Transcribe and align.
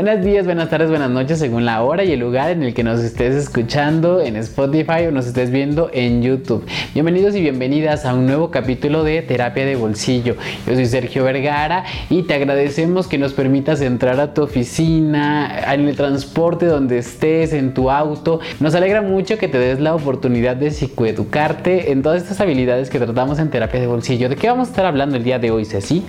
Buenos 0.00 0.24
días, 0.24 0.46
buenas 0.46 0.70
tardes, 0.70 0.90
buenas 0.90 1.10
noches, 1.10 1.40
según 1.40 1.64
la 1.64 1.82
hora 1.82 2.04
y 2.04 2.12
el 2.12 2.20
lugar 2.20 2.52
en 2.52 2.62
el 2.62 2.72
que 2.72 2.84
nos 2.84 3.00
estés 3.00 3.34
escuchando 3.34 4.20
en 4.20 4.36
Spotify 4.36 5.06
o 5.08 5.10
nos 5.10 5.26
estés 5.26 5.50
viendo 5.50 5.90
en 5.92 6.22
YouTube. 6.22 6.64
Bienvenidos 6.94 7.34
y 7.34 7.40
bienvenidas 7.40 8.04
a 8.04 8.14
un 8.14 8.24
nuevo 8.24 8.52
capítulo 8.52 9.02
de 9.02 9.22
Terapia 9.22 9.66
de 9.66 9.74
Bolsillo. 9.74 10.36
Yo 10.68 10.74
soy 10.74 10.86
Sergio 10.86 11.24
Vergara 11.24 11.82
y 12.10 12.22
te 12.22 12.34
agradecemos 12.34 13.08
que 13.08 13.18
nos 13.18 13.32
permitas 13.32 13.80
entrar 13.80 14.20
a 14.20 14.34
tu 14.34 14.42
oficina, 14.42 15.64
en 15.74 15.88
el 15.88 15.96
transporte 15.96 16.66
donde 16.66 16.98
estés, 16.98 17.52
en 17.52 17.74
tu 17.74 17.90
auto. 17.90 18.38
Nos 18.60 18.76
alegra 18.76 19.02
mucho 19.02 19.36
que 19.36 19.48
te 19.48 19.58
des 19.58 19.80
la 19.80 19.96
oportunidad 19.96 20.54
de 20.54 20.70
psicoeducarte 20.70 21.90
en 21.90 22.02
todas 22.02 22.22
estas 22.22 22.40
habilidades 22.40 22.88
que 22.88 23.00
tratamos 23.00 23.40
en 23.40 23.50
Terapia 23.50 23.80
de 23.80 23.88
Bolsillo. 23.88 24.28
¿De 24.28 24.36
qué 24.36 24.46
vamos 24.46 24.68
a 24.68 24.70
estar 24.70 24.86
hablando 24.86 25.16
el 25.16 25.24
día 25.24 25.40
de 25.40 25.50
hoy, 25.50 25.64
Ceci? 25.64 26.04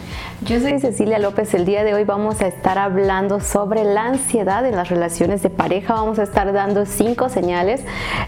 Yo 0.46 0.60
soy 0.60 0.80
Cecilia 0.80 1.18
López. 1.18 1.56
El 1.56 1.66
día 1.66 1.84
de 1.84 1.96
hoy 1.96 2.04
vamos 2.04 2.40
a 2.42 2.48
estar 2.48 2.78
hablando 2.78 3.40
sobre 3.40 3.79
la 3.84 4.06
ansiedad 4.06 4.66
en 4.66 4.76
las 4.76 4.90
relaciones 4.90 5.42
de 5.44 5.50
pareja. 5.50 5.94
Vamos 5.94 6.20
a 6.20 6.24
estar 6.24 6.52
dando 6.54 6.86
cinco 6.86 7.30
señales, 7.30 7.82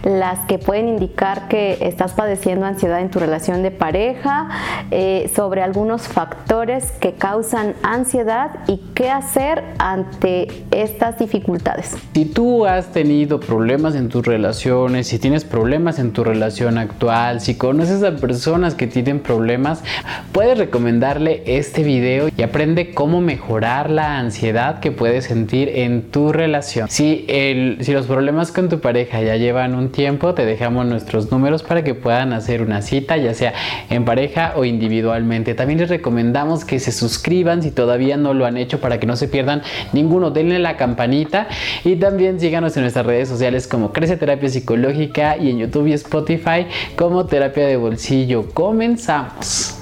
las 0.03 0.39
que 0.47 0.57
pueden 0.57 0.87
indicar 0.87 1.47
que 1.47 1.77
estás 1.81 2.13
padeciendo 2.13 2.65
ansiedad 2.65 3.01
en 3.01 3.09
tu 3.09 3.19
relación 3.19 3.63
de 3.63 3.71
pareja, 3.71 4.49
eh, 4.91 5.31
sobre 5.35 5.61
algunos 5.61 6.07
factores 6.07 6.91
que 6.93 7.13
causan 7.13 7.75
ansiedad 7.83 8.51
y 8.67 8.77
qué 8.95 9.09
hacer 9.09 9.63
ante 9.77 10.47
estas 10.71 11.19
dificultades. 11.19 11.95
Si 12.13 12.25
tú 12.25 12.65
has 12.65 12.91
tenido 12.91 13.39
problemas 13.39 13.95
en 13.95 14.09
tus 14.09 14.25
relaciones, 14.25 15.07
si 15.07 15.19
tienes 15.19 15.45
problemas 15.45 15.99
en 15.99 16.11
tu 16.11 16.23
relación 16.23 16.77
actual, 16.77 17.41
si 17.41 17.55
conoces 17.55 18.03
a 18.03 18.15
personas 18.15 18.75
que 18.75 18.87
tienen 18.87 19.19
problemas, 19.19 19.83
puedes 20.31 20.57
recomendarle 20.57 21.43
este 21.45 21.83
video 21.83 22.29
y 22.35 22.41
aprende 22.41 22.93
cómo 22.93 23.21
mejorar 23.21 23.89
la 23.89 24.17
ansiedad 24.17 24.79
que 24.79 24.91
puedes 24.91 25.25
sentir 25.25 25.40
en 25.51 26.03
tu 26.03 26.31
relación. 26.31 26.89
Si, 26.89 27.25
el, 27.27 27.77
si 27.81 27.93
los 27.93 28.05
problemas 28.05 28.51
con 28.51 28.69
tu 28.69 28.79
pareja 28.79 29.21
ya 29.21 29.35
llevan 29.35 29.75
un 29.75 29.91
tiempo, 29.91 30.33
te 30.33 30.45
dejamos 30.45 30.85
nuestros 30.85 31.31
números 31.31 31.63
para 31.63 31.83
que 31.83 31.93
puedan 31.93 32.33
hacer 32.33 32.61
una 32.61 32.81
cita, 32.81 33.17
ya 33.17 33.33
sea 33.33 33.53
en 33.89 34.05
pareja 34.05 34.53
o 34.55 34.65
individualmente. 34.65 35.53
También 35.55 35.79
les 35.79 35.89
recomendamos 35.89 36.65
que 36.65 36.79
se 36.79 36.91
suscriban 36.91 37.63
si 37.63 37.71
todavía 37.71 38.17
no 38.17 38.33
lo 38.33 38.45
han 38.45 38.57
hecho 38.57 38.79
para 38.79 38.99
que 38.99 39.07
no 39.07 39.15
se 39.15 39.27
pierdan 39.27 39.61
ninguno. 39.93 40.31
Denle 40.31 40.59
la 40.59 40.77
campanita 40.77 41.47
y 41.83 41.95
también 41.95 42.39
síganos 42.39 42.75
en 42.77 42.83
nuestras 42.83 43.05
redes 43.05 43.29
sociales 43.29 43.67
como 43.67 43.93
Crece 43.93 44.17
Terapia 44.17 44.49
Psicológica 44.49 45.37
y 45.37 45.49
en 45.49 45.59
YouTube 45.59 45.87
y 45.87 45.93
Spotify 45.93 46.67
como 46.95 47.25
Terapia 47.25 47.65
de 47.67 47.77
Bolsillo. 47.77 48.49
Comenzamos. 48.53 49.80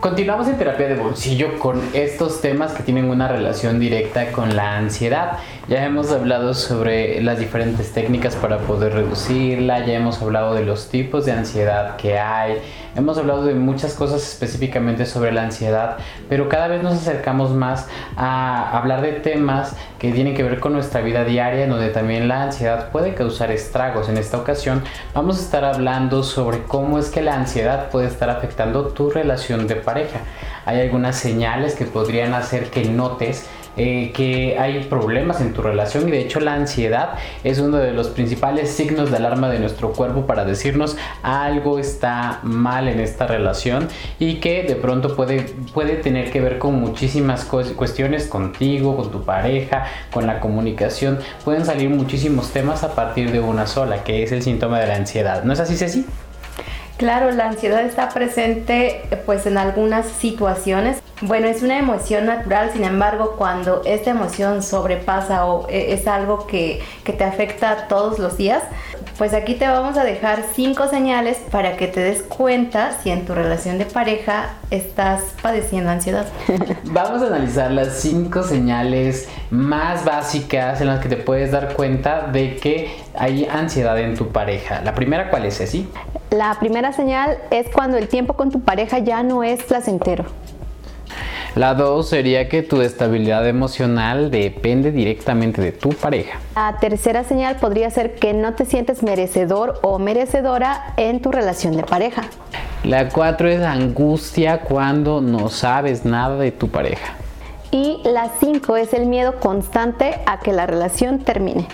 Continuamos 0.00 0.46
en 0.46 0.56
terapia 0.56 0.86
de 0.86 0.94
bolsillo 0.94 1.58
con 1.58 1.82
estos 1.92 2.40
temas 2.40 2.72
que 2.72 2.84
tienen 2.84 3.10
una 3.10 3.26
relación 3.26 3.80
directa 3.80 4.30
con 4.30 4.54
la 4.54 4.76
ansiedad. 4.76 5.38
Ya 5.68 5.84
hemos 5.84 6.10
hablado 6.12 6.54
sobre 6.54 7.20
las 7.20 7.38
diferentes 7.38 7.92
técnicas 7.92 8.34
para 8.34 8.56
poder 8.56 8.94
reducirla, 8.94 9.84
ya 9.84 9.92
hemos 9.92 10.22
hablado 10.22 10.54
de 10.54 10.64
los 10.64 10.88
tipos 10.88 11.26
de 11.26 11.32
ansiedad 11.32 11.96
que 11.96 12.18
hay, 12.18 12.54
hemos 12.96 13.18
hablado 13.18 13.44
de 13.44 13.52
muchas 13.52 13.92
cosas 13.92 14.22
específicamente 14.22 15.04
sobre 15.04 15.30
la 15.30 15.42
ansiedad, 15.42 15.98
pero 16.30 16.48
cada 16.48 16.68
vez 16.68 16.82
nos 16.82 16.94
acercamos 16.94 17.50
más 17.50 17.86
a 18.16 18.78
hablar 18.78 19.02
de 19.02 19.12
temas 19.12 19.76
que 19.98 20.10
tienen 20.10 20.34
que 20.34 20.42
ver 20.42 20.58
con 20.58 20.72
nuestra 20.72 21.02
vida 21.02 21.24
diaria, 21.24 21.66
donde 21.66 21.90
también 21.90 22.28
la 22.28 22.44
ansiedad 22.44 22.90
puede 22.90 23.12
causar 23.12 23.50
estragos. 23.50 24.08
En 24.08 24.16
esta 24.16 24.38
ocasión 24.38 24.82
vamos 25.12 25.38
a 25.38 25.42
estar 25.42 25.66
hablando 25.66 26.22
sobre 26.22 26.62
cómo 26.62 26.98
es 26.98 27.10
que 27.10 27.20
la 27.20 27.34
ansiedad 27.34 27.90
puede 27.90 28.06
estar 28.06 28.30
afectando 28.30 28.86
tu 28.86 29.10
relación 29.10 29.66
de 29.66 29.76
pareja. 29.76 30.20
Hay 30.64 30.80
algunas 30.80 31.16
señales 31.16 31.74
que 31.74 31.84
podrían 31.84 32.32
hacer 32.32 32.70
que 32.70 32.86
notes 32.86 33.46
eh, 33.78 34.12
que 34.12 34.58
hay 34.58 34.84
problemas 34.84 35.40
en 35.40 35.52
tu 35.52 35.62
relación 35.62 36.08
y 36.08 36.12
de 36.12 36.20
hecho 36.20 36.40
la 36.40 36.54
ansiedad 36.54 37.14
es 37.44 37.58
uno 37.58 37.78
de 37.78 37.92
los 37.92 38.08
principales 38.08 38.70
signos 38.70 39.10
de 39.10 39.16
alarma 39.16 39.48
de 39.48 39.58
nuestro 39.58 39.92
cuerpo 39.92 40.26
para 40.26 40.44
decirnos 40.44 40.96
algo 41.22 41.78
está 41.78 42.40
mal 42.42 42.88
en 42.88 43.00
esta 43.00 43.26
relación 43.26 43.88
y 44.18 44.36
que 44.36 44.64
de 44.64 44.76
pronto 44.76 45.14
puede, 45.16 45.42
puede 45.72 45.96
tener 45.96 46.30
que 46.30 46.40
ver 46.40 46.58
con 46.58 46.74
muchísimas 46.74 47.44
cuestiones 47.44 48.26
contigo, 48.26 48.96
con 48.96 49.10
tu 49.10 49.22
pareja, 49.22 49.84
con 50.12 50.26
la 50.26 50.40
comunicación. 50.40 51.18
Pueden 51.44 51.64
salir 51.64 51.90
muchísimos 51.90 52.50
temas 52.50 52.84
a 52.84 52.94
partir 52.94 53.32
de 53.32 53.40
una 53.40 53.66
sola, 53.66 54.04
que 54.04 54.22
es 54.22 54.32
el 54.32 54.42
síntoma 54.42 54.80
de 54.80 54.86
la 54.86 54.96
ansiedad. 54.96 55.44
¿No 55.44 55.52
es 55.52 55.60
así, 55.60 55.76
Ceci? 55.76 56.04
Claro, 56.98 57.30
la 57.30 57.46
ansiedad 57.46 57.82
está 57.82 58.08
presente 58.08 59.02
pues 59.24 59.46
en 59.46 59.56
algunas 59.56 60.04
situaciones. 60.04 61.00
Bueno, 61.20 61.46
es 61.46 61.62
una 61.62 61.78
emoción 61.78 62.26
natural, 62.26 62.70
sin 62.72 62.82
embargo, 62.82 63.36
cuando 63.38 63.82
esta 63.84 64.10
emoción 64.10 64.64
sobrepasa 64.64 65.46
o 65.46 65.68
e, 65.68 65.92
es 65.92 66.08
algo 66.08 66.48
que, 66.48 66.82
que 67.04 67.12
te 67.12 67.22
afecta 67.22 67.86
todos 67.86 68.18
los 68.18 68.36
días, 68.36 68.64
pues 69.18 69.34
aquí 69.34 69.56
te 69.56 69.66
vamos 69.66 69.98
a 69.98 70.04
dejar 70.04 70.44
cinco 70.54 70.86
señales 70.86 71.38
para 71.50 71.76
que 71.76 71.88
te 71.88 71.98
des 71.98 72.22
cuenta 72.22 72.92
si 73.02 73.10
en 73.10 73.26
tu 73.26 73.34
relación 73.34 73.76
de 73.76 73.84
pareja 73.84 74.54
estás 74.70 75.34
padeciendo 75.42 75.90
ansiedad. 75.90 76.26
Vamos 76.84 77.22
a 77.22 77.26
analizar 77.26 77.72
las 77.72 78.00
cinco 78.00 78.44
señales 78.44 79.28
más 79.50 80.04
básicas 80.04 80.80
en 80.80 80.86
las 80.86 81.00
que 81.00 81.08
te 81.08 81.16
puedes 81.16 81.50
dar 81.50 81.74
cuenta 81.74 82.28
de 82.28 82.56
que 82.56 82.96
hay 83.14 83.46
ansiedad 83.46 83.98
en 83.98 84.16
tu 84.16 84.28
pareja. 84.28 84.82
La 84.82 84.94
primera, 84.94 85.30
¿cuál 85.30 85.46
es, 85.46 85.58
Ceci? 85.58 85.88
La 86.30 86.56
primera 86.60 86.92
señal 86.92 87.38
es 87.50 87.68
cuando 87.70 87.96
el 87.96 88.06
tiempo 88.06 88.34
con 88.34 88.52
tu 88.52 88.60
pareja 88.60 89.00
ya 89.00 89.24
no 89.24 89.42
es 89.42 89.64
placentero. 89.64 90.26
La 91.54 91.74
dos 91.74 92.08
sería 92.08 92.48
que 92.48 92.62
tu 92.62 92.80
estabilidad 92.82 93.46
emocional 93.48 94.30
depende 94.30 94.92
directamente 94.92 95.60
de 95.60 95.72
tu 95.72 95.90
pareja. 95.90 96.38
La 96.54 96.78
tercera 96.78 97.24
señal 97.24 97.56
podría 97.56 97.90
ser 97.90 98.14
que 98.14 98.32
no 98.32 98.54
te 98.54 98.64
sientes 98.64 99.02
merecedor 99.02 99.80
o 99.82 99.98
merecedora 99.98 100.92
en 100.96 101.20
tu 101.20 101.32
relación 101.32 101.76
de 101.76 101.82
pareja. 101.82 102.22
La 102.84 103.08
cuatro 103.08 103.48
es 103.48 103.60
angustia 103.62 104.60
cuando 104.60 105.20
no 105.20 105.48
sabes 105.48 106.04
nada 106.04 106.36
de 106.36 106.52
tu 106.52 106.68
pareja. 106.68 107.14
Y 107.70 108.00
la 108.04 108.30
cinco 108.40 108.76
es 108.76 108.94
el 108.94 109.06
miedo 109.06 109.40
constante 109.40 110.20
a 110.26 110.38
que 110.40 110.52
la 110.52 110.66
relación 110.66 111.18
termine. 111.18 111.66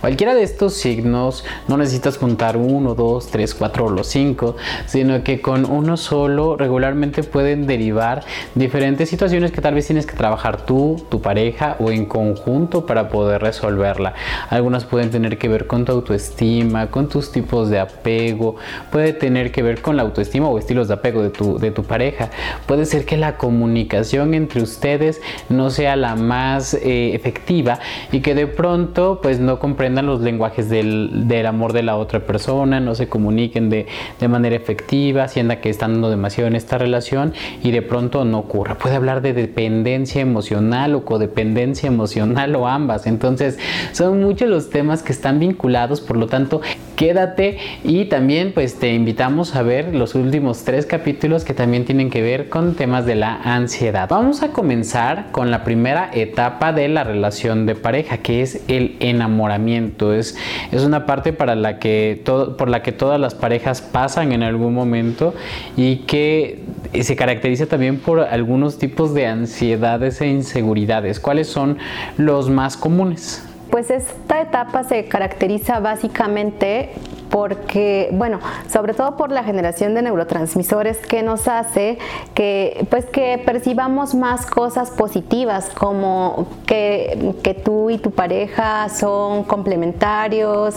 Cualquiera 0.00 0.34
de 0.34 0.42
estos 0.42 0.74
signos 0.74 1.44
no 1.68 1.76
necesitas 1.76 2.18
juntar 2.18 2.56
uno, 2.56 2.94
dos, 2.94 3.28
tres, 3.28 3.54
cuatro 3.54 3.86
o 3.86 3.90
los 3.90 4.06
cinco, 4.06 4.56
sino 4.86 5.22
que 5.22 5.40
con 5.40 5.64
uno 5.70 5.96
solo 5.96 6.56
regularmente 6.56 7.22
pueden 7.22 7.66
derivar 7.66 8.24
diferentes 8.54 9.08
situaciones 9.08 9.52
que 9.52 9.60
tal 9.60 9.74
vez 9.74 9.86
tienes 9.86 10.06
que 10.06 10.14
trabajar 10.14 10.64
tú, 10.64 11.04
tu 11.10 11.20
pareja 11.20 11.76
o 11.78 11.90
en 11.90 12.06
conjunto 12.06 12.86
para 12.86 13.08
poder 13.08 13.42
resolverla. 13.42 14.14
Algunas 14.50 14.84
pueden 14.84 15.10
tener 15.10 15.38
que 15.38 15.48
ver 15.48 15.66
con 15.66 15.84
tu 15.84 15.92
autoestima, 15.92 16.88
con 16.88 17.08
tus 17.08 17.32
tipos 17.32 17.70
de 17.70 17.78
apego, 17.78 18.56
puede 18.90 19.12
tener 19.12 19.52
que 19.52 19.62
ver 19.62 19.82
con 19.82 19.96
la 19.96 20.02
autoestima 20.02 20.48
o 20.48 20.58
estilos 20.58 20.88
de 20.88 20.94
apego 20.94 21.22
de 21.22 21.30
tu, 21.30 21.58
de 21.58 21.70
tu 21.70 21.84
pareja. 21.84 22.30
Puede 22.66 22.86
ser 22.86 23.04
que 23.04 23.16
la 23.16 23.36
comunicación 23.36 24.34
entre 24.34 24.62
ustedes 24.62 25.20
no 25.48 25.70
sea 25.70 25.96
la 25.96 26.16
más 26.16 26.74
eh, 26.74 27.14
efectiva 27.14 27.78
y 28.10 28.20
que 28.20 28.34
de 28.34 28.46
pronto 28.46 29.20
pues 29.22 29.40
no 29.40 29.58
comprendan 29.62 30.06
los 30.06 30.20
lenguajes 30.22 30.68
del, 30.68 31.28
del, 31.28 31.46
amor 31.46 31.72
de 31.72 31.84
la 31.84 31.96
otra 31.96 32.26
persona, 32.26 32.80
no 32.80 32.96
se 32.96 33.08
comuniquen 33.08 33.70
de, 33.70 33.86
de 34.18 34.26
manera 34.26 34.56
efectiva, 34.56 35.28
sientan 35.28 35.60
que 35.60 35.70
están 35.70 35.92
dando 35.92 36.10
demasiado 36.10 36.48
en 36.48 36.56
esta 36.56 36.78
relación 36.78 37.32
y 37.62 37.70
de 37.70 37.80
pronto 37.80 38.24
no 38.24 38.40
ocurra. 38.40 38.76
Puede 38.76 38.96
hablar 38.96 39.22
de 39.22 39.34
dependencia 39.34 40.20
emocional 40.20 40.96
o 40.96 41.04
codependencia 41.04 41.86
emocional 41.86 42.56
o 42.56 42.66
ambas. 42.66 43.06
Entonces 43.06 43.56
son 43.92 44.20
muchos 44.20 44.48
los 44.48 44.68
temas 44.68 45.04
que 45.04 45.12
están 45.12 45.38
vinculados, 45.38 46.00
por 46.00 46.16
lo 46.16 46.26
tanto 46.26 46.60
quédate 46.96 47.58
y 47.84 48.06
también 48.06 48.52
pues 48.52 48.78
te 48.78 48.92
invitamos 48.92 49.54
a 49.56 49.62
ver 49.62 49.94
los 49.94 50.14
últimos 50.14 50.64
tres 50.64 50.86
capítulos 50.86 51.44
que 51.44 51.54
también 51.54 51.84
tienen 51.84 52.10
que 52.10 52.22
ver 52.22 52.48
con 52.48 52.74
temas 52.74 53.06
de 53.06 53.14
la 53.14 53.36
ansiedad. 53.42 54.08
Vamos 54.08 54.42
a 54.42 54.52
comenzar 54.52 55.30
con 55.32 55.50
la 55.50 55.64
primera 55.64 56.10
etapa 56.12 56.72
de 56.72 56.88
la 56.88 57.04
relación 57.04 57.66
de 57.66 57.74
pareja 57.74 58.18
que 58.18 58.42
es 58.42 58.62
el 58.68 58.96
enamoramiento. 59.00 60.12
Es, 60.12 60.36
es 60.70 60.82
una 60.82 61.06
parte 61.06 61.32
para 61.32 61.54
la 61.54 61.78
que 61.78 62.22
por 62.24 62.68
la 62.68 62.82
que 62.82 62.92
todas 62.92 63.20
las 63.20 63.34
parejas 63.34 63.82
pasan 63.82 64.32
en 64.32 64.42
algún 64.42 64.74
momento 64.74 65.34
y 65.76 65.96
que 65.96 66.60
se 67.00 67.16
caracteriza 67.16 67.66
también 67.66 67.98
por 67.98 68.20
algunos 68.20 68.78
tipos 68.78 69.14
de 69.14 69.26
ansiedades 69.26 70.20
e 70.20 70.26
inseguridades. 70.26 71.20
¿Cuáles 71.20 71.48
son 71.48 71.78
los 72.16 72.50
más 72.50 72.76
comunes? 72.76 73.42
Pues 73.72 73.88
esta 73.88 74.42
etapa 74.42 74.84
se 74.84 75.06
caracteriza 75.06 75.80
básicamente 75.80 76.90
porque, 77.32 78.10
bueno, 78.12 78.40
sobre 78.70 78.92
todo 78.92 79.16
por 79.16 79.32
la 79.32 79.42
generación 79.42 79.94
de 79.94 80.02
neurotransmisores 80.02 80.98
que 80.98 81.22
nos 81.22 81.48
hace 81.48 81.96
que, 82.34 82.86
pues, 82.90 83.06
que 83.06 83.42
percibamos 83.42 84.14
más 84.14 84.44
cosas 84.44 84.90
positivas, 84.90 85.70
como 85.70 86.46
que, 86.66 87.32
tú 87.64 87.88
y 87.88 87.96
tu 87.96 88.10
pareja 88.10 88.90
son 88.90 89.44
complementarios, 89.44 90.74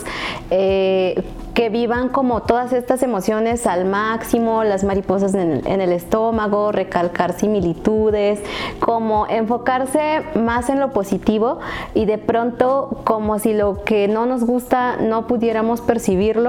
eh, 0.50 1.22
que 1.56 1.70
vivan 1.70 2.10
como 2.10 2.42
todas 2.42 2.74
estas 2.74 3.02
emociones 3.02 3.66
al 3.66 3.86
máximo, 3.86 4.66
las 4.66 4.84
mariposas 4.84 5.34
en 5.34 5.66
el, 5.66 5.92
estómago, 5.94 6.74
recalcar 6.74 7.32
similitudes, 7.32 8.42
como 8.80 9.26
enfocarse 9.28 10.24
más 10.36 10.70
en 10.70 10.82
lo 10.82 10.92
positivo 10.92 11.60
y 11.94 12.06
de 12.06 12.18
pronto 12.18 13.02
como 13.06 13.40
si 13.40 13.54
lo 13.54 13.86
que 13.86 14.10
no 14.10 14.26
nos 14.26 14.44
gusta 14.44 14.98
no 14.98 15.28
pudiéramos 15.28 15.80
percibirlo 15.80 16.45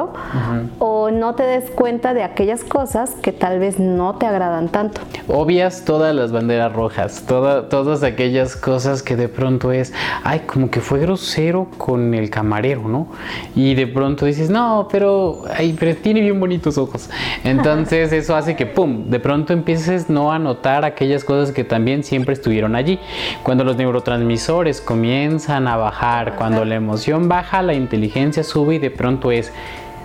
o 0.78 1.10
no 1.10 1.34
te 1.34 1.42
des 1.44 1.70
cuenta 1.70 2.14
de 2.14 2.22
aquellas 2.22 2.64
cosas 2.64 3.10
que 3.22 3.32
tal 3.32 3.58
vez 3.58 3.78
no 3.78 4.16
te 4.16 4.26
agradan 4.26 4.68
tanto. 4.68 5.00
Obvias 5.28 5.84
todas 5.84 6.14
las 6.14 6.32
banderas 6.32 6.72
rojas, 6.72 7.24
todas 7.26 8.02
aquellas 8.02 8.56
cosas 8.56 9.02
que 9.02 9.16
de 9.16 9.28
pronto 9.28 9.72
es, 9.72 9.92
ay, 10.22 10.40
como 10.40 10.70
que 10.70 10.80
fue 10.80 11.00
grosero 11.00 11.68
con 11.78 12.14
el 12.14 12.30
camarero, 12.30 12.88
¿no? 12.88 13.08
Y 13.54 13.74
de 13.74 13.86
pronto 13.86 14.26
dices, 14.26 14.50
no, 14.50 14.88
pero, 14.90 15.42
ay, 15.56 15.76
pero 15.78 15.96
tiene 15.96 16.20
bien 16.20 16.38
bonitos 16.38 16.78
ojos. 16.78 17.10
Entonces 17.44 18.12
eso 18.12 18.36
hace 18.36 18.56
que, 18.56 18.66
¡pum!, 18.66 19.08
de 19.08 19.20
pronto 19.20 19.52
empieces 19.52 20.10
no 20.10 20.32
a 20.32 20.38
notar 20.38 20.84
aquellas 20.84 21.24
cosas 21.24 21.52
que 21.52 21.64
también 21.64 22.04
siempre 22.04 22.34
estuvieron 22.34 22.76
allí. 22.76 22.98
Cuando 23.42 23.64
los 23.64 23.76
neurotransmisores 23.76 24.80
comienzan 24.80 25.68
a 25.68 25.76
bajar, 25.76 26.36
cuando 26.36 26.64
la 26.64 26.74
emoción 26.74 27.28
baja, 27.28 27.62
la 27.62 27.74
inteligencia 27.74 28.42
sube 28.42 28.76
y 28.76 28.78
de 28.78 28.90
pronto 28.90 29.30
es, 29.30 29.52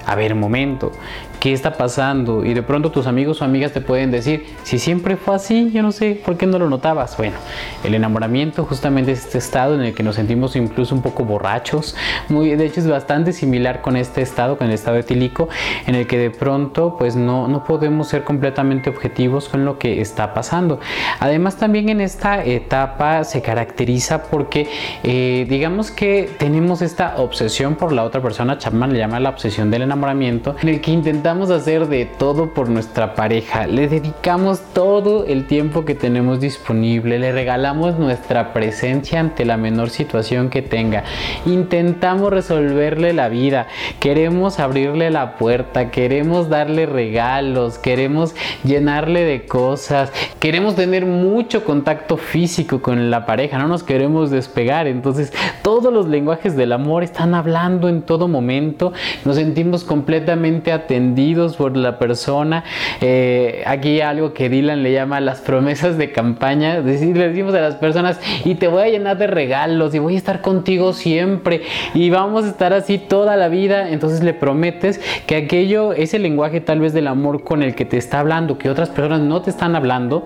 a 0.05 0.15
ver, 0.15 0.35
momento, 0.35 0.91
¿qué 1.39 1.53
está 1.53 1.73
pasando? 1.73 2.45
Y 2.45 2.53
de 2.53 2.63
pronto 2.63 2.91
tus 2.91 3.07
amigos 3.07 3.41
o 3.41 3.45
amigas 3.45 3.71
te 3.71 3.81
pueden 3.81 4.11
decir, 4.11 4.45
si 4.63 4.79
siempre 4.79 5.17
fue 5.17 5.35
así, 5.35 5.71
yo 5.71 5.81
no 5.81 5.91
sé, 5.91 6.21
¿por 6.23 6.37
qué 6.37 6.45
no 6.45 6.59
lo 6.59 6.69
notabas? 6.69 7.17
Bueno, 7.17 7.37
el 7.83 7.95
enamoramiento 7.95 8.63
justamente 8.65 9.11
es 9.11 9.25
este 9.25 9.37
estado 9.39 9.75
en 9.75 9.81
el 9.81 9.93
que 9.93 10.03
nos 10.03 10.15
sentimos 10.15 10.55
incluso 10.55 10.93
un 10.93 11.01
poco 11.01 11.25
borrachos, 11.25 11.95
muy, 12.29 12.55
de 12.55 12.65
hecho 12.65 12.79
es 12.79 12.87
bastante 12.87 13.33
similar 13.33 13.81
con 13.81 13.95
este 13.95 14.21
estado, 14.21 14.57
con 14.57 14.67
el 14.67 14.73
estado 14.73 14.97
etílico, 14.97 15.49
en 15.87 15.95
el 15.95 16.07
que 16.07 16.17
de 16.17 16.29
pronto 16.29 16.95
pues 16.97 17.15
no, 17.15 17.47
no 17.47 17.63
podemos 17.63 18.07
ser 18.07 18.23
completamente 18.23 18.89
objetivos 18.89 19.49
con 19.49 19.65
lo 19.65 19.79
que 19.79 20.01
está 20.01 20.33
pasando. 20.33 20.79
Además 21.19 21.57
también 21.57 21.89
en 21.89 22.01
esta 22.01 22.43
etapa 22.43 23.23
se 23.23 23.41
caracteriza 23.41 24.23
porque 24.23 24.67
eh, 25.03 25.45
digamos 25.49 25.91
que 25.91 26.29
tenemos 26.37 26.81
esta 26.81 27.15
obsesión 27.17 27.75
por 27.75 27.91
la 27.91 28.03
otra 28.03 28.21
persona, 28.21 28.57
Chapman 28.57 28.93
le 28.93 28.99
llama 28.99 29.19
la 29.19 29.29
obsesión 29.29 29.71
del 29.71 29.83
enamoramiento, 29.83 29.90
en 29.91 30.69
el 30.69 30.79
que 30.79 30.91
intentamos 30.91 31.51
hacer 31.51 31.87
de 31.87 32.05
todo 32.05 32.53
por 32.53 32.69
nuestra 32.69 33.13
pareja, 33.13 33.67
le 33.67 33.89
dedicamos 33.89 34.61
todo 34.73 35.25
el 35.25 35.47
tiempo 35.47 35.83
que 35.83 35.95
tenemos 35.95 36.39
disponible, 36.39 37.19
le 37.19 37.33
regalamos 37.33 37.99
nuestra 37.99 38.53
presencia 38.53 39.19
ante 39.19 39.43
la 39.43 39.57
menor 39.57 39.89
situación 39.89 40.49
que 40.49 40.61
tenga, 40.61 41.03
intentamos 41.45 42.31
resolverle 42.31 43.11
la 43.11 43.27
vida, 43.27 43.67
queremos 43.99 44.59
abrirle 44.59 45.11
la 45.11 45.35
puerta, 45.35 45.91
queremos 45.91 46.47
darle 46.47 46.85
regalos, 46.85 47.77
queremos 47.77 48.33
llenarle 48.63 49.25
de 49.25 49.45
cosas, 49.45 50.13
queremos 50.39 50.75
tener 50.75 51.05
mucho 51.05 51.65
contacto 51.65 52.15
físico 52.15 52.81
con 52.81 53.11
la 53.11 53.25
pareja, 53.25 53.57
no 53.57 53.67
nos 53.67 53.83
queremos 53.83 54.31
despegar, 54.31 54.87
entonces 54.87 55.33
todos 55.63 55.91
los 55.91 56.07
lenguajes 56.07 56.55
del 56.55 56.71
amor 56.71 57.03
están 57.03 57.35
hablando 57.35 57.89
en 57.89 58.03
todo 58.03 58.29
momento, 58.29 58.93
nos 59.25 59.35
sentimos 59.35 59.80
completamente 59.83 60.71
atendidos, 60.71 61.55
por 61.55 61.77
la 61.77 61.99
persona. 61.99 62.63
Eh, 62.99 63.63
aquí 63.65 64.01
algo 64.01 64.33
que 64.33 64.49
Dylan 64.49 64.83
le 64.83 64.91
llama 64.91 65.19
las 65.19 65.39
promesas 65.39 65.97
de 65.97 66.11
campaña. 66.11 66.79
Le 66.79 66.97
decimos 66.97 67.53
a 67.53 67.61
las 67.61 67.75
personas, 67.75 68.19
y 68.45 68.55
te 68.55 68.67
voy 68.67 68.83
a 68.83 68.89
llenar 68.89 69.17
de 69.17 69.27
regalos, 69.27 69.93
y 69.95 69.99
voy 69.99 70.15
a 70.15 70.17
estar 70.17 70.41
contigo 70.41 70.93
siempre, 70.93 71.61
y 71.93 72.09
vamos 72.09 72.45
a 72.45 72.49
estar 72.49 72.73
así 72.73 72.97
toda 72.97 73.35
la 73.35 73.47
vida. 73.47 73.89
Entonces 73.89 74.23
le 74.23 74.33
prometes 74.33 74.99
que 75.25 75.35
aquello, 75.35 75.93
ese 75.93 76.19
lenguaje 76.19 76.61
tal 76.61 76.79
vez 76.79 76.93
del 76.93 77.07
amor 77.07 77.43
con 77.43 77.63
el 77.63 77.75
que 77.75 77.85
te 77.85 77.97
está 77.97 78.19
hablando, 78.19 78.57
que 78.57 78.69
otras 78.69 78.89
personas 78.89 79.21
no 79.21 79.41
te 79.41 79.49
están 79.49 79.75
hablando, 79.75 80.25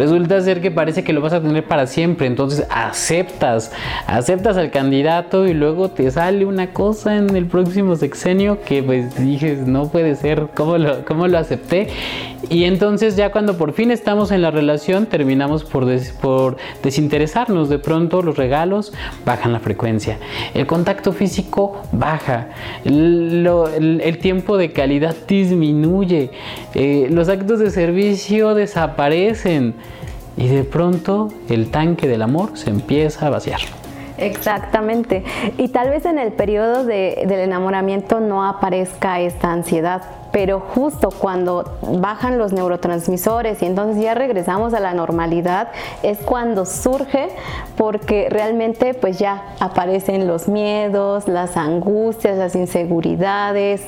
resulta 0.00 0.40
ser 0.40 0.62
que 0.62 0.70
parece 0.70 1.04
que 1.04 1.12
lo 1.12 1.20
vas 1.20 1.34
a 1.34 1.42
tener 1.42 1.64
para 1.64 1.86
siempre. 1.86 2.26
Entonces 2.26 2.66
aceptas, 2.70 3.70
aceptas 4.06 4.56
al 4.56 4.70
candidato 4.70 5.46
y 5.46 5.52
luego 5.52 5.90
te 5.90 6.10
sale 6.10 6.46
una 6.46 6.72
cosa 6.72 7.18
en 7.18 7.36
el 7.36 7.44
próximo 7.46 7.96
sexenio 7.96 8.62
que 8.62 8.82
pues 8.82 9.14
dices, 9.22 9.66
no 9.66 9.88
puede 9.88 10.16
ser, 10.16 10.48
¿cómo 10.54 10.78
lo, 10.78 11.04
cómo 11.04 11.28
lo 11.28 11.36
acepté? 11.36 11.88
Y 12.48 12.64
entonces 12.64 13.14
ya 13.14 13.30
cuando 13.30 13.58
por 13.58 13.74
fin 13.74 13.90
estamos 13.90 14.32
en 14.32 14.40
la 14.40 14.50
relación 14.50 15.04
terminamos 15.04 15.64
por, 15.64 15.86
por 16.22 16.56
desinteresarnos. 16.82 17.68
De 17.68 17.78
pronto 17.78 18.22
los 18.22 18.38
regalos 18.38 18.94
bajan 19.26 19.52
la 19.52 19.60
frecuencia, 19.60 20.18
el 20.54 20.66
contacto 20.66 21.12
físico 21.12 21.82
baja, 21.92 22.48
el, 22.84 24.18
tiempo 24.22 24.56
de 24.56 24.72
calidad 24.72 25.14
disminuye, 25.28 26.30
eh, 26.74 27.08
los 27.10 27.28
actos 27.28 27.58
de 27.58 27.70
servicio 27.70 28.54
desaparecen 28.54 29.74
y 30.40 30.48
de 30.48 30.64
pronto 30.64 31.28
el 31.50 31.70
tanque 31.70 32.08
del 32.08 32.22
amor 32.22 32.56
se 32.56 32.70
empieza 32.70 33.26
a 33.26 33.30
vaciar. 33.30 33.60
Exactamente. 34.16 35.22
Y 35.58 35.68
tal 35.68 35.90
vez 35.90 36.04
en 36.06 36.18
el 36.18 36.32
periodo 36.32 36.84
del 36.84 37.30
enamoramiento 37.30 38.20
no 38.20 38.44
aparezca 38.44 39.20
esta 39.20 39.52
ansiedad, 39.52 40.02
pero 40.32 40.60
justo 40.60 41.10
cuando 41.10 41.78
bajan 41.82 42.38
los 42.38 42.52
neurotransmisores 42.52 43.62
y 43.62 43.66
entonces 43.66 44.02
ya 44.02 44.14
regresamos 44.14 44.74
a 44.74 44.80
la 44.80 44.94
normalidad, 44.94 45.68
es 46.02 46.18
cuando 46.18 46.64
surge 46.66 47.28
porque 47.76 48.28
realmente 48.30 48.94
pues 48.94 49.18
ya 49.18 49.54
aparecen 49.60 50.26
los 50.26 50.48
miedos, 50.48 51.28
las 51.28 51.56
angustias, 51.56 52.38
las 52.38 52.54
inseguridades, 52.54 53.82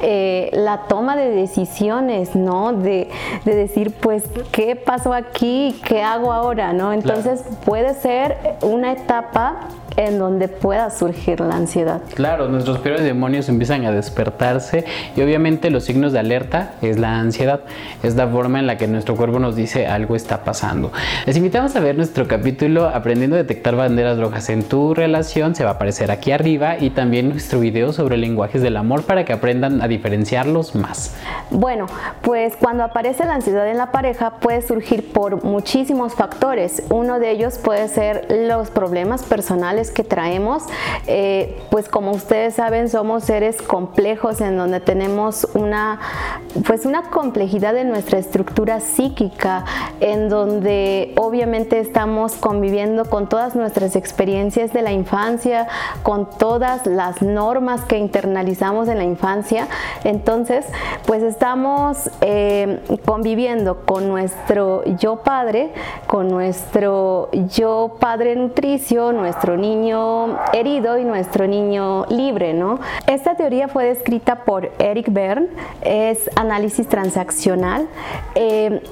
eh, 0.00 0.50
la 0.52 0.82
toma 0.88 1.16
de 1.16 1.30
decisiones, 1.30 2.34
¿no? 2.36 2.72
De, 2.72 3.08
decir 3.44 3.92
pues 4.00 4.24
qué 4.52 4.76
pasó 4.76 5.12
aquí, 5.12 5.80
qué 5.84 6.02
hago 6.02 6.32
ahora, 6.32 6.72
¿no? 6.72 6.92
Entonces 6.92 7.42
puede 7.64 7.94
ser 7.94 8.36
una 8.62 8.92
etapa 8.92 9.68
en 9.98 10.18
donde 10.18 10.46
pueda 10.46 10.90
surgir 10.90 11.40
la 11.40 11.56
ansiedad. 11.56 12.00
Claro, 12.14 12.48
nuestros 12.48 12.78
peores 12.78 13.02
demonios 13.02 13.48
empiezan 13.48 13.84
a 13.84 13.90
despertarse 13.90 14.84
y 15.16 15.22
obviamente 15.22 15.70
los 15.70 15.84
signos 15.84 16.12
de 16.12 16.20
alerta 16.20 16.74
es 16.82 16.98
la 16.98 17.18
ansiedad, 17.18 17.62
es 18.04 18.14
la 18.14 18.28
forma 18.28 18.60
en 18.60 18.68
la 18.68 18.78
que 18.78 18.86
nuestro 18.86 19.16
cuerpo 19.16 19.40
nos 19.40 19.56
dice 19.56 19.88
algo 19.88 20.14
está 20.14 20.44
pasando. 20.44 20.92
Les 21.26 21.36
invitamos 21.36 21.74
a 21.74 21.80
ver 21.80 21.96
nuestro 21.96 22.28
capítulo 22.28 22.88
Aprendiendo 22.88 23.34
a 23.34 23.38
detectar 23.38 23.74
banderas 23.74 24.18
rojas 24.18 24.48
en 24.50 24.62
tu 24.62 24.94
relación, 24.94 25.56
se 25.56 25.64
va 25.64 25.70
a 25.70 25.72
aparecer 25.74 26.12
aquí 26.12 26.30
arriba 26.30 26.78
y 26.78 26.90
también 26.90 27.28
nuestro 27.28 27.58
video 27.58 27.92
sobre 27.92 28.16
lenguajes 28.16 28.62
del 28.62 28.76
amor 28.76 29.02
para 29.02 29.24
que 29.24 29.32
aprendan 29.32 29.82
a 29.82 29.88
diferenciarlos 29.88 30.76
más. 30.76 31.16
Bueno, 31.50 31.86
pues 32.22 32.54
cuando 32.56 32.84
aparece 32.84 33.24
la 33.24 33.34
ansiedad 33.34 33.68
en 33.68 33.78
la 33.78 33.90
pareja 33.90 34.34
puede 34.38 34.62
surgir 34.62 35.12
por 35.12 35.42
muchísimos 35.44 36.14
factores. 36.14 36.84
Uno 36.88 37.18
de 37.18 37.32
ellos 37.32 37.58
puede 37.58 37.88
ser 37.88 38.28
los 38.30 38.70
problemas 38.70 39.24
personales 39.24 39.87
que 39.90 40.04
traemos, 40.04 40.64
eh, 41.06 41.60
pues 41.70 41.88
como 41.88 42.12
ustedes 42.12 42.54
saben, 42.54 42.88
somos 42.88 43.24
seres 43.24 43.60
complejos 43.62 44.40
en 44.40 44.56
donde 44.56 44.80
tenemos 44.80 45.46
una, 45.54 46.00
pues 46.66 46.86
una 46.86 47.10
complejidad 47.10 47.76
en 47.76 47.88
nuestra 47.88 48.18
estructura 48.18 48.80
psíquica, 48.80 49.64
en 50.00 50.28
donde 50.28 51.14
obviamente 51.16 51.80
estamos 51.80 52.34
conviviendo 52.34 53.04
con 53.04 53.28
todas 53.28 53.56
nuestras 53.56 53.96
experiencias 53.96 54.72
de 54.72 54.82
la 54.82 54.92
infancia, 54.92 55.68
con 56.02 56.28
todas 56.30 56.86
las 56.86 57.22
normas 57.22 57.84
que 57.84 57.98
internalizamos 57.98 58.88
en 58.88 58.98
la 58.98 59.04
infancia. 59.04 59.68
Entonces, 60.04 60.66
pues 61.06 61.22
estamos 61.22 62.10
eh, 62.20 62.80
conviviendo 63.04 63.84
con 63.84 64.08
nuestro 64.08 64.84
yo 64.98 65.16
padre, 65.22 65.72
con 66.06 66.28
nuestro 66.28 67.30
yo 67.32 67.96
padre 68.00 68.36
nutricio, 68.36 69.12
nuestro 69.12 69.56
niño 69.56 69.77
herido 70.52 70.98
y 70.98 71.04
nuestro 71.04 71.46
niño 71.46 72.06
libre, 72.06 72.54
¿no? 72.54 72.80
Esta 73.06 73.34
teoría 73.36 73.68
fue 73.68 73.84
descrita 73.86 74.44
por 74.44 74.70
Eric 74.78 75.12
Berne, 75.12 75.48
es 75.82 76.30
análisis 76.36 76.88
transaccional. 76.88 77.88
Eh, 78.34 78.82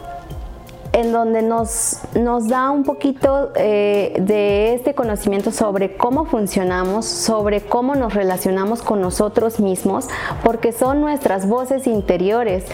en 0.92 1.12
donde 1.12 1.42
nos, 1.42 2.00
nos, 2.14 2.48
da 2.48 2.70
un 2.70 2.82
poquito 2.82 3.52
eh, 3.54 4.14
de 4.18 4.72
este 4.72 4.94
conocimiento 4.94 5.50
sobre 5.50 5.94
cómo 5.94 6.24
funcionamos, 6.24 7.04
sobre 7.04 7.60
cómo 7.60 7.94
nos 7.94 8.14
relacionamos 8.14 8.80
con 8.80 9.02
nosotros 9.02 9.60
mismos, 9.60 10.08
porque 10.42 10.72
son 10.72 11.02
nuestras 11.02 11.46
voces 11.46 11.86
interiores. 11.86 12.64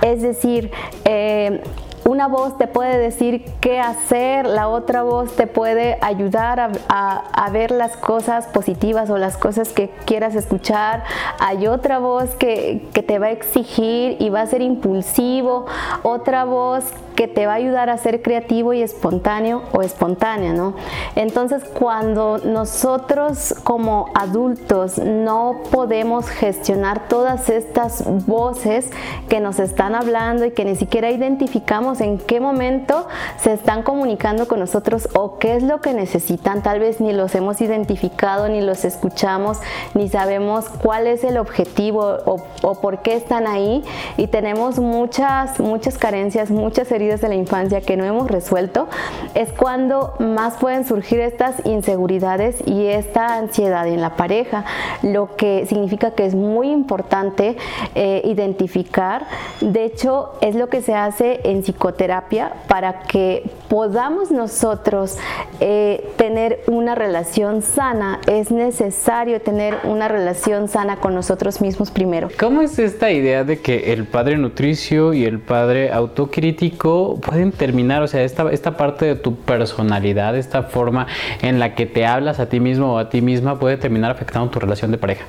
Es 0.00 0.22
decir, 0.22 0.70
eh, 1.04 1.62
una 2.06 2.28
voz 2.28 2.56
te 2.56 2.68
puede 2.68 2.98
decir 2.98 3.44
qué 3.60 3.80
hacer, 3.80 4.46
la 4.46 4.68
otra 4.68 5.02
voz 5.02 5.34
te 5.34 5.48
puede 5.48 5.98
ayudar 6.00 6.70
a, 6.88 7.50
ver 7.52 7.70
las 7.70 7.96
cosas 7.96 8.46
positivas 8.46 9.08
o 9.08 9.18
las 9.18 9.36
cosas 9.36 9.72
que 9.72 9.88
quieras 10.04 10.34
escuchar. 10.34 11.04
Hay 11.38 11.66
otra 11.66 11.98
voz 11.98 12.34
que, 12.34 12.88
que 12.92 13.02
te 13.02 13.18
va 13.18 13.26
a 13.26 13.30
exigir 13.30 14.16
y 14.20 14.30
va 14.30 14.42
a 14.42 14.46
ser 14.46 14.62
impulsivo, 14.62 15.66
otra 16.02 16.44
voz 16.44 16.84
que 17.16 17.26
te 17.26 17.46
va 17.46 17.54
a 17.54 17.56
ayudar 17.56 17.90
a 17.90 17.96
ser 17.96 18.22
creativo 18.22 18.74
y 18.74 18.82
espontáneo 18.82 19.62
o 19.72 19.80
espontánea, 19.82 20.52
¿no? 20.52 20.74
Entonces, 21.16 21.64
cuando 21.64 22.38
nosotros 22.38 23.54
como 23.64 24.10
adultos 24.14 24.98
no 24.98 25.62
podemos 25.72 26.28
gestionar 26.28 27.08
todas 27.08 27.48
estas 27.48 28.04
voces 28.26 28.90
que 29.28 29.40
nos 29.40 29.58
están 29.58 29.94
hablando 29.94 30.44
y 30.44 30.50
que 30.50 30.64
ni 30.64 30.76
siquiera 30.76 31.10
identificamos 31.10 31.95
en 32.00 32.18
qué 32.18 32.40
momento 32.40 33.06
se 33.38 33.52
están 33.52 33.82
comunicando 33.82 34.48
con 34.48 34.60
nosotros 34.60 35.08
o 35.14 35.38
qué 35.38 35.56
es 35.56 35.62
lo 35.62 35.80
que 35.80 35.94
necesitan, 35.94 36.62
tal 36.62 36.80
vez 36.80 37.00
ni 37.00 37.12
los 37.12 37.34
hemos 37.34 37.60
identificado, 37.60 38.48
ni 38.48 38.60
los 38.60 38.84
escuchamos, 38.84 39.58
ni 39.94 40.08
sabemos 40.08 40.66
cuál 40.68 41.06
es 41.06 41.24
el 41.24 41.38
objetivo 41.38 42.18
o, 42.24 42.42
o 42.62 42.74
por 42.80 42.98
qué 43.02 43.14
están 43.14 43.46
ahí. 43.46 43.84
Y 44.16 44.28
tenemos 44.28 44.78
muchas, 44.78 45.60
muchas 45.60 45.98
carencias, 45.98 46.50
muchas 46.50 46.90
heridas 46.92 47.20
de 47.20 47.28
la 47.28 47.34
infancia 47.34 47.80
que 47.80 47.96
no 47.96 48.04
hemos 48.04 48.30
resuelto, 48.30 48.88
es 49.34 49.52
cuando 49.52 50.14
más 50.18 50.54
pueden 50.56 50.86
surgir 50.86 51.20
estas 51.20 51.64
inseguridades 51.64 52.56
y 52.66 52.86
esta 52.86 53.36
ansiedad 53.36 53.86
en 53.86 54.00
la 54.00 54.16
pareja, 54.16 54.64
lo 55.02 55.36
que 55.36 55.66
significa 55.66 56.12
que 56.12 56.26
es 56.26 56.34
muy 56.34 56.70
importante 56.70 57.56
eh, 57.94 58.22
identificar. 58.24 59.26
De 59.60 59.84
hecho, 59.84 60.32
es 60.40 60.54
lo 60.54 60.68
que 60.68 60.82
se 60.82 60.94
hace 60.94 61.40
en 61.44 61.64
psicoterapia 61.86 62.52
para 62.68 63.02
que 63.02 63.50
podamos 63.68 64.30
nosotros 64.30 65.18
eh, 65.60 66.12
tener 66.16 66.60
una 66.66 66.94
relación 66.94 67.62
sana. 67.62 68.20
Es 68.26 68.50
necesario 68.50 69.40
tener 69.40 69.78
una 69.84 70.08
relación 70.08 70.68
sana 70.68 70.96
con 70.96 71.14
nosotros 71.14 71.60
mismos 71.60 71.90
primero. 71.90 72.28
¿Cómo 72.38 72.62
es 72.62 72.78
esta 72.78 73.10
idea 73.10 73.44
de 73.44 73.60
que 73.60 73.92
el 73.92 74.06
padre 74.06 74.36
nutricio 74.36 75.12
y 75.12 75.24
el 75.24 75.40
padre 75.40 75.92
autocrítico 75.92 77.18
pueden 77.20 77.52
terminar, 77.52 78.02
o 78.02 78.08
sea, 78.08 78.22
esta, 78.22 78.50
esta 78.50 78.76
parte 78.76 79.06
de 79.06 79.14
tu 79.14 79.36
personalidad, 79.36 80.36
esta 80.36 80.64
forma 80.64 81.06
en 81.42 81.58
la 81.58 81.74
que 81.74 81.86
te 81.86 82.06
hablas 82.06 82.40
a 82.40 82.48
ti 82.48 82.60
mismo 82.60 82.94
o 82.94 82.98
a 82.98 83.08
ti 83.10 83.20
misma 83.20 83.58
puede 83.58 83.76
terminar 83.76 84.10
afectando 84.10 84.50
tu 84.50 84.58
relación 84.58 84.90
de 84.90 84.98
pareja. 84.98 85.24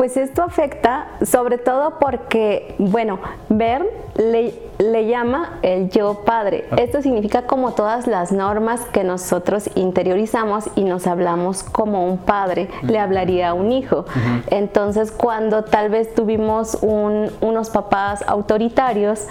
Pues 0.00 0.16
esto 0.16 0.42
afecta 0.42 1.08
sobre 1.22 1.58
todo 1.58 1.98
porque, 1.98 2.74
bueno, 2.78 3.18
ver 3.50 3.84
le, 4.16 4.54
le 4.80 5.06
llama 5.06 5.58
el 5.62 5.90
yo 5.90 6.22
padre. 6.24 6.64
Ah. 6.70 6.76
Esto 6.78 7.02
significa 7.02 7.42
como 7.42 7.72
todas 7.72 8.06
las 8.06 8.32
normas 8.32 8.80
que 8.92 9.04
nosotros 9.04 9.70
interiorizamos 9.74 10.64
y 10.74 10.84
nos 10.84 11.06
hablamos 11.06 11.62
como 11.62 12.06
un 12.06 12.18
padre 12.18 12.68
le 12.82 12.98
hablaría 12.98 13.50
a 13.50 13.54
un 13.54 13.72
hijo. 13.72 14.04
Entonces, 14.48 15.12
cuando 15.12 15.64
tal 15.64 15.90
vez 15.90 16.14
tuvimos 16.14 16.78
unos 16.80 17.70
papás 17.70 18.24
autoritarios, 18.26 19.26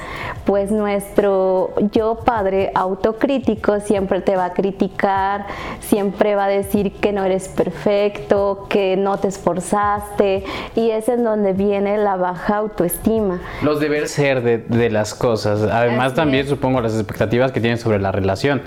pues 0.46 0.72
nuestro 0.72 1.72
yo 1.92 2.20
padre 2.26 2.72
autocrítico 2.76 3.80
siempre 3.80 4.22
te 4.22 4.36
va 4.36 4.46
a 4.46 4.54
criticar, 4.54 5.48
siempre 5.80 6.36
va 6.36 6.46
a 6.46 6.50
decir 6.50 6.94
que 6.94 7.12
no 7.12 7.24
eres 7.24 7.48
perfecto, 7.48 8.68
que 8.70 8.96
no 8.98 9.18
te 9.18 9.28
esforzaste 9.28 10.44
y 10.76 10.92
es 10.92 11.10
en 11.10 11.24
donde 11.24 11.54
viene 11.54 11.98
la 11.98 12.16
baja 12.16 12.58
autoestima. 12.58 13.42
Los 13.62 13.80
deber 13.80 14.08
ser 14.08 14.42
de, 14.42 14.58
de 14.60 14.90
las 14.90 15.14
cosas. 15.14 15.39
Además 15.46 16.14
también 16.14 16.48
supongo 16.48 16.82
las 16.82 16.94
expectativas 16.94 17.52
que 17.52 17.62
tienes 17.62 17.82
sobre 17.82 18.00
la 18.00 18.12
relación. 18.12 18.62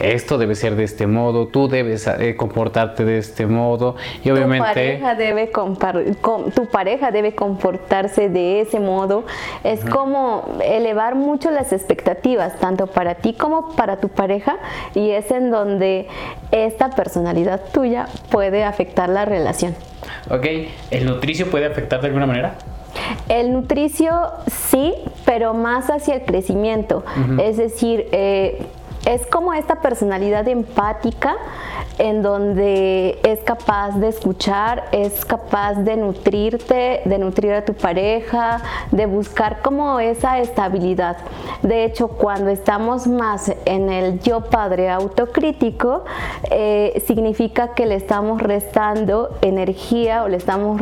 Esto 0.00 0.38
debe 0.38 0.54
ser 0.54 0.76
de 0.76 0.84
este 0.84 1.06
modo, 1.06 1.48
tú 1.48 1.68
debes 1.68 2.06
eh, 2.06 2.36
comportarte 2.36 3.04
de 3.04 3.18
este 3.18 3.46
modo 3.46 3.96
y 4.24 4.30
obviamente... 4.30 4.68
Tu 4.68 4.74
pareja, 4.74 5.14
debe 5.14 5.50
tu 6.54 6.66
pareja 6.66 7.10
debe 7.10 7.34
comportarse 7.34 8.28
de 8.28 8.60
ese 8.60 8.80
modo. 8.80 9.24
Es 9.64 9.84
como 9.84 10.58
elevar 10.64 11.14
mucho 11.14 11.50
las 11.50 11.72
expectativas, 11.72 12.58
tanto 12.58 12.86
para 12.86 13.16
ti 13.16 13.34
como 13.34 13.74
para 13.74 13.98
tu 13.98 14.08
pareja 14.08 14.56
y 14.94 15.10
es 15.10 15.30
en 15.30 15.50
donde 15.50 16.08
esta 16.50 16.90
personalidad 16.90 17.60
tuya 17.72 18.06
puede 18.30 18.64
afectar 18.64 19.08
la 19.08 19.24
relación. 19.24 19.74
Ok, 20.30 20.46
¿el 20.90 21.06
nutricio 21.06 21.50
puede 21.50 21.66
afectar 21.66 22.00
de 22.00 22.08
alguna 22.08 22.26
manera? 22.26 22.54
El 23.28 23.52
nutricio 23.52 24.12
sí, 24.46 24.94
pero 25.24 25.54
más 25.54 25.90
hacia 25.90 26.14
el 26.16 26.22
crecimiento. 26.22 27.04
Es 27.40 27.56
decir, 27.56 28.08
eh, 28.12 28.62
es 29.04 29.26
como 29.26 29.52
esta 29.52 29.76
personalidad 29.76 30.46
empática 30.48 31.36
en 31.98 32.22
donde 32.22 33.18
es 33.22 33.40
capaz 33.40 33.98
de 33.98 34.08
escuchar, 34.08 34.84
es 34.92 35.24
capaz 35.24 35.74
de 35.74 35.96
nutrirte, 35.96 37.02
de 37.04 37.18
nutrir 37.18 37.52
a 37.52 37.64
tu 37.64 37.74
pareja, 37.74 38.60
de 38.90 39.06
buscar 39.06 39.62
como 39.62 40.00
esa 40.00 40.38
estabilidad. 40.38 41.18
De 41.62 41.84
hecho, 41.84 42.08
cuando 42.08 42.50
estamos 42.50 43.06
más 43.06 43.52
en 43.64 43.90
el 43.90 44.20
yo 44.20 44.40
padre 44.40 44.90
autocrítico, 44.90 46.04
eh, 46.50 47.02
significa 47.06 47.74
que 47.74 47.86
le 47.86 47.94
estamos 47.94 48.42
restando 48.42 49.36
energía 49.42 50.24
o 50.24 50.28
le 50.28 50.38
estamos, 50.38 50.80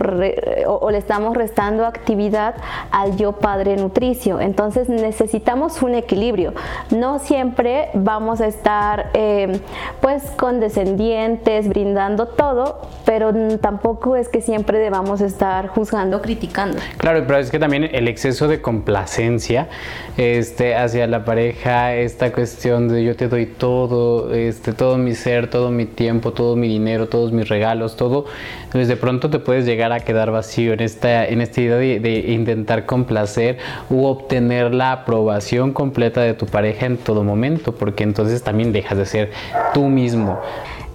o, 0.66 0.90
le 0.90 0.98
estamos 0.98 1.36
restando 1.36 1.84
actividad 1.84 2.54
al 2.90 3.16
yo 3.16 3.32
padre 3.32 3.76
nutricio. 3.76 4.40
Entonces 4.40 4.88
necesitamos 4.88 5.82
un 5.82 5.94
equilibrio. 5.94 6.54
No 6.90 7.18
siempre 7.18 7.90
vamos 8.10 8.40
a 8.40 8.46
estar 8.46 9.10
eh, 9.14 9.60
pues 10.00 10.22
condescendientes 10.36 11.68
brindando 11.68 12.26
todo, 12.26 12.80
pero 13.04 13.32
tampoco 13.58 14.16
es 14.16 14.28
que 14.28 14.40
siempre 14.40 14.78
debamos 14.78 15.20
estar 15.20 15.68
juzgando, 15.68 16.20
criticando. 16.20 16.78
Claro, 16.98 17.22
pero 17.26 17.38
es 17.38 17.50
que 17.50 17.58
también 17.58 17.84
el 17.84 18.08
exceso 18.08 18.48
de 18.48 18.60
complacencia 18.60 19.68
este, 20.16 20.74
hacia 20.74 21.06
la 21.06 21.24
pareja, 21.24 21.94
esta 21.94 22.32
cuestión 22.32 22.88
de 22.88 23.04
yo 23.04 23.14
te 23.14 23.28
doy 23.28 23.46
todo, 23.46 24.34
este, 24.34 24.72
todo 24.72 24.98
mi 24.98 25.14
ser, 25.14 25.48
todo 25.48 25.70
mi 25.70 25.86
tiempo, 25.86 26.32
todo 26.32 26.56
mi 26.56 26.68
dinero, 26.68 27.08
todos 27.08 27.32
mis 27.32 27.48
regalos, 27.48 27.96
todo, 27.96 28.26
pues 28.72 28.88
de 28.88 28.96
pronto 28.96 29.30
te 29.30 29.38
puedes 29.38 29.64
llegar 29.64 29.92
a 29.92 30.00
quedar 30.00 30.30
vacío 30.30 30.72
en 30.72 30.80
esta, 30.80 31.26
en 31.26 31.40
esta 31.40 31.60
idea 31.60 31.76
de, 31.76 32.00
de 32.00 32.32
intentar 32.32 32.86
complacer 32.86 33.58
u 33.88 34.04
obtener 34.04 34.74
la 34.74 34.92
aprobación 34.92 35.72
completa 35.72 36.20
de 36.20 36.34
tu 36.34 36.46
pareja 36.46 36.86
en 36.86 36.96
todo 36.96 37.24
momento, 37.24 37.74
porque 37.74 38.04
entonces 38.04 38.42
también 38.42 38.72
dejas 38.72 38.98
de 38.98 39.06
ser 39.06 39.30
tú 39.74 39.86
mismo. 39.86 40.38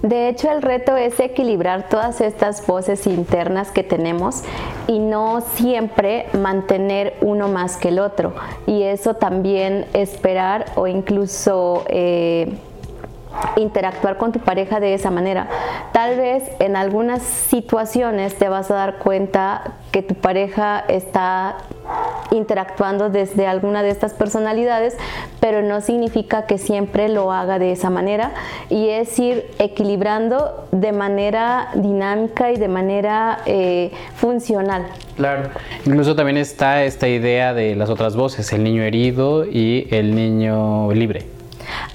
De 0.02 0.28
hecho, 0.28 0.50
el 0.52 0.62
reto 0.62 0.96
es 0.96 1.18
equilibrar 1.20 1.88
todas 1.88 2.20
estas 2.20 2.64
voces 2.66 3.06
internas 3.06 3.70
que 3.70 3.82
tenemos 3.82 4.42
y 4.86 4.98
no 4.98 5.40
siempre 5.40 6.26
mantener 6.32 7.14
uno 7.22 7.48
más 7.48 7.76
que 7.76 7.88
el 7.88 7.98
otro. 7.98 8.34
Y 8.66 8.82
eso 8.82 9.14
también 9.14 9.86
esperar 9.94 10.66
o 10.76 10.86
incluso... 10.86 11.84
Eh, 11.88 12.52
interactuar 13.56 14.16
con 14.16 14.32
tu 14.32 14.38
pareja 14.38 14.80
de 14.80 14.94
esa 14.94 15.10
manera. 15.10 15.48
Tal 16.06 16.18
vez 16.18 16.44
en 16.60 16.76
algunas 16.76 17.20
situaciones 17.20 18.36
te 18.36 18.48
vas 18.48 18.70
a 18.70 18.74
dar 18.74 18.98
cuenta 18.98 19.72
que 19.90 20.02
tu 20.02 20.14
pareja 20.14 20.84
está 20.86 21.56
interactuando 22.30 23.10
desde 23.10 23.48
alguna 23.48 23.82
de 23.82 23.90
estas 23.90 24.14
personalidades, 24.14 24.96
pero 25.40 25.62
no 25.62 25.80
significa 25.80 26.46
que 26.46 26.58
siempre 26.58 27.08
lo 27.08 27.32
haga 27.32 27.58
de 27.58 27.72
esa 27.72 27.90
manera 27.90 28.30
y 28.70 28.90
es 28.90 29.18
ir 29.18 29.46
equilibrando 29.58 30.68
de 30.70 30.92
manera 30.92 31.70
dinámica 31.74 32.52
y 32.52 32.56
de 32.56 32.68
manera 32.68 33.40
eh, 33.44 33.90
funcional. 34.14 34.86
Claro, 35.16 35.50
incluso 35.86 36.14
también 36.14 36.36
está 36.36 36.84
esta 36.84 37.08
idea 37.08 37.52
de 37.52 37.74
las 37.74 37.90
otras 37.90 38.14
voces, 38.14 38.52
el 38.52 38.62
niño 38.62 38.84
herido 38.84 39.44
y 39.44 39.88
el 39.90 40.14
niño 40.14 40.92
libre. 40.92 41.35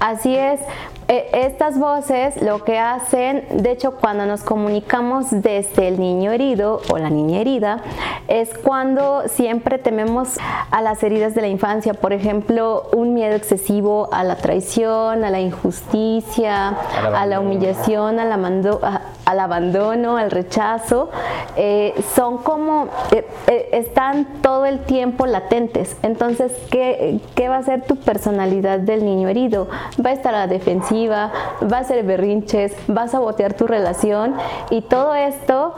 Así 0.02 0.34
es, 0.34 0.58
e, 1.06 1.28
estas 1.32 1.78
voces 1.78 2.42
lo 2.42 2.64
que 2.64 2.76
hacen, 2.76 3.44
de 3.52 3.70
hecho 3.70 3.92
cuando 4.00 4.26
nos 4.26 4.42
comunicamos 4.42 5.26
desde 5.30 5.86
el 5.86 6.00
niño 6.00 6.32
herido 6.32 6.80
o 6.90 6.98
la 6.98 7.08
niña 7.08 7.38
herida, 7.38 7.82
es 8.26 8.50
cuando 8.58 9.22
siempre 9.28 9.78
tememos 9.78 10.38
a 10.72 10.82
las 10.82 11.04
heridas 11.04 11.36
de 11.36 11.42
la 11.42 11.46
infancia, 11.46 11.94
por 11.94 12.12
ejemplo, 12.12 12.88
un 12.92 13.14
miedo 13.14 13.36
excesivo 13.36 14.08
a 14.12 14.24
la 14.24 14.38
traición, 14.38 15.22
a 15.22 15.30
la 15.30 15.40
injusticia, 15.40 16.70
a 16.70 17.24
la, 17.26 17.38
humillación, 17.38 18.18
a 18.18 18.24
la 18.24 18.36
mando 18.36 18.80
al 19.24 19.40
abandono, 19.40 20.16
al 20.16 20.30
rechazo, 20.30 21.10
eh, 21.56 21.94
son 22.14 22.38
como, 22.38 22.88
eh, 23.12 23.26
eh, 23.46 23.68
están 23.72 24.26
todo 24.42 24.66
el 24.66 24.80
tiempo 24.80 25.26
latentes. 25.26 25.96
Entonces, 26.02 26.52
¿qué, 26.70 27.20
¿qué, 27.34 27.48
va 27.48 27.58
a 27.58 27.62
ser 27.62 27.82
tu 27.82 27.96
personalidad 27.96 28.78
del 28.78 29.04
niño 29.04 29.28
herido? 29.28 29.68
Va 30.04 30.10
a 30.10 30.12
estar 30.12 30.34
a 30.34 30.38
la 30.38 30.46
defensiva, 30.46 31.30
va 31.70 31.78
a 31.78 31.84
ser 31.84 32.04
berrinches, 32.04 32.72
va 32.88 33.02
a 33.02 33.08
sabotear 33.08 33.54
tu 33.54 33.66
relación 33.66 34.34
y 34.70 34.80
todo 34.82 35.14
esto, 35.14 35.74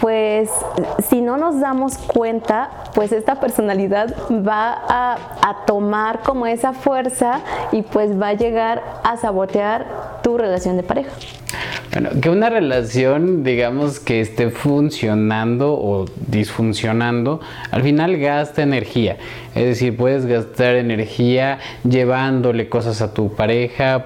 pues, 0.00 0.50
si 1.08 1.20
no 1.20 1.36
nos 1.36 1.60
damos 1.60 1.98
cuenta, 1.98 2.70
pues 2.94 3.12
esta 3.12 3.40
personalidad 3.40 4.14
va 4.30 4.72
a, 4.88 5.18
a 5.42 5.64
tomar 5.66 6.20
como 6.20 6.46
esa 6.46 6.72
fuerza 6.72 7.40
y 7.72 7.82
pues 7.82 8.20
va 8.20 8.28
a 8.28 8.34
llegar 8.34 8.82
a 9.02 9.16
sabotear 9.16 10.20
tu 10.22 10.38
relación 10.38 10.76
de 10.76 10.82
pareja. 10.82 11.10
Bueno, 11.92 12.10
que 12.20 12.28
una 12.28 12.50
relación, 12.50 13.42
digamos, 13.42 14.00
que 14.00 14.20
esté 14.20 14.50
funcionando 14.50 15.72
o 15.72 16.04
disfuncionando, 16.26 17.40
al 17.70 17.82
final 17.82 18.18
gasta 18.18 18.62
energía. 18.62 19.16
Es 19.54 19.64
decir, 19.64 19.96
puedes 19.96 20.26
gastar 20.26 20.74
energía 20.74 21.58
llevándole 21.88 22.68
cosas 22.68 23.00
a 23.00 23.14
tu 23.14 23.34
pareja, 23.34 23.55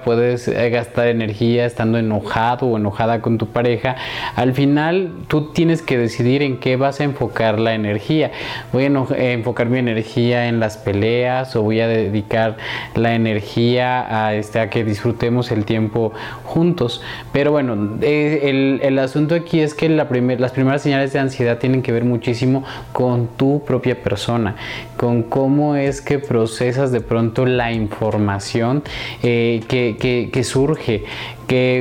puedes 0.03 0.47
eh, 0.47 0.69
gastar 0.69 1.07
energía 1.07 1.65
estando 1.65 1.97
enojado 1.97 2.67
o 2.67 2.77
enojada 2.77 3.21
con 3.21 3.37
tu 3.37 3.47
pareja. 3.47 3.95
Al 4.35 4.53
final, 4.53 5.11
tú 5.27 5.51
tienes 5.51 5.81
que 5.81 5.97
decidir 5.97 6.41
en 6.41 6.57
qué 6.57 6.75
vas 6.75 6.99
a 6.99 7.03
enfocar 7.03 7.59
la 7.59 7.73
energía. 7.73 8.31
Voy 8.71 8.83
a 8.83 8.87
enfocar 9.31 9.67
mi 9.67 9.79
energía 9.79 10.47
en 10.47 10.59
las 10.59 10.77
peleas 10.77 11.55
o 11.55 11.63
voy 11.63 11.79
a 11.79 11.87
dedicar 11.87 12.57
la 12.95 13.15
energía 13.15 14.25
a, 14.27 14.35
este, 14.35 14.69
que 14.69 14.83
disfrutemos 14.83 15.51
el 15.51 15.65
tiempo 15.65 16.13
juntos. 16.43 17.01
Pero 17.31 17.51
bueno, 17.51 17.97
eh, 18.01 18.79
el, 18.83 18.99
asunto 18.99 19.35
aquí 19.35 19.61
es 19.61 19.73
que 19.73 19.89
las 19.89 20.07
primeras 20.07 20.81
señales 20.81 21.13
de 21.13 21.19
ansiedad 21.19 21.57
tienen 21.57 21.81
que 21.81 21.91
ver 21.91 22.03
muchísimo 22.03 22.63
con 22.91 23.27
tu 23.37 23.63
propia 23.65 24.01
persona, 24.01 24.55
con 24.97 25.23
cómo 25.23 25.75
es 25.75 26.01
que 26.01 26.19
procesas 26.19 26.91
de 26.91 27.01
pronto 27.01 27.45
la 27.45 27.71
información 27.71 28.83
eh, 29.23 29.30
que 29.67 30.43
surge, 30.43 31.03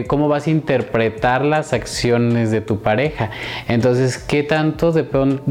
cómo 0.07 0.29
vas 0.29 0.47
a 0.47 0.51
interpretar 0.51 1.45
las 1.45 1.73
acciones 1.73 2.51
de 2.51 2.61
tu 2.61 2.81
pareja. 2.81 3.31
Entonces, 3.69 4.19
¿qué 4.19 4.43
tanto 4.43 4.93
de, 4.93 5.05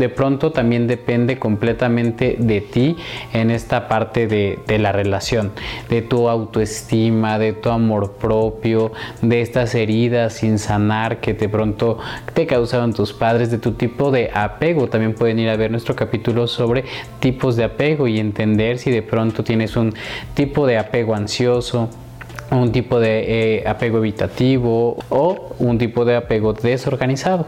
pronto 0.10 0.52
también 0.52 0.88
depende 0.88 1.40
completamente 1.40 2.36
de 2.38 2.62
ti 2.62 2.98
en 3.34 3.50
esta 3.52 3.88
parte 3.88 4.28
de, 4.28 4.80
la 4.80 4.92
relación, 4.92 5.52
de 5.90 6.02
tu 6.02 6.30
autoestima, 6.30 7.40
de 7.40 7.54
tu 7.54 7.70
amor 7.70 8.14
propio, 8.14 8.92
de 9.22 9.42
estas 9.42 9.76
heridas 9.76 10.34
sin 10.34 10.60
sanar 10.60 11.20
que 11.22 11.34
de 11.34 11.50
pronto 11.50 12.00
te 12.34 12.46
causaron 12.46 12.94
tus 12.94 13.14
padres, 13.14 13.52
de 13.52 13.58
tu 13.58 13.74
tipo 13.74 14.12
de 14.12 14.32
apego. 14.34 14.88
También 14.88 15.14
pueden 15.14 15.40
ir 15.40 15.50
a 15.50 15.56
ver 15.56 15.72
nuestro 15.72 15.96
capítulo 15.96 16.48
sobre 16.48 16.84
tipos 17.20 17.56
de 17.56 17.64
apego 17.64 18.08
y 18.08 18.20
entender 18.20 18.80
si 18.80 18.92
de 18.92 19.02
pronto 19.02 19.44
tienes 19.44 19.76
un 19.76 19.94
tipo 20.34 20.68
de 20.68 20.78
apego 20.78 21.16
ansioso 21.16 21.90
un 22.52 22.72
tipo 22.72 23.00
de 23.00 23.60
eh, 23.60 23.68
apego 23.68 24.00
evitativo 24.00 24.98
o 25.10 25.56
un 25.60 25.78
tipo 25.78 26.06
de 26.06 26.16
apego 26.16 26.54
desorganizado. 26.54 27.48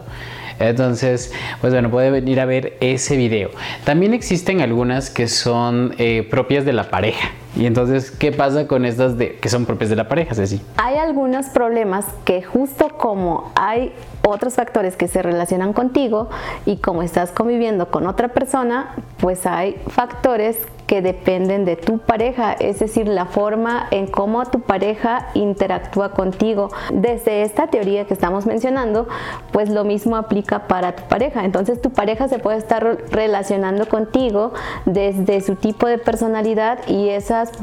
Entonces, 0.58 1.32
pues 1.60 1.72
bueno, 1.72 1.90
puede 1.90 2.10
venir 2.10 2.40
a 2.40 2.44
ver 2.44 2.76
ese 2.80 3.16
video. 3.16 3.50
También 3.84 4.14
existen 4.14 4.60
algunas 4.60 5.10
que 5.10 5.26
son 5.26 5.94
eh, 5.98 6.26
propias 6.30 6.64
de 6.64 6.72
la 6.72 6.88
pareja. 6.90 7.30
Y 7.54 7.66
entonces, 7.66 8.10
¿qué 8.10 8.32
pasa 8.32 8.66
con 8.66 8.84
estas 8.86 9.18
de, 9.18 9.38
que 9.38 9.48
son 9.48 9.66
propias 9.66 9.90
de 9.90 9.96
la 9.96 10.08
pareja, 10.08 10.34
Ceci? 10.34 10.62
Hay 10.78 10.96
algunos 10.96 11.46
problemas 11.46 12.06
que 12.24 12.42
justo 12.42 12.88
como 12.96 13.52
hay 13.54 13.92
otros 14.22 14.54
factores 14.54 14.96
que 14.96 15.08
se 15.08 15.22
relacionan 15.22 15.72
contigo 15.72 16.30
y 16.64 16.76
como 16.78 17.02
estás 17.02 17.30
conviviendo 17.30 17.90
con 17.90 18.06
otra 18.06 18.28
persona, 18.28 18.94
pues 19.18 19.46
hay 19.46 19.76
factores 19.88 20.56
que 20.92 21.00
dependen 21.00 21.64
de 21.64 21.76
tu 21.76 22.00
pareja, 22.00 22.52
es 22.52 22.78
decir, 22.78 23.08
la 23.08 23.24
forma 23.24 23.86
en 23.90 24.06
cómo 24.06 24.44
tu 24.44 24.60
pareja 24.60 25.28
interactúa 25.32 26.10
contigo. 26.10 26.68
Desde 26.92 27.44
esta 27.44 27.68
teoría 27.68 28.06
que 28.06 28.12
estamos 28.12 28.44
mencionando, 28.44 29.08
pues 29.52 29.70
lo 29.70 29.84
mismo 29.84 30.16
aplica 30.16 30.68
para 30.68 30.94
tu 30.94 31.04
pareja. 31.04 31.46
Entonces 31.46 31.80
tu 31.80 31.90
pareja 31.90 32.28
se 32.28 32.38
puede 32.38 32.58
estar 32.58 32.98
relacionando 33.10 33.88
contigo 33.88 34.52
desde 34.84 35.40
su 35.40 35.54
tipo 35.54 35.86
de 35.86 35.96
personalidad 35.96 36.80
y 36.86 37.08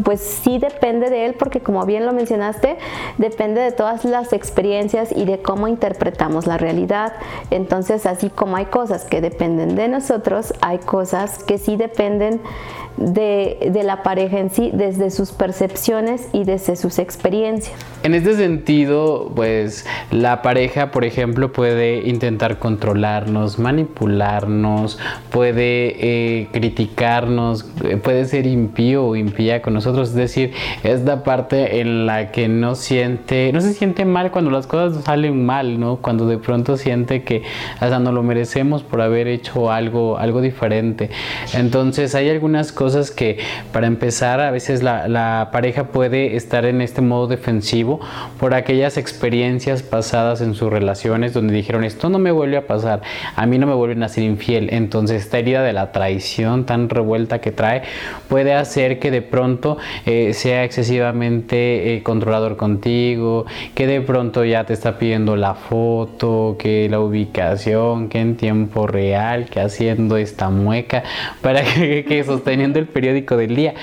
pues 0.04 0.22
sí 0.22 0.60
depende 0.60 1.10
de 1.10 1.26
él 1.26 1.36
porque 1.36 1.62
como 1.62 1.86
bien 1.86 2.06
lo 2.06 2.14
mencionaste, 2.14 2.78
depende 3.18 3.62
de 3.62 3.72
todas 3.72 4.06
las 4.06 4.34
experiencias 4.34 5.12
y 5.16 5.26
de 5.26 5.42
cómo 5.42 5.68
interpretamos 5.68 6.48
la 6.48 6.58
realidad. 6.58 7.14
Entonces 7.52 8.06
así 8.06 8.30
como 8.30 8.56
hay 8.56 8.66
cosas 8.66 9.06
que 9.06 9.22
dependen 9.22 9.76
de 9.76 9.88
nosotros, 9.88 10.54
hay 10.62 10.80
cosas 10.80 11.44
que 11.44 11.58
sí 11.58 11.76
dependen 11.76 12.42
de, 13.00 13.82
la 13.84 14.04
pareja 14.04 14.40
en 14.40 14.50
sí, 14.50 14.72
desde 14.74 15.10
sus 15.10 15.32
percepciones 15.32 16.28
y 16.34 16.44
desde 16.44 16.76
sus 16.76 17.00
experiencias. 17.00 17.74
En 18.04 18.14
este 18.14 18.36
sentido, 18.36 19.32
pues 19.36 19.86
la 20.12 20.42
pareja, 20.42 20.92
por 20.92 21.06
ejemplo, 21.06 21.52
puede 21.52 22.08
intentar 22.08 22.60
controlarnos, 22.60 23.58
manipularnos, 23.58 25.00
puede 25.32 25.96
eh, 26.42 26.48
criticarnos, 26.52 27.66
eh, 27.84 27.98
puede 27.98 28.26
ser 28.26 28.46
impío 28.48 29.06
o 29.06 29.16
impía 29.16 29.62
con 29.62 29.74
nosotros. 29.74 30.10
Es 30.10 30.16
decir, 30.16 30.54
es 30.84 31.04
la 31.04 31.24
parte 31.24 31.80
en 31.80 32.06
la 32.06 32.32
que 32.32 32.48
no 32.48 32.76
siente, 32.76 33.52
no 33.54 33.62
se 33.62 33.74
siente 33.74 34.06
mal 34.06 34.32
cuando 34.32 34.52
las 34.52 34.68
cosas 34.68 35.04
salen 35.04 35.46
mal, 35.46 35.80
¿no? 35.80 35.98
Cuando 35.98 36.28
de 36.28 36.38
pronto 36.38 36.78
siente 36.78 37.24
que 37.24 37.44
hasta 37.80 38.00
no 38.00 38.12
lo 38.12 38.24
merecemos 38.24 38.84
por 38.84 39.02
haber 39.02 39.28
hecho 39.28 39.72
algo, 39.72 40.18
algo 40.18 40.42
diferente. 40.42 41.10
Entonces 41.54 42.14
hay 42.16 42.30
algunas 42.30 42.72
cosas 42.72 42.89
que 43.16 43.38
para 43.72 43.88
empezar 43.88 44.40
a 44.42 44.52
veces 44.52 44.84
la, 44.84 45.50
pareja 45.52 45.86
puede 45.86 46.36
estar 46.36 46.66
en 46.66 46.82
este 46.82 47.02
modo 47.02 47.28
defensivo 47.28 48.00
por 48.40 48.54
aquellas 48.54 48.98
experiencias 48.98 49.84
pasadas 49.84 50.42
en 50.42 50.56
sus 50.56 50.72
relaciones 50.72 51.34
donde 51.34 51.54
dijeron 51.54 51.84
esto 51.84 52.10
no 52.10 52.20
me 52.20 52.32
vuelve 52.32 52.58
a 52.58 52.68
pasar, 52.68 53.02
a 53.36 53.46
mí 53.46 53.58
no 53.58 53.68
me 53.68 53.74
vuelven 53.74 54.04
a 54.04 54.10
ser 54.10 54.24
infiel. 54.24 54.70
Entonces 54.72 55.24
esta 55.24 55.40
herida 55.40 55.62
de 55.62 55.74
la 55.74 55.92
traición 55.92 56.66
tan 56.66 56.90
revuelta 56.90 57.40
que 57.40 57.52
trae 57.52 57.84
puede 58.28 58.54
hacer 58.54 59.00
que 59.00 59.12
de 59.12 59.22
pronto 59.22 59.78
eh, 60.06 60.34
sea 60.34 60.64
excesivamente 60.64 61.96
eh, 61.96 62.04
controlador 62.04 62.58
contigo, 62.58 63.46
que 63.76 63.88
de 63.88 64.02
pronto 64.02 64.44
ya 64.46 64.64
te 64.64 64.74
está 64.74 64.98
pidiendo 64.98 65.36
la 65.36 65.54
foto, 65.54 66.56
que 66.58 66.88
la 66.90 67.00
ubicación, 67.00 68.10
que 68.10 68.20
en 68.20 68.36
tiempo 68.36 68.88
real, 68.88 69.46
que 69.46 69.60
haciendo 69.60 70.18
esta 70.18 70.50
mueca 70.50 71.04
para 71.42 71.64
que, 71.74 72.06
que 72.06 72.24
sosteniendo 72.24 72.79
el 72.80 72.88
periódico 72.88 73.38
del 73.38 73.56
día 73.56 73.74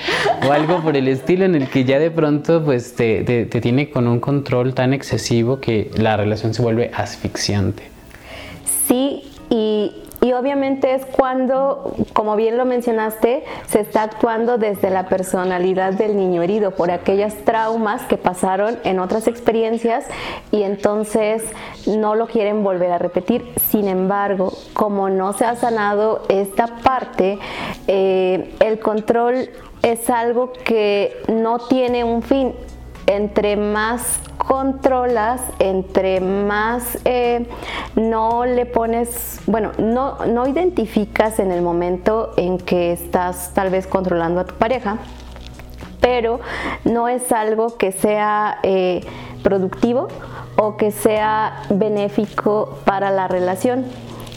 o 0.47 0.51
algo 0.51 0.81
por 0.81 0.97
el 0.97 1.07
estilo 1.07 1.45
en 1.45 1.55
el 1.55 1.67
que 1.69 1.85
ya 1.85 1.99
de 1.99 2.11
pronto 2.11 2.63
pues 2.63 2.95
te, 2.95 3.23
te 3.23 3.61
tiene 3.61 3.89
con 3.89 4.07
un 4.07 4.19
control 4.19 4.73
tan 4.73 4.93
excesivo 4.93 5.59
que 5.59 5.91
la 5.95 6.17
relación 6.17 6.53
se 6.53 6.61
vuelve 6.61 6.91
asfixiante. 6.93 7.83
Sí, 8.87 9.23
y 9.49 9.91
y 10.21 10.33
obviamente 10.33 10.95
es 10.95 11.05
cuando, 11.05 11.93
como 12.13 12.35
bien 12.35 12.57
lo 12.57 12.65
mencionaste, 12.65 13.43
se 13.67 13.81
está 13.81 14.03
actuando 14.03 14.57
desde 14.57 14.89
la 14.89 15.07
personalidad 15.07 15.93
del 15.93 16.17
niño 16.17 16.41
herido 16.41 16.71
por 16.71 16.89
aquellas 16.89 17.35
traumas 17.45 18.01
que 18.03 18.17
pasaron 18.17 18.79
en 18.83 18.99
otras 18.99 19.27
experiencias 19.27 20.05
y 20.51 20.63
entonces 20.63 21.43
no 21.85 22.15
lo 22.15 22.27
quieren 22.27 22.63
volver 22.63 22.91
a 22.91 22.97
repetir. 22.97 23.53
Sin 23.69 23.87
embargo, 23.87 24.51
como 24.73 25.09
no 25.09 25.33
se 25.33 25.45
ha 25.45 25.55
sanado 25.55 26.23
esta 26.29 26.67
parte, 26.83 27.37
eh, 27.87 28.55
el 28.59 28.79
control 28.79 29.49
es 29.83 30.09
algo 30.09 30.51
que 30.51 31.15
no 31.27 31.59
tiene 31.59 32.03
un 32.03 32.23
fin. 32.23 32.53
Entre 33.07 33.57
más 33.57 34.19
controlas, 34.37 35.41
entre 35.59 36.21
más 36.21 36.99
eh, 37.05 37.47
no 37.95 38.45
le 38.45 38.65
pones, 38.65 39.39
bueno, 39.47 39.71
no, 39.77 40.25
no 40.25 40.47
identificas 40.47 41.39
en 41.39 41.51
el 41.51 41.61
momento 41.61 42.33
en 42.37 42.57
que 42.57 42.91
estás 42.91 43.51
tal 43.53 43.69
vez 43.69 43.87
controlando 43.87 44.41
a 44.41 44.45
tu 44.45 44.55
pareja, 44.55 44.97
pero 45.99 46.39
no 46.85 47.07
es 47.07 47.31
algo 47.31 47.77
que 47.77 47.91
sea 47.91 48.59
eh, 48.63 49.01
productivo 49.43 50.07
o 50.57 50.77
que 50.77 50.91
sea 50.91 51.63
benéfico 51.69 52.79
para 52.85 53.11
la 53.11 53.27
relación. 53.27 53.85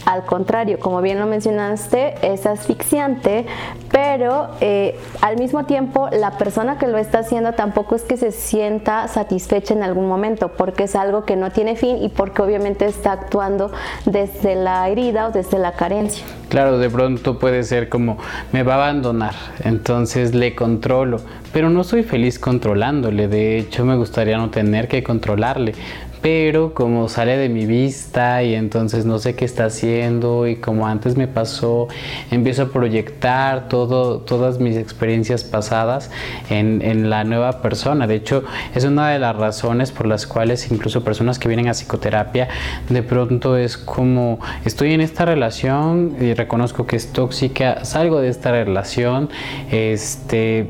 Al 0.05 0.25
contrario, 0.25 0.79
como 0.79 1.01
bien 1.01 1.19
lo 1.19 1.27
mencionaste, 1.27 2.15
es 2.21 2.45
asfixiante, 2.45 3.45
pero 3.91 4.49
eh, 4.59 4.99
al 5.21 5.37
mismo 5.37 5.65
tiempo 5.65 6.09
la 6.11 6.37
persona 6.37 6.77
que 6.77 6.87
lo 6.87 6.97
está 6.97 7.19
haciendo 7.19 7.53
tampoco 7.53 7.95
es 7.95 8.01
que 8.03 8.17
se 8.17 8.31
sienta 8.31 9.07
satisfecha 9.07 9.73
en 9.73 9.83
algún 9.83 10.07
momento, 10.07 10.53
porque 10.57 10.83
es 10.83 10.95
algo 10.95 11.25
que 11.25 11.35
no 11.35 11.51
tiene 11.51 11.75
fin 11.75 11.97
y 12.01 12.09
porque 12.09 12.41
obviamente 12.41 12.85
está 12.85 13.11
actuando 13.11 13.71
desde 14.05 14.55
la 14.55 14.89
herida 14.89 15.27
o 15.27 15.31
desde 15.31 15.59
la 15.59 15.73
carencia. 15.73 16.25
Claro, 16.49 16.79
de 16.79 16.89
pronto 16.89 17.39
puede 17.39 17.63
ser 17.63 17.87
como 17.87 18.17
me 18.51 18.63
va 18.63 18.73
a 18.73 18.77
abandonar, 18.77 19.35
entonces 19.63 20.33
le 20.33 20.55
controlo, 20.55 21.21
pero 21.53 21.69
no 21.69 21.83
soy 21.83 22.03
feliz 22.03 22.39
controlándole, 22.39 23.27
de 23.27 23.59
hecho 23.59 23.85
me 23.85 23.95
gustaría 23.95 24.37
no 24.37 24.49
tener 24.49 24.87
que 24.87 25.03
controlarle, 25.03 25.73
pero 26.21 26.73
como 26.73 27.09
sale 27.09 27.37
de 27.37 27.49
mi 27.49 27.65
vista 27.65 28.43
y 28.43 28.53
entonces 28.53 29.05
no 29.05 29.19
sé 29.19 29.35
qué 29.35 29.45
está 29.45 29.65
haciendo 29.65 30.47
y 30.47 30.57
como 30.57 30.87
antes 30.87 31.17
me 31.17 31.27
pasó, 31.27 31.87
empiezo 32.29 32.63
a 32.63 32.65
proyectar 32.67 33.67
todas 33.67 34.59
mis 34.59 34.77
experiencias 34.77 35.43
pasadas 35.43 36.11
en, 36.49 36.81
en 36.81 37.09
la 37.09 37.23
nueva 37.23 37.61
persona. 37.61 38.07
De 38.07 38.15
hecho, 38.15 38.43
es 38.75 38.83
una 38.83 39.09
de 39.09 39.19
las 39.19 39.35
razones 39.35 39.91
por 39.91 40.05
las 40.05 40.27
cuales 40.27 40.71
incluso 40.71 41.03
personas 41.03 41.39
que 41.39 41.47
vienen 41.47 41.67
a 41.67 41.73
psicoterapia, 41.73 42.47
de 42.89 43.03
pronto 43.03 43.57
es 43.57 43.77
como 43.77 44.39
estoy 44.65 44.93
en 44.93 45.01
esta 45.01 45.25
relación 45.25 46.15
y 46.19 46.33
reconozco 46.33 46.85
que 46.85 46.95
es 46.95 47.11
tóxica, 47.11 47.83
salgo 47.85 48.19
de 48.19 48.29
esta 48.29 48.51
relación, 48.51 49.29
este, 49.71 50.67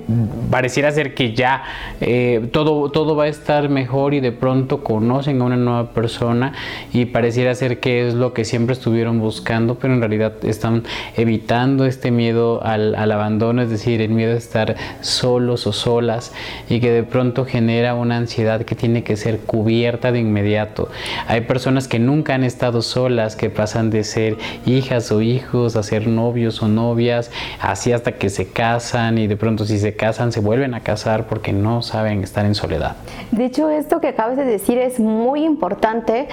pareciera 0.49 0.91
ser 0.91 1.13
que 1.13 1.33
ya 1.33 1.63
eh, 1.99 2.49
todo, 2.51 2.89
todo 2.91 3.15
va 3.15 3.25
a 3.25 3.27
estar 3.27 3.69
mejor 3.69 4.13
y 4.13 4.19
de 4.19 4.31
pronto 4.31 4.83
conocen 4.83 5.40
a 5.43 5.47
una 5.47 5.57
nueva 5.57 5.91
persona 5.93 6.53
y 6.93 7.05
pareciera 7.05 7.53
ser 7.55 7.79
que 7.79 8.07
es 8.07 8.13
lo 8.13 8.33
que 8.33 8.45
siempre 8.45 8.73
estuvieron 8.73 9.19
buscando, 9.19 9.75
pero 9.75 9.93
en 9.93 9.99
realidad 9.99 10.33
están 10.43 10.83
evitando 11.15 11.85
este 11.85 12.11
miedo 12.11 12.63
al, 12.63 12.95
al 12.95 13.11
abandono, 13.11 13.61
es 13.61 13.69
decir, 13.69 14.01
el 14.01 14.11
miedo 14.11 14.33
a 14.33 14.37
estar 14.37 14.75
solos 15.01 15.67
o 15.67 15.73
solas 15.73 16.33
y 16.69 16.79
que 16.79 16.91
de 16.91 17.03
pronto 17.03 17.45
genera 17.45 17.95
una 17.95 18.17
ansiedad 18.17 18.63
que 18.63 18.75
tiene 18.75 19.03
que 19.03 19.17
ser 19.17 19.39
cubierta 19.39 20.11
de 20.11 20.19
inmediato. 20.19 20.89
Hay 21.27 21.41
personas 21.41 21.87
que 21.87 21.99
nunca 21.99 22.35
han 22.35 22.43
estado 22.43 22.81
solas, 22.81 23.35
que 23.35 23.49
pasan 23.49 23.89
de 23.89 24.03
ser 24.03 24.37
hijas 24.65 25.11
o 25.11 25.21
hijos 25.21 25.75
a 25.75 25.83
ser 25.83 26.07
novios 26.07 26.61
o 26.61 26.67
novias, 26.67 27.31
así 27.59 27.91
hasta 27.91 28.13
que 28.13 28.29
se 28.29 28.47
casan 28.47 29.17
y 29.17 29.27
de 29.27 29.37
pronto 29.37 29.65
si 29.65 29.79
se 29.79 29.95
casan 29.95 30.31
se 30.31 30.39
vuelven 30.39 30.73
a 30.73 30.81
casar 30.81 31.27
porque 31.27 31.53
no 31.53 31.81
saben 31.81 32.23
estar 32.23 32.45
en 32.45 32.55
soledad. 32.55 32.95
De 33.31 33.45
hecho, 33.45 33.69
esto 33.69 34.01
que 34.01 34.09
acabas 34.09 34.37
de 34.37 34.45
decir 34.45 34.77
es 34.77 34.99
muy 34.99 35.30
importante 35.35 36.27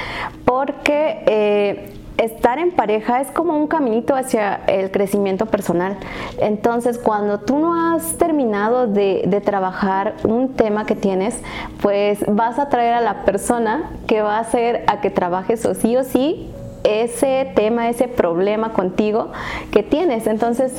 porque... 0.45 1.23
Eh, 1.27 1.95
estar 2.19 2.59
en 2.59 2.73
pareja 2.73 3.21
es 3.21 3.29
como 3.29 3.57
un 3.57 3.69
caminito 3.69 4.15
hacia 4.15 4.57
el 4.67 4.91
crecimiento 4.91 5.47
personal. 5.47 5.97
Entonces, 6.39 6.99
cuando 6.99 7.39
tú 7.39 7.59
no 7.59 7.95
has 7.95 8.19
terminado 8.19 8.89
de, 8.89 9.23
de, 9.27 9.41
trabajar 9.41 10.17
un 10.25 10.55
tema 10.55 10.85
que 10.85 10.97
tienes, 10.97 11.41
pues 11.81 12.25
vas 12.27 12.59
a 12.59 12.69
traer 12.69 12.95
a 12.95 13.01
la 13.01 13.25
persona 13.25 13.89
que 14.09 14.21
va 14.21 14.39
a 14.39 14.41
hacer 14.41 14.83
a 14.89 15.01
que 15.01 15.11
trabajes 15.11 15.65
o 15.65 15.75
sí 15.75 15.97
o 15.97 16.03
sí 16.03 16.51
ese 16.85 17.51
tema, 17.55 17.89
ese 17.89 18.09
problema 18.09 18.73
contigo 18.73 19.33
que 19.71 19.83
tienes. 19.83 20.27
Entonces, 20.27 20.73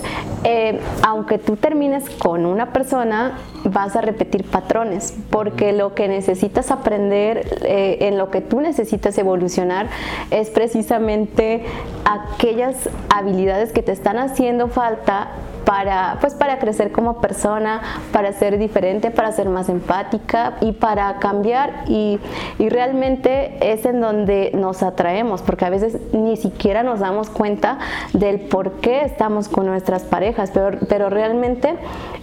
eh, 0.44 0.80
aunque 1.04 1.38
tú 1.38 1.56
termines 1.56 2.10
con 2.10 2.46
una 2.46 2.74
persona, 2.74 3.38
vas 3.66 3.96
a 3.96 4.02
repetir 4.02 4.46
patrones, 4.46 5.14
porque 5.30 5.74
lo 5.74 5.94
que 5.94 6.08
necesitas 6.08 6.72
aprender, 6.72 7.46
eh, 7.64 7.98
en 8.02 8.18
lo 8.18 8.32
que 8.32 8.42
tú 8.42 8.62
necesitas 8.62 9.18
evolucionar, 9.18 9.88
es 10.32 10.50
precisamente 10.50 11.64
aquellas 12.06 12.90
habilidades 13.10 13.72
que 13.72 13.84
te 13.84 13.92
están 13.92 14.18
haciendo 14.18 14.68
falta 14.68 15.32
para, 15.70 16.18
pues 16.20 16.34
para 16.34 16.58
crecer 16.58 16.92
como 16.92 17.22
persona, 17.22 17.84
para 18.12 18.34
ser 18.34 18.58
diferente, 18.58 19.12
para 19.12 19.32
ser 19.32 19.50
más 19.50 19.70
empática 19.70 20.56
y 20.62 20.72
para 20.72 21.20
cambiar. 21.20 21.84
Y, 21.88 22.20
y 22.58 22.70
realmente 22.70 23.56
es 23.62 23.86
en 23.86 24.02
donde 24.02 24.50
nos 24.56 24.82
atraemos, 24.82 25.44
porque 25.44 25.66
a 25.66 25.70
veces 25.70 26.00
ni 26.12 26.38
siquiera 26.38 26.82
nos 26.82 27.02
damos 27.02 27.30
cuenta 27.30 27.78
del 28.14 28.40
por 28.40 28.80
qué 28.82 29.02
estamos 29.02 29.48
con 29.48 29.68
nuestras 29.68 30.06
parejas, 30.06 30.50
pero, 30.52 30.80
pero 30.90 31.12
realmente 31.12 31.76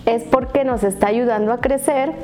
es 0.07 0.25
porque 0.25 0.65
nos 0.65 0.83
está 0.83 1.07
ayudando 1.07 1.53
a 1.53 1.59
crecer 1.59 2.15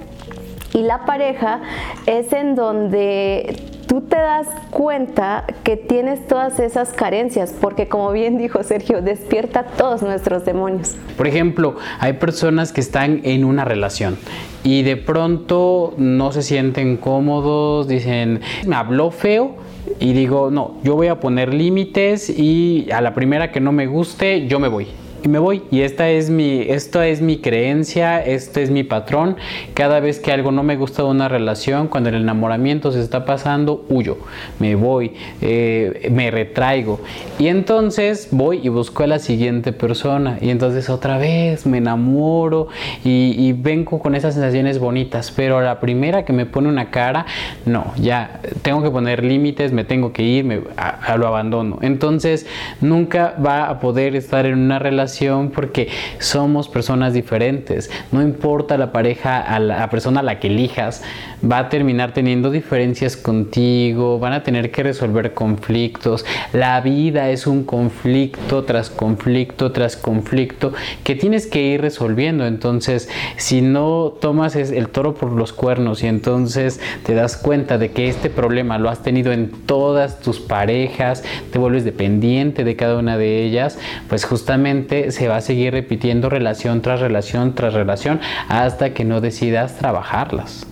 y 0.74 0.82
la 0.82 1.04
pareja 1.04 1.60
es 2.06 2.32
en 2.32 2.56
donde 2.56 3.62
tú 3.86 4.02
te 4.02 4.16
das 4.16 4.46
cuenta 4.70 5.44
que 5.64 5.76
tienes 5.76 6.26
todas 6.26 6.58
esas 6.60 6.92
carencias, 6.92 7.54
porque 7.60 7.88
como 7.88 8.12
bien 8.12 8.38
dijo 8.38 8.62
Sergio, 8.62 9.02
despierta 9.02 9.64
todos 9.64 10.02
nuestros 10.02 10.44
demonios. 10.44 10.96
Por 11.16 11.26
ejemplo, 11.26 11.76
hay 11.98 12.14
personas 12.14 12.72
que 12.72 12.80
están 12.80 13.20
en 13.24 13.44
una 13.44 13.64
relación 13.64 14.16
y 14.64 14.82
de 14.82 14.96
pronto 14.96 15.94
no 15.96 16.32
se 16.32 16.42
sienten 16.42 16.96
cómodos, 16.96 17.88
dicen, 17.88 18.40
me 18.66 18.76
habló 18.76 19.10
feo. 19.10 19.56
Y 19.98 20.12
digo, 20.12 20.50
no, 20.50 20.76
yo 20.84 20.94
voy 20.94 21.08
a 21.08 21.20
poner 21.20 21.52
límites 21.52 22.30
y 22.30 22.88
a 22.92 23.00
la 23.00 23.14
primera 23.14 23.50
que 23.50 23.60
no 23.60 23.72
me 23.72 23.86
guste, 23.86 24.46
yo 24.46 24.58
me 24.58 24.68
voy 24.68 24.86
y 25.22 25.28
me 25.28 25.38
voy. 25.38 25.62
Y 25.70 25.82
esta 25.82 26.10
es 26.10 26.30
mi, 26.30 26.60
esto 26.60 27.02
es 27.02 27.20
mi 27.20 27.38
creencia, 27.38 28.22
este 28.22 28.62
es 28.62 28.70
mi 28.70 28.82
patrón. 28.82 29.36
Cada 29.74 30.00
vez 30.00 30.18
que 30.18 30.32
algo 30.32 30.52
no 30.52 30.62
me 30.62 30.76
gusta 30.76 31.02
de 31.02 31.08
una 31.08 31.28
relación, 31.28 31.88
cuando 31.88 32.08
el 32.08 32.16
enamoramiento 32.16 32.92
se 32.92 33.00
está 33.00 33.24
pasando, 33.24 33.84
huyo, 33.88 34.18
me 34.58 34.74
voy, 34.74 35.12
eh, 35.40 36.08
me 36.10 36.30
retraigo. 36.30 37.00
Y 37.38 37.48
entonces 37.48 38.28
voy 38.30 38.60
y 38.62 38.68
busco 38.68 39.02
a 39.04 39.06
la 39.06 39.18
siguiente 39.18 39.72
persona. 39.72 40.38
Y 40.40 40.50
entonces 40.50 40.90
otra 40.90 41.18
vez 41.18 41.66
me 41.66 41.78
enamoro 41.78 42.68
y, 43.04 43.52
vengo 43.52 43.98
con 43.98 44.14
esas 44.14 44.34
sensaciones 44.34 44.78
bonitas. 44.78 45.30
Pero 45.30 45.60
la 45.60 45.78
primera 45.78 46.24
que 46.24 46.32
me 46.32 46.46
pone 46.46 46.68
una 46.68 46.90
cara, 46.90 47.26
no, 47.66 47.92
ya 47.96 48.40
tengo 48.62 48.82
que 48.82 48.90
poner 48.90 49.24
límites, 49.24 49.72
me 49.72 49.84
tengo 49.84 50.12
que 50.12 50.22
ir, 50.22 50.44
me, 50.44 50.62
a, 50.76 51.16
lo 51.16 51.26
abandono. 51.26 51.78
Entonces 51.82 52.46
nunca 52.80 53.34
va 53.44 53.68
a 53.68 53.78
poder 53.78 54.16
estar 54.16 54.46
en 54.46 54.58
una 54.58 54.78
relación 55.12 55.50
porque 55.50 55.88
somos 56.18 56.68
personas 56.68 57.12
diferentes. 57.12 57.90
No 58.12 58.22
importa 58.22 58.78
la 58.78 58.92
pareja, 58.92 59.40
a 59.40 59.58
la 59.58 59.88
persona 59.90 60.20
a 60.20 60.22
la 60.22 60.38
que 60.38 60.48
elijas, 60.48 61.02
va 61.44 61.58
a 61.58 61.68
terminar 61.68 62.12
teniendo 62.12 62.50
diferencias 62.50 63.16
contigo, 63.16 64.18
van 64.18 64.32
a 64.32 64.42
tener 64.42 64.70
que 64.70 64.82
resolver 64.82 65.34
conflictos. 65.34 66.24
La 66.52 66.80
vida 66.80 67.30
es 67.30 67.46
un 67.46 67.64
conflicto 67.64 68.64
tras 68.64 68.90
conflicto 68.90 69.72
tras 69.72 69.96
conflicto 69.96 70.72
que 71.04 71.14
tienes 71.14 71.46
que 71.46 71.62
ir 71.62 71.80
resolviendo. 71.80 72.46
Entonces, 72.46 73.08
si 73.36 73.60
no 73.60 74.14
tomas 74.20 74.56
el 74.56 74.88
toro 74.88 75.14
por 75.14 75.32
los 75.32 75.52
cuernos 75.52 76.02
y 76.02 76.06
entonces 76.06 76.80
te 77.04 77.14
das 77.14 77.36
cuenta 77.36 77.78
de 77.78 77.90
que 77.90 78.08
este 78.08 78.30
problema 78.30 78.78
lo 78.78 78.88
has 78.88 79.02
tenido 79.02 79.32
en 79.32 79.50
todas 79.50 80.20
tus 80.20 80.40
parejas, 80.40 81.22
te 81.50 81.58
vuelves 81.58 81.84
dependiente 81.84 82.64
de 82.64 82.76
cada 82.76 82.98
una 82.98 83.18
de 83.18 83.44
ellas, 83.44 83.78
pues 84.08 84.24
justamente 84.24 85.01
se 85.10 85.28
va 85.28 85.36
a 85.36 85.40
seguir 85.40 85.72
repitiendo 85.72 86.28
relación 86.28 86.82
tras 86.82 87.00
relación 87.00 87.54
tras 87.54 87.74
relación 87.74 88.20
hasta 88.48 88.94
que 88.94 89.04
no 89.04 89.20
decidas 89.20 89.76
trabajarlas. 89.76 90.66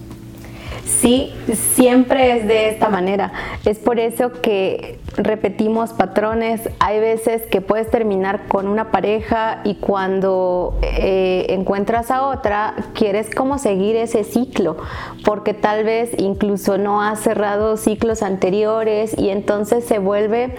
Sí, 1.01 1.33
siempre 1.75 2.37
es 2.37 2.47
de 2.47 2.69
esta 2.69 2.90
manera. 2.90 3.33
Es 3.64 3.79
por 3.79 3.99
eso 3.99 4.33
que 4.43 4.99
repetimos 5.16 5.95
patrones. 5.95 6.69
Hay 6.79 7.01
veces 7.01 7.43
que 7.51 7.62
puedes 7.62 7.90
terminar 7.90 8.49
con 8.49 8.66
una 8.66 8.90
pareja 8.90 9.61
y 9.64 9.77
cuando 9.77 10.79
eh, 10.83 11.47
encuentras 11.49 12.11
a 12.11 12.27
otra, 12.27 12.75
quieres 12.93 13.35
como 13.35 13.59
seguir 13.59 13.97
ese 13.97 14.25
ciclo, 14.25 14.77
porque 15.25 15.55
tal 15.55 15.85
vez 15.85 16.11
incluso 16.19 16.77
no 16.77 17.01
has 17.03 17.21
cerrado 17.21 17.79
ciclos 17.79 18.23
anteriores 18.23 19.16
y 19.16 19.31
entonces 19.31 19.85
se 19.85 19.99
vuelve, 19.99 20.55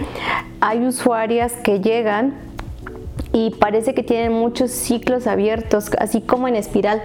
hay 0.60 0.84
usuarias 0.84 1.52
que 1.62 1.80
llegan 1.80 2.34
y 3.32 3.50
parece 3.50 3.94
que 3.94 4.02
tienen 4.02 4.32
muchos 4.32 4.70
ciclos 4.70 5.26
abiertos, 5.26 5.90
así 5.98 6.20
como 6.20 6.48
en 6.48 6.56
espiral. 6.56 7.02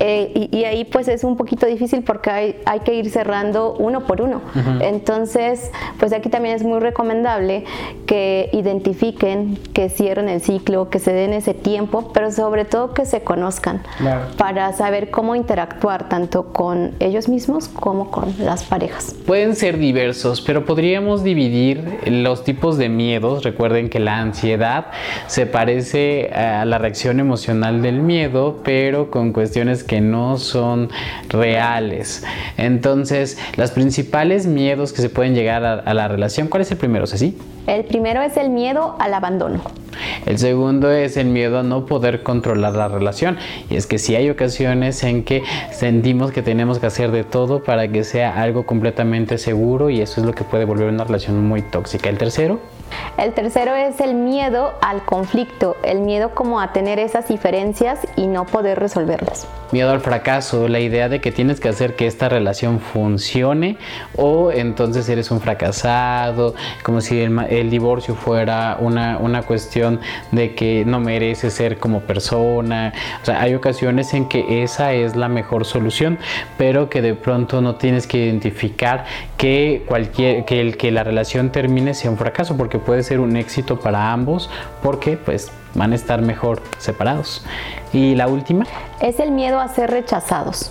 Eh, 0.00 0.48
y, 0.52 0.64
ahí 0.64 0.84
pues 0.84 1.08
es 1.08 1.24
un 1.24 1.36
poquito 1.36 1.66
difícil 1.66 2.02
porque 2.02 2.30
hay, 2.30 2.56
hay 2.66 2.80
que 2.80 2.94
ir 2.94 3.10
cerrando 3.10 3.74
uno 3.78 4.06
por 4.06 4.20
uno. 4.20 4.42
Entonces, 4.80 5.70
pues 5.98 6.12
aquí 6.12 6.28
también 6.28 6.54
es 6.54 6.62
muy 6.62 6.78
recomendable 6.78 7.64
que 8.06 8.50
identifiquen, 8.52 9.58
que 9.72 9.88
cierren 9.88 10.28
el 10.28 10.42
ciclo, 10.42 10.90
que 10.90 10.98
se 10.98 11.12
den 11.12 11.32
ese 11.32 11.54
tiempo, 11.54 12.10
pero 12.12 12.30
sobre 12.30 12.66
todo 12.66 12.92
que 12.92 13.06
se 13.06 13.22
conozcan 13.22 13.82
para 14.36 14.72
saber 14.74 15.10
cómo 15.10 15.34
interactuar 15.34 16.08
tanto 16.08 16.52
con 16.52 16.92
ellos 17.00 17.28
mismos 17.28 17.68
como 17.68 18.10
con 18.10 18.34
las 18.38 18.64
parejas. 18.64 19.14
Pueden 19.26 19.56
ser 19.56 19.78
diversos, 19.78 20.42
pero 20.42 20.66
podríamos 20.66 21.24
dividir 21.24 21.98
los 22.06 22.44
tipos 22.44 22.76
de 22.76 22.90
miedos. 22.90 23.42
Recuerden 23.42 23.88
que 23.88 24.00
la 24.00 24.18
ansiedad 24.18 24.86
se 25.26 25.46
parece 25.46 25.61
a 25.62 26.64
la 26.64 26.78
reacción 26.78 27.20
emocional 27.20 27.82
del 27.82 28.00
miedo, 28.00 28.60
pero 28.64 29.10
con 29.10 29.32
cuestiones 29.32 29.84
que 29.84 30.00
no 30.00 30.36
son 30.36 30.90
reales. 31.28 32.24
Entonces, 32.56 33.38
los 33.56 33.70
principales 33.70 34.46
miedos 34.46 34.92
que 34.92 35.02
se 35.02 35.08
pueden 35.08 35.34
llegar 35.34 35.64
a, 35.64 35.94
la 35.94 36.08
relación, 36.08 36.48
¿cuál 36.48 36.62
es 36.62 36.70
el 36.70 36.78
primero, 36.78 37.06
Ceci? 37.06 37.36
El 37.66 37.84
primero 37.84 38.22
es 38.22 38.36
el 38.36 38.50
miedo 38.50 38.96
al 38.98 39.14
abandono. 39.14 39.60
El 40.26 40.38
segundo 40.38 40.90
es 40.90 41.16
el 41.16 41.26
miedo 41.26 41.60
a 41.60 41.62
no 41.62 41.86
poder 41.86 42.22
controlar 42.22 42.74
la 42.74 42.88
relación. 42.88 43.36
Y 43.70 43.76
es 43.76 43.86
que 43.86 43.98
si 43.98 44.16
hay 44.16 44.30
ocasiones 44.30 45.02
en 45.04 45.22
que 45.22 45.42
sentimos 45.70 46.32
que 46.32 46.42
tenemos 46.42 46.80
que 46.80 46.86
hacer 46.86 47.12
de 47.12 47.22
todo 47.24 47.62
para 47.62 47.86
que 47.88 48.02
sea 48.02 48.42
algo 48.42 48.66
completamente 48.66 49.38
seguro 49.38 49.90
y 49.90 50.00
eso 50.00 50.20
es 50.20 50.26
lo 50.26 50.32
que 50.32 50.44
puede 50.44 50.64
volver 50.64 50.88
una 50.88 51.04
relación 51.04 51.46
muy 51.46 51.62
tóxica. 51.62 52.08
El 52.08 52.18
tercero 52.18 52.60
El 53.18 53.32
tercero 53.34 53.74
es 53.74 54.00
el 54.00 54.14
miedo 54.14 54.74
al 54.80 55.04
conflicto, 55.04 55.76
el 55.82 56.00
miedo 56.00 56.34
como 56.34 56.60
a 56.60 56.72
tener 56.72 56.98
esas 56.98 57.28
diferencias 57.28 58.00
y 58.16 58.26
no 58.26 58.46
poder 58.46 58.78
resolverlas. 58.78 59.46
Miedo 59.72 59.90
al 59.90 60.00
fracaso, 60.00 60.68
la 60.68 60.80
idea 60.80 61.08
de 61.08 61.22
que 61.22 61.32
tienes 61.32 61.58
que 61.58 61.68
hacer 61.68 61.96
que 61.96 62.06
esta 62.06 62.28
relación 62.28 62.78
funcione 62.78 63.78
o 64.16 64.52
entonces 64.52 65.08
eres 65.08 65.30
un 65.30 65.40
fracasado, 65.40 66.54
como 66.82 67.00
si 67.00 67.20
el, 67.20 67.70
divorcio 67.70 68.14
fuera 68.14 68.76
una, 68.80 69.16
una, 69.16 69.42
cuestión 69.44 70.00
de 70.30 70.54
que 70.54 70.84
no 70.86 71.00
mereces 71.00 71.54
ser 71.54 71.78
como 71.78 72.00
persona. 72.00 72.92
O 73.22 73.24
sea, 73.24 73.40
hay 73.40 73.54
ocasiones 73.54 74.12
en 74.12 74.28
que 74.28 74.62
esa 74.62 74.92
es 74.92 75.16
la 75.16 75.28
mejor 75.28 75.64
solución, 75.64 76.18
pero 76.58 76.90
que 76.90 77.00
de 77.00 77.14
pronto 77.14 77.62
no 77.62 77.76
tienes 77.76 78.06
que 78.06 78.18
identificar 78.18 79.06
que 79.38 79.84
cualquier 79.86 80.44
que 80.44 80.60
el 80.60 80.76
que 80.76 80.90
la 80.90 81.02
relación 81.02 81.50
termine 81.50 81.94
sea 81.94 82.10
un 82.10 82.18
fracaso, 82.18 82.58
porque 82.58 82.78
puede 82.82 83.02
ser 83.02 83.20
un 83.20 83.36
éxito 83.36 83.80
para 83.80 84.12
ambos, 84.12 84.50
porque 84.82 85.16
pues 85.16 85.50
van 85.74 85.92
a 85.92 85.94
estar 85.94 86.22
mejor 86.22 86.62
separados. 86.78 87.44
Y 87.92 88.14
la 88.14 88.28
última 88.28 88.66
es 89.00 89.18
el 89.18 89.30
miedo 89.30 89.60
a 89.60 89.68
ser 89.68 89.90
rechazados. 89.90 90.70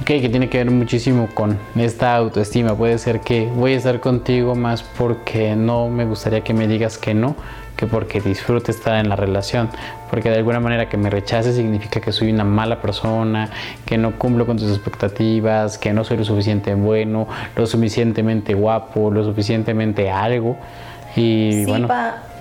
Ok, 0.00 0.06
que 0.06 0.28
tiene 0.28 0.48
que 0.48 0.58
ver 0.58 0.70
muchísimo 0.70 1.28
con 1.34 1.58
esta 1.76 2.16
autoestima. 2.16 2.74
Puede 2.74 2.98
ser 2.98 3.20
que 3.20 3.50
voy 3.54 3.72
a 3.74 3.76
estar 3.76 4.00
contigo 4.00 4.54
más 4.54 4.82
porque 4.82 5.56
no 5.56 5.88
me 5.88 6.04
gustaría 6.04 6.42
que 6.42 6.54
me 6.54 6.68
digas 6.68 6.98
que 6.98 7.14
no, 7.14 7.34
que 7.78 7.86
porque 7.86 8.20
disfrute 8.20 8.72
estar 8.72 8.96
en 8.96 9.08
la 9.08 9.14
relación. 9.14 9.70
Porque 10.10 10.28
de 10.30 10.36
alguna 10.36 10.58
manera 10.58 10.88
que 10.88 10.96
me 10.96 11.08
rechace 11.10 11.52
significa 11.52 12.00
que 12.00 12.10
soy 12.10 12.30
una 12.30 12.42
mala 12.42 12.82
persona, 12.82 13.50
que 13.86 13.96
no 13.96 14.18
cumplo 14.18 14.46
con 14.46 14.58
tus 14.58 14.68
expectativas, 14.70 15.78
que 15.78 15.92
no 15.92 16.02
soy 16.02 16.16
lo 16.16 16.24
suficiente 16.24 16.74
bueno, 16.74 17.28
lo 17.54 17.66
suficientemente 17.66 18.54
guapo, 18.54 19.12
lo 19.12 19.22
suficientemente 19.22 20.10
algo. 20.10 20.56
Y 21.14 21.64
bueno. 21.66 21.88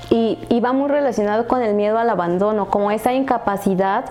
Y, 0.10 0.38
va 0.60 0.74
muy 0.74 0.89
relacionado 0.89 1.48
con 1.48 1.62
el 1.62 1.76
miedo 1.76 1.98
al 2.00 2.10
abandono, 2.10 2.70
como 2.70 2.91
esa 2.91 3.13
incapacidad 3.13 4.06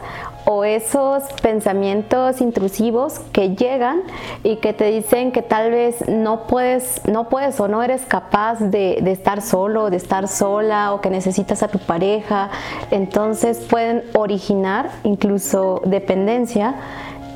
o 0.44 0.62
esos 0.64 1.24
pensamientos 1.42 2.40
intrusivos 2.40 3.18
que 3.32 3.56
llegan 3.56 4.02
y 4.44 4.56
que 4.56 4.72
te 4.72 4.84
dicen 4.84 5.32
que 5.32 5.42
tal 5.42 5.72
vez 5.72 6.06
no 6.08 6.46
puedes, 6.46 7.00
no 7.08 7.28
puedes 7.28 7.58
o 7.58 7.66
no 7.66 7.82
eres 7.82 8.06
capaz 8.06 8.60
de, 8.60 8.98
de 9.02 9.10
estar 9.10 9.42
solo, 9.42 9.90
de 9.90 9.96
estar 9.96 10.28
sola 10.28 10.92
o 10.92 11.00
que 11.00 11.10
necesitas 11.10 11.64
a 11.64 11.68
tu 11.68 11.78
pareja. 11.78 12.50
Entonces 12.92 13.58
pueden 13.58 14.04
originar 14.14 14.90
incluso 15.02 15.82
dependencia 15.84 16.76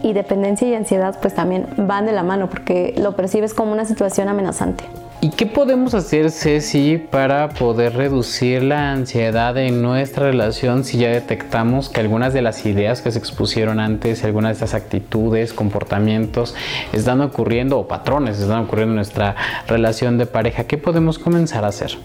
y 0.02 0.12
dependencia 0.12 0.68
y 0.68 0.74
ansiedad 0.74 1.18
pues 1.20 1.34
también 1.34 1.66
van 1.76 2.06
de 2.06 2.12
la 2.12 2.22
mano 2.22 2.48
porque 2.48 2.94
lo 2.96 3.16
percibes 3.16 3.54
como 3.54 3.72
una 3.72 3.84
situación 3.84 4.28
amenazante. 4.28 4.84
¿Y 5.22 5.28
qué 5.28 5.44
podemos 5.44 5.92
hacer, 5.92 6.30
Ceci, 6.30 6.96
para 6.96 7.50
poder 7.50 7.94
reducir 7.94 8.62
la 8.62 8.90
ansiedad 8.90 9.54
en 9.58 9.82
nuestra 9.82 10.24
relación 10.24 10.82
si 10.82 10.96
ya 10.96 11.10
detectamos 11.10 11.90
que 11.90 12.00
algunas 12.00 12.32
de 12.32 12.40
las 12.40 12.64
ideas 12.64 13.02
que 13.02 13.10
se 13.10 13.18
expusieron 13.18 13.80
antes, 13.80 14.24
algunas 14.24 14.48
de 14.48 14.64
estas 14.64 14.72
actitudes, 14.72 15.52
comportamientos 15.52 16.54
están 16.94 17.20
ocurriendo 17.20 17.78
o 17.78 17.86
patrones 17.86 18.38
están 18.40 18.60
ocurriendo 18.60 18.92
en 18.92 18.96
nuestra 18.96 19.36
relación 19.68 20.16
de 20.16 20.24
pareja? 20.24 20.64
¿Qué 20.64 20.78
podemos 20.78 21.18
comenzar 21.18 21.66
a 21.66 21.68
hacer? 21.68 21.98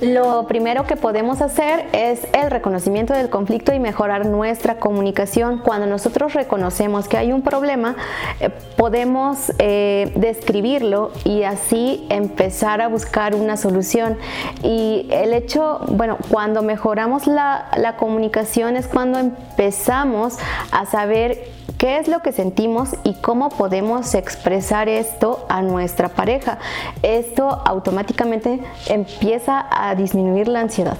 Lo 0.00 0.48
primero 0.48 0.88
que 0.88 0.96
podemos 0.96 1.42
hacer 1.42 1.86
es 1.92 2.26
el 2.32 2.50
reconocimiento 2.50 3.14
del 3.14 3.30
conflicto 3.30 3.74
y 3.74 3.78
mejorar 3.78 4.26
nuestra 4.26 4.80
comunicación. 4.80 5.58
Cuando 5.58 5.86
nosotros 5.86 6.34
reconocemos 6.34 7.06
que 7.06 7.16
hay 7.16 7.30
un 7.30 7.42
problema, 7.42 7.94
eh, 8.40 8.50
podemos 8.76 9.52
eh, 9.60 10.12
describirlo 10.16 11.12
y 11.24 11.44
así 11.44 12.06
empezar 12.10 12.55
a 12.62 12.88
buscar 12.88 13.34
una 13.34 13.56
solución. 13.56 14.18
Y 14.62 15.06
el 15.10 15.32
hecho, 15.32 15.80
bueno, 15.88 16.18
cuando 16.28 16.62
mejoramos 16.62 17.26
la, 17.26 17.68
la 17.76 17.96
comunicación 17.96 18.76
es 18.76 18.86
cuando 18.86 19.18
empezamos 19.18 20.38
a 20.70 20.86
saber 20.86 21.38
qué 21.78 21.98
es 21.98 22.08
lo 22.08 22.20
que 22.20 22.32
sentimos 22.32 22.90
y 23.04 23.14
cómo 23.14 23.50
podemos 23.50 24.14
expresar 24.14 24.88
esto 24.88 25.44
a 25.48 25.62
nuestra 25.62 26.08
pareja. 26.08 26.58
Esto 27.02 27.62
automáticamente 27.64 28.60
empieza 28.88 29.66
a 29.70 29.94
disminuir 29.94 30.48
la 30.48 30.60
ansiedad. 30.60 30.96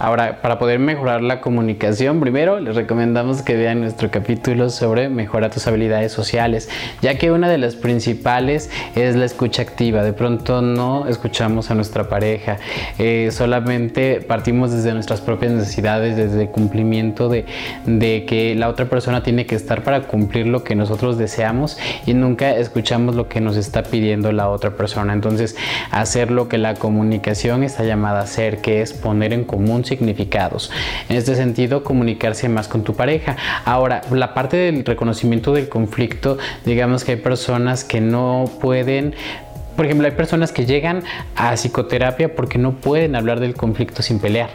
Ahora, 0.00 0.40
para 0.40 0.58
poder 0.58 0.78
mejorar 0.78 1.20
la 1.20 1.42
comunicación, 1.42 2.20
primero 2.20 2.58
les 2.58 2.74
recomendamos 2.74 3.42
que 3.42 3.54
vean 3.54 3.82
nuestro 3.82 4.10
capítulo 4.10 4.70
sobre 4.70 5.10
mejora 5.10 5.50
tus 5.50 5.66
habilidades 5.66 6.10
sociales, 6.10 6.70
ya 7.02 7.18
que 7.18 7.30
una 7.30 7.50
de 7.50 7.58
las 7.58 7.76
principales 7.76 8.70
es 8.96 9.14
la 9.14 9.26
escucha 9.26 9.60
activa. 9.60 10.02
De 10.02 10.14
pronto 10.14 10.62
no 10.62 11.06
escuchamos 11.06 11.70
a 11.70 11.74
nuestra 11.74 12.08
pareja, 12.08 12.56
eh, 12.98 13.28
solamente 13.30 14.22
partimos 14.22 14.72
desde 14.72 14.94
nuestras 14.94 15.20
propias 15.20 15.52
necesidades, 15.52 16.16
desde 16.16 16.44
el 16.44 16.48
cumplimiento 16.48 17.28
de, 17.28 17.44
de 17.84 18.24
que 18.24 18.54
la 18.54 18.70
otra 18.70 18.86
persona 18.86 19.22
tiene 19.22 19.44
que 19.44 19.54
estar 19.54 19.82
para 19.82 20.04
cumplir 20.04 20.46
lo 20.46 20.64
que 20.64 20.74
nosotros 20.74 21.18
deseamos 21.18 21.76
y 22.06 22.14
nunca 22.14 22.56
escuchamos 22.56 23.16
lo 23.16 23.28
que 23.28 23.42
nos 23.42 23.58
está 23.58 23.82
pidiendo 23.82 24.32
la 24.32 24.48
otra 24.48 24.70
persona. 24.70 25.12
Entonces, 25.12 25.56
hacer 25.90 26.30
lo 26.30 26.48
que 26.48 26.56
la 26.56 26.72
comunicación 26.72 27.64
está 27.64 27.84
llamada 27.84 28.20
a 28.20 28.22
hacer, 28.22 28.62
que 28.62 28.80
es 28.80 28.94
poner 28.94 29.34
en 29.34 29.44
común 29.44 29.84
significados. 29.90 30.70
En 31.08 31.16
este 31.16 31.34
sentido, 31.34 31.82
comunicarse 31.82 32.48
más 32.48 32.68
con 32.68 32.84
tu 32.84 32.94
pareja. 32.94 33.36
Ahora, 33.64 34.02
la 34.10 34.34
parte 34.34 34.56
del 34.56 34.84
reconocimiento 34.84 35.52
del 35.52 35.68
conflicto, 35.68 36.38
digamos 36.64 37.04
que 37.04 37.12
hay 37.12 37.18
personas 37.18 37.82
que 37.84 38.00
no 38.00 38.44
pueden 38.60 39.14
por 39.76 39.86
ejemplo, 39.86 40.06
hay 40.06 40.14
personas 40.14 40.52
que 40.52 40.66
llegan 40.66 41.02
a 41.36 41.56
psicoterapia 41.56 42.34
porque 42.34 42.58
no 42.58 42.72
pueden 42.72 43.16
hablar 43.16 43.40
del 43.40 43.54
conflicto 43.54 44.02
sin 44.02 44.18
pelear. 44.18 44.50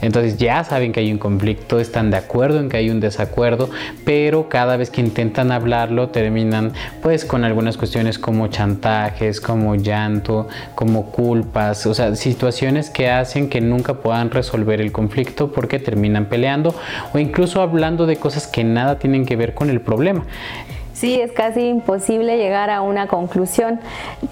Entonces 0.00 0.36
ya 0.36 0.64
saben 0.64 0.92
que 0.92 1.00
hay 1.00 1.12
un 1.12 1.18
conflicto, 1.18 1.80
están 1.80 2.10
de 2.10 2.16
acuerdo 2.16 2.60
en 2.60 2.68
que 2.68 2.76
hay 2.76 2.90
un 2.90 3.00
desacuerdo, 3.00 3.70
pero 4.04 4.48
cada 4.48 4.76
vez 4.76 4.90
que 4.90 5.00
intentan 5.00 5.52
hablarlo 5.52 6.08
terminan 6.08 6.72
pues 7.02 7.24
con 7.24 7.44
algunas 7.44 7.76
cuestiones 7.76 8.18
como 8.18 8.48
chantajes, 8.48 9.40
como 9.40 9.74
llanto, 9.74 10.48
como 10.74 11.10
culpas, 11.10 11.86
o 11.86 11.94
sea, 11.94 12.14
situaciones 12.16 12.90
que 12.90 13.10
hacen 13.10 13.48
que 13.48 13.60
nunca 13.60 13.94
puedan 13.94 14.30
resolver 14.30 14.80
el 14.80 14.92
conflicto 14.92 15.52
porque 15.52 15.78
terminan 15.78 16.26
peleando 16.26 16.74
o 17.12 17.18
incluso 17.18 17.62
hablando 17.62 18.06
de 18.06 18.16
cosas 18.16 18.46
que 18.46 18.64
nada 18.64 18.98
tienen 18.98 19.24
que 19.24 19.36
ver 19.36 19.54
con 19.54 19.70
el 19.70 19.80
problema. 19.80 20.24
Sí, 20.96 21.20
es 21.20 21.30
casi 21.32 21.60
imposible 21.60 22.38
llegar 22.38 22.70
a 22.70 22.80
una 22.80 23.06
conclusión, 23.06 23.80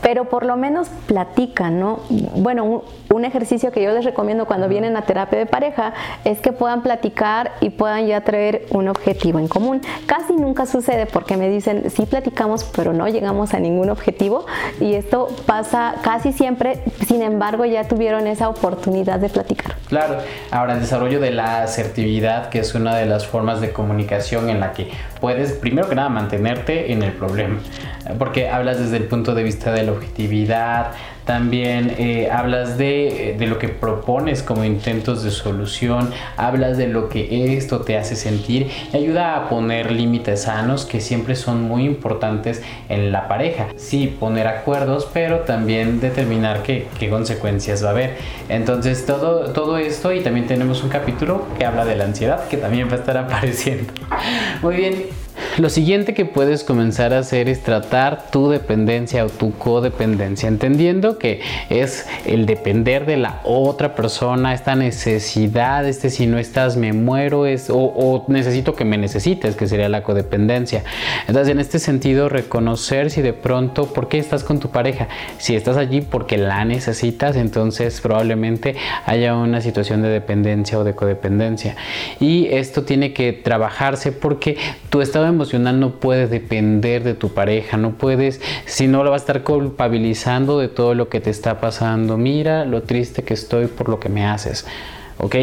pero 0.00 0.30
por 0.30 0.46
lo 0.46 0.56
menos 0.56 0.88
platican, 1.06 1.78
¿no? 1.78 2.00
Bueno, 2.36 2.84
un, 3.10 3.24
ejercicio 3.24 3.72
que 3.72 3.82
yo 3.82 3.90
les 3.92 4.04
recomiendo 4.04 4.44
cuando 4.44 4.68
vienen 4.68 4.96
a 4.98 5.02
terapia 5.02 5.38
de 5.38 5.46
pareja 5.46 5.94
es 6.24 6.40
que 6.40 6.52
puedan 6.52 6.82
platicar 6.82 7.52
y 7.60 7.70
puedan 7.70 8.06
ya 8.06 8.20
traer 8.22 8.66
un 8.70 8.88
objetivo 8.88 9.38
en 9.38 9.48
común. 9.48 9.80
Casi 10.06 10.34
nunca 10.34 10.66
sucede 10.66 11.06
porque 11.06 11.36
me 11.36 11.48
dicen, 11.48 11.90
sí 11.90 12.04
platicamos, 12.04 12.64
pero 12.76 12.92
no 12.92 13.08
llegamos 13.08 13.54
a 13.54 13.60
ningún 13.60 13.88
objetivo 13.88 14.44
y 14.78 14.94
esto 14.94 15.28
pasa 15.46 15.94
casi 16.02 16.32
siempre, 16.32 16.82
sin 17.06 17.22
embargo 17.22 17.64
ya 17.64 17.88
tuvieron 17.88 18.26
esa 18.26 18.48
oportunidad 18.48 19.18
de 19.18 19.30
platicar. 19.30 19.74
Claro, 19.88 20.18
ahora 20.50 20.74
el 20.74 20.80
desarrollo 20.80 21.20
de 21.20 21.30
la 21.30 21.62
asertividad, 21.62 22.50
que 22.50 22.58
es 22.58 22.74
una 22.74 22.96
de 22.96 23.06
las 23.06 23.26
formas 23.26 23.60
de 23.60 23.72
comunicación 23.72 24.50
en 24.50 24.60
la 24.60 24.72
que 24.72 24.90
puedes, 25.20 25.52
primero 25.52 25.88
que 25.88 25.94
nada, 25.94 26.10
mantener 26.10 26.53
en 26.66 27.02
el 27.02 27.12
problema, 27.12 27.58
porque 28.18 28.48
hablas 28.48 28.78
desde 28.78 28.96
el 28.96 29.04
punto 29.04 29.34
de 29.34 29.42
vista 29.42 29.72
de 29.72 29.84
la 29.84 29.92
objetividad, 29.92 30.92
también 31.24 31.94
eh, 31.98 32.28
hablas 32.30 32.76
de, 32.76 33.34
de, 33.38 33.46
lo 33.46 33.58
que 33.58 33.68
propones 33.68 34.42
como 34.42 34.64
intentos 34.64 35.22
de 35.22 35.30
solución, 35.30 36.10
hablas 36.36 36.76
de 36.76 36.88
lo 36.88 37.08
que 37.08 37.56
esto 37.56 37.80
te 37.80 37.96
hace 37.96 38.14
sentir 38.14 38.70
y 38.92 38.96
ayuda 38.96 39.36
a 39.36 39.48
poner 39.48 39.90
límites 39.90 40.42
sanos 40.42 40.84
que 40.84 41.00
siempre 41.00 41.34
son 41.34 41.62
muy 41.62 41.84
importantes 41.84 42.62
en 42.90 43.10
la 43.10 43.26
pareja. 43.26 43.68
Sí, 43.76 44.14
poner 44.20 44.46
acuerdos, 44.46 45.08
pero 45.12 45.40
también 45.40 46.00
determinar 46.00 46.62
qué, 46.62 46.88
qué 46.98 47.08
consecuencias 47.08 47.82
va 47.82 47.88
a 47.88 47.92
haber. 47.92 48.16
Entonces 48.50 49.06
todo, 49.06 49.52
todo 49.52 49.78
esto 49.78 50.12
y 50.12 50.20
también 50.20 50.46
tenemos 50.46 50.82
un 50.82 50.90
capítulo 50.90 51.46
que 51.58 51.64
habla 51.64 51.86
de 51.86 51.96
la 51.96 52.04
ansiedad 52.04 52.46
que 52.48 52.58
también 52.58 52.88
va 52.88 52.92
a 52.92 52.96
estar 52.96 53.16
apareciendo. 53.16 53.92
Muy 54.62 54.76
bien, 54.76 55.04
lo 55.58 55.70
siguiente 55.70 56.14
que 56.14 56.24
puedes 56.24 56.64
comenzar 56.64 57.12
a 57.12 57.20
hacer 57.20 57.48
es 57.48 57.62
tratar 57.62 58.30
tu 58.30 58.48
dependencia 58.48 59.24
o 59.24 59.28
tu 59.28 59.52
codependencia, 59.52 60.48
entendiendo 60.48 61.18
que 61.18 61.40
es 61.70 62.06
el 62.26 62.46
depender 62.46 63.06
de 63.06 63.16
la 63.16 63.40
otra 63.44 63.94
persona, 63.94 64.54
esta 64.54 64.74
necesidad, 64.74 65.86
este 65.86 66.10
si 66.10 66.26
no 66.26 66.38
estás 66.38 66.76
me 66.76 66.92
muero, 66.92 67.46
es, 67.46 67.68
o, 67.70 68.24
necesito 68.28 68.74
que 68.74 68.84
me 68.84 68.98
necesites, 68.98 69.56
que 69.56 69.66
sería 69.66 69.88
la 69.88 70.02
codependencia. 70.02 70.82
Entonces, 71.26 71.52
en 71.52 71.60
este 71.60 71.78
sentido, 71.78 72.28
reconocer 72.28 73.10
si 73.10 73.22
de 73.22 73.32
pronto, 73.32 73.86
¿por 73.92 74.08
qué 74.08 74.18
estás 74.18 74.44
con 74.44 74.60
tu 74.60 74.70
pareja? 74.70 75.08
Si 75.38 75.54
estás 75.54 75.76
allí 75.76 76.00
porque 76.00 76.38
la 76.38 76.64
necesitas, 76.64 77.36
entonces 77.36 78.00
probablemente 78.00 78.74
haya 79.06 79.34
una 79.34 79.60
situación 79.60 80.02
de 80.02 80.08
dependencia 80.08 80.78
o 80.78 80.84
de 80.84 80.94
codependencia. 80.94 81.76
Y 82.20 82.46
esto 82.46 82.84
tiene 82.84 83.12
que 83.12 83.32
trabajarse 83.32 84.12
porque 84.12 84.56
tu 84.90 85.00
estado 85.00 85.23
emocional 85.28 85.80
no 85.80 85.92
puede 85.92 86.26
depender 86.26 87.02
de 87.02 87.14
tu 87.14 87.30
pareja, 87.30 87.76
no 87.76 87.92
puedes, 87.92 88.40
si 88.66 88.86
no 88.86 89.04
lo 89.04 89.10
vas 89.10 89.22
a 89.22 89.24
estar 89.24 89.42
culpabilizando 89.42 90.58
de 90.58 90.68
todo 90.68 90.94
lo 90.94 91.08
que 91.08 91.20
te 91.20 91.30
está 91.30 91.60
pasando. 91.60 92.16
Mira 92.16 92.64
lo 92.64 92.82
triste 92.82 93.22
que 93.22 93.34
estoy 93.34 93.66
por 93.66 93.88
lo 93.88 94.00
que 94.00 94.08
me 94.08 94.26
haces. 94.26 94.66
¿ok? 95.18 95.34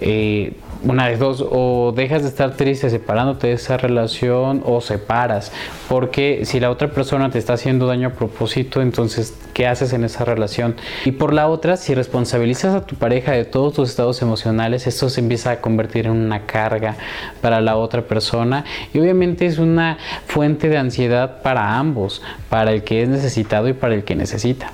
Eh, 0.00 0.52
una 0.84 1.08
de 1.08 1.16
dos, 1.16 1.44
o 1.48 1.92
dejas 1.94 2.22
de 2.22 2.28
estar 2.28 2.56
triste 2.56 2.90
separándote 2.90 3.48
de 3.48 3.52
esa 3.54 3.76
relación 3.76 4.62
o 4.64 4.80
separas, 4.80 5.52
porque 5.88 6.42
si 6.44 6.60
la 6.60 6.70
otra 6.70 6.88
persona 6.88 7.30
te 7.30 7.38
está 7.38 7.54
haciendo 7.54 7.86
daño 7.86 8.08
a 8.08 8.12
propósito, 8.12 8.82
entonces, 8.82 9.34
¿qué 9.54 9.66
haces 9.66 9.92
en 9.92 10.04
esa 10.04 10.24
relación? 10.24 10.76
Y 11.04 11.12
por 11.12 11.32
la 11.32 11.48
otra, 11.48 11.76
si 11.76 11.94
responsabilizas 11.94 12.74
a 12.74 12.86
tu 12.86 12.96
pareja 12.96 13.32
de 13.32 13.44
todos 13.44 13.74
tus 13.74 13.90
estados 13.90 14.20
emocionales, 14.22 14.86
esto 14.86 15.08
se 15.08 15.20
empieza 15.20 15.52
a 15.52 15.60
convertir 15.60 16.06
en 16.06 16.12
una 16.12 16.46
carga 16.46 16.96
para 17.40 17.60
la 17.60 17.76
otra 17.76 18.02
persona 18.02 18.64
y 18.92 18.98
obviamente 18.98 19.46
es 19.46 19.58
una 19.58 19.98
fuente 20.26 20.68
de 20.68 20.78
ansiedad 20.78 21.42
para 21.42 21.78
ambos, 21.78 22.22
para 22.48 22.72
el 22.72 22.82
que 22.84 23.02
es 23.02 23.08
necesitado 23.08 23.68
y 23.68 23.72
para 23.72 23.94
el 23.94 24.04
que 24.04 24.14
necesita. 24.14 24.72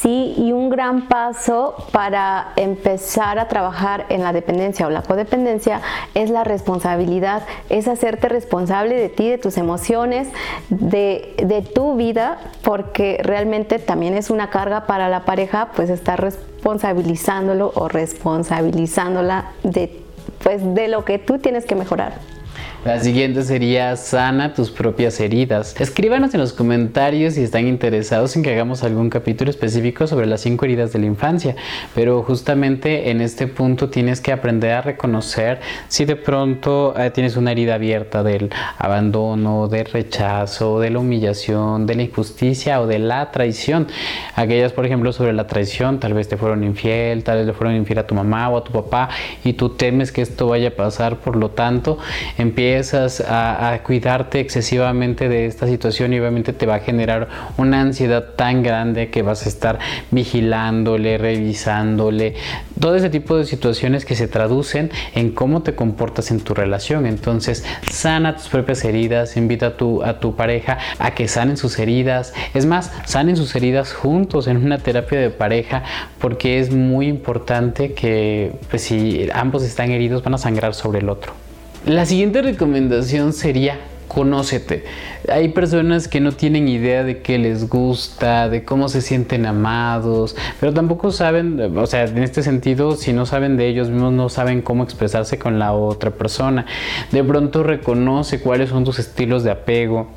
Sí, 0.00 0.34
y 0.36 0.52
un 0.52 0.70
gran 0.70 1.08
paso 1.08 1.74
para 1.90 2.52
empezar 2.54 3.40
a 3.40 3.48
trabajar 3.48 4.06
en 4.10 4.22
la 4.22 4.32
dependencia 4.32 4.86
o 4.86 4.90
la 4.90 5.02
codependencia 5.02 5.80
es 6.14 6.30
la 6.30 6.44
responsabilidad, 6.44 7.42
es 7.68 7.88
hacerte 7.88 8.28
responsable 8.28 8.94
de 8.94 9.08
ti, 9.08 9.28
de 9.28 9.38
tus 9.38 9.56
emociones, 9.56 10.28
de, 10.68 11.34
de 11.44 11.62
tu 11.62 11.96
vida, 11.96 12.38
porque 12.62 13.18
realmente 13.24 13.80
también 13.80 14.14
es 14.14 14.30
una 14.30 14.50
carga 14.50 14.86
para 14.86 15.08
la 15.08 15.24
pareja, 15.24 15.70
pues 15.74 15.90
estar 15.90 16.20
responsabilizándolo 16.20 17.72
o 17.74 17.88
responsabilizándola 17.88 19.50
de, 19.64 20.04
pues, 20.44 20.62
de 20.76 20.86
lo 20.86 21.04
que 21.04 21.18
tú 21.18 21.38
tienes 21.38 21.64
que 21.64 21.74
mejorar. 21.74 22.37
La 22.84 23.00
siguiente 23.00 23.42
sería 23.42 23.96
sana 23.96 24.54
tus 24.54 24.70
propias 24.70 25.18
heridas. 25.18 25.74
Escríbanos 25.80 26.32
en 26.34 26.40
los 26.40 26.52
comentarios 26.52 27.34
si 27.34 27.42
están 27.42 27.66
interesados 27.66 28.36
en 28.36 28.44
que 28.44 28.52
hagamos 28.52 28.84
algún 28.84 29.10
capítulo 29.10 29.50
específico 29.50 30.06
sobre 30.06 30.26
las 30.26 30.42
cinco 30.42 30.64
heridas 30.64 30.92
de 30.92 31.00
la 31.00 31.06
infancia. 31.06 31.56
Pero 31.92 32.22
justamente 32.22 33.10
en 33.10 33.20
este 33.20 33.48
punto 33.48 33.90
tienes 33.90 34.20
que 34.20 34.30
aprender 34.30 34.70
a 34.70 34.80
reconocer 34.80 35.58
si 35.88 36.04
de 36.04 36.14
pronto 36.14 36.94
eh, 36.96 37.10
tienes 37.10 37.36
una 37.36 37.50
herida 37.50 37.74
abierta 37.74 38.22
del 38.22 38.48
abandono, 38.78 39.66
del 39.66 39.86
rechazo, 39.86 40.78
de 40.78 40.90
la 40.90 41.00
humillación, 41.00 41.84
de 41.84 41.96
la 41.96 42.02
injusticia 42.04 42.80
o 42.80 42.86
de 42.86 43.00
la 43.00 43.32
traición. 43.32 43.88
Aquellas, 44.36 44.72
por 44.72 44.86
ejemplo, 44.86 45.12
sobre 45.12 45.32
la 45.32 45.48
traición, 45.48 45.98
tal 45.98 46.14
vez 46.14 46.28
te 46.28 46.36
fueron 46.36 46.62
infiel, 46.62 47.24
tal 47.24 47.38
vez 47.38 47.46
le 47.48 47.54
fueron 47.54 47.74
infiel 47.74 47.98
a 47.98 48.06
tu 48.06 48.14
mamá 48.14 48.48
o 48.50 48.56
a 48.56 48.62
tu 48.62 48.70
papá 48.70 49.08
y 49.42 49.54
tú 49.54 49.70
temes 49.70 50.12
que 50.12 50.22
esto 50.22 50.46
vaya 50.46 50.68
a 50.68 50.72
pasar, 50.72 51.16
por 51.16 51.34
lo 51.34 51.50
tanto, 51.50 51.98
empieza 52.38 52.67
empiezas 52.68 53.22
a, 53.26 53.80
cuidarte 53.82 54.40
excesivamente 54.40 55.30
de 55.30 55.46
esta 55.46 55.66
situación 55.66 56.12
y 56.12 56.20
obviamente 56.20 56.52
te 56.52 56.66
va 56.66 56.76
a 56.76 56.80
generar 56.80 57.28
una 57.56 57.80
ansiedad 57.80 58.34
tan 58.36 58.62
grande 58.62 59.08
que 59.08 59.22
vas 59.22 59.46
a 59.46 59.48
estar 59.48 59.78
vigilándole, 60.10 61.16
revisándole, 61.16 62.34
todo 62.78 62.96
ese 62.96 63.08
tipo 63.08 63.38
de 63.38 63.46
situaciones 63.46 64.04
que 64.04 64.14
se 64.14 64.28
traducen 64.28 64.90
en 65.14 65.30
cómo 65.30 65.62
te 65.62 65.74
comportas 65.74 66.30
en 66.30 66.40
tu 66.40 66.52
relación. 66.52 67.06
Entonces, 67.06 67.64
sana 67.90 68.36
tus 68.36 68.48
propias 68.48 68.84
heridas, 68.84 69.38
invita 69.38 69.68
a 69.68 69.76
tu, 69.78 70.02
a 70.02 70.20
tu 70.20 70.36
pareja 70.36 70.76
a 70.98 71.14
que 71.14 71.26
sanen 71.26 71.56
sus 71.56 71.78
heridas. 71.78 72.34
Es 72.52 72.66
más, 72.66 72.92
sanen 73.06 73.36
sus 73.36 73.56
heridas 73.56 73.94
juntos 73.94 74.46
en 74.46 74.58
una 74.58 74.76
terapia 74.76 75.18
de 75.18 75.30
pareja 75.30 75.84
porque 76.20 76.60
es 76.60 76.70
muy 76.70 77.08
importante 77.08 77.94
que 77.94 78.52
pues, 78.68 78.82
si 78.82 79.26
ambos 79.32 79.62
están 79.62 79.90
heridos 79.90 80.22
van 80.22 80.34
a 80.34 80.38
sangrar 80.38 80.74
sobre 80.74 80.98
el 80.98 81.08
otro. 81.08 81.47
La 81.86 82.04
siguiente 82.04 82.42
recomendación 82.42 83.32
sería 83.32 83.78
conócete. 84.08 84.84
Hay 85.30 85.50
personas 85.50 86.08
que 86.08 86.20
no 86.20 86.32
tienen 86.32 86.66
idea 86.66 87.04
de 87.04 87.22
qué 87.22 87.38
les 87.38 87.68
gusta, 87.68 88.48
de 88.48 88.64
cómo 88.64 88.88
se 88.88 89.00
sienten 89.00 89.46
amados, 89.46 90.34
pero 90.58 90.74
tampoco 90.74 91.12
saben, 91.12 91.60
o 91.76 91.86
sea, 91.86 92.04
en 92.04 92.18
este 92.18 92.42
sentido, 92.42 92.96
si 92.96 93.12
no 93.12 93.26
saben 93.26 93.56
de 93.56 93.68
ellos 93.68 93.90
mismos, 93.90 94.12
no 94.12 94.28
saben 94.28 94.60
cómo 94.60 94.82
expresarse 94.82 95.38
con 95.38 95.58
la 95.58 95.72
otra 95.72 96.10
persona. 96.10 96.66
De 97.12 97.22
pronto 97.22 97.62
reconoce 97.62 98.40
cuáles 98.40 98.70
son 98.70 98.84
tus 98.84 98.98
estilos 98.98 99.44
de 99.44 99.52
apego. 99.52 100.08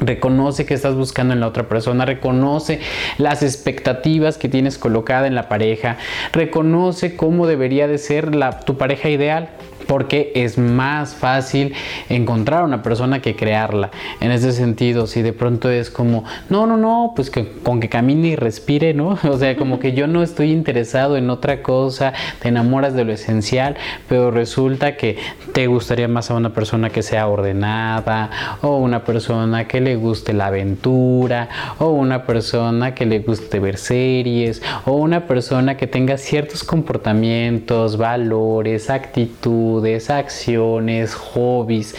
Reconoce 0.00 0.64
que 0.64 0.72
estás 0.72 0.94
buscando 0.94 1.34
en 1.34 1.40
la 1.40 1.46
otra 1.46 1.68
persona, 1.68 2.06
reconoce 2.06 2.80
las 3.18 3.42
expectativas 3.42 4.38
que 4.38 4.48
tienes 4.48 4.78
colocada 4.78 5.26
en 5.26 5.34
la 5.34 5.48
pareja, 5.48 5.98
reconoce 6.32 7.16
cómo 7.16 7.46
debería 7.46 7.86
de 7.86 7.98
ser 7.98 8.34
la, 8.34 8.60
tu 8.60 8.78
pareja 8.78 9.10
ideal 9.10 9.50
porque 9.90 10.30
es 10.36 10.56
más 10.56 11.16
fácil 11.16 11.74
encontrar 12.08 12.62
una 12.62 12.80
persona 12.80 13.20
que 13.20 13.34
crearla. 13.34 13.90
En 14.20 14.30
ese 14.30 14.52
sentido, 14.52 15.08
si 15.08 15.20
de 15.20 15.32
pronto 15.32 15.68
es 15.68 15.90
como, 15.90 16.22
no, 16.48 16.64
no, 16.68 16.76
no, 16.76 17.12
pues 17.16 17.28
que 17.28 17.54
con 17.64 17.80
que 17.80 17.88
camine 17.88 18.28
y 18.28 18.36
respire, 18.36 18.94
¿no? 18.94 19.18
O 19.28 19.36
sea, 19.36 19.56
como 19.56 19.80
que 19.80 19.92
yo 19.92 20.06
no 20.06 20.22
estoy 20.22 20.52
interesado 20.52 21.16
en 21.16 21.28
otra 21.28 21.64
cosa, 21.64 22.12
te 22.40 22.50
enamoras 22.50 22.94
de 22.94 23.04
lo 23.04 23.12
esencial, 23.12 23.78
pero 24.08 24.30
resulta 24.30 24.96
que 24.96 25.18
te 25.52 25.66
gustaría 25.66 26.06
más 26.06 26.30
a 26.30 26.34
una 26.34 26.54
persona 26.54 26.90
que 26.90 27.02
sea 27.02 27.26
ordenada, 27.26 28.30
o 28.62 28.76
una 28.76 29.02
persona 29.02 29.66
que 29.66 29.80
le 29.80 29.96
guste 29.96 30.32
la 30.34 30.46
aventura, 30.46 31.48
o 31.80 31.88
una 31.88 32.26
persona 32.26 32.94
que 32.94 33.06
le 33.06 33.18
guste 33.18 33.58
ver 33.58 33.76
series, 33.76 34.62
o 34.84 34.92
una 34.92 35.26
persona 35.26 35.76
que 35.76 35.88
tenga 35.88 36.16
ciertos 36.16 36.62
comportamientos, 36.62 37.96
valores, 37.96 38.88
actitudes, 38.88 39.79
acciones, 40.10 41.14
hobbies. 41.14 41.94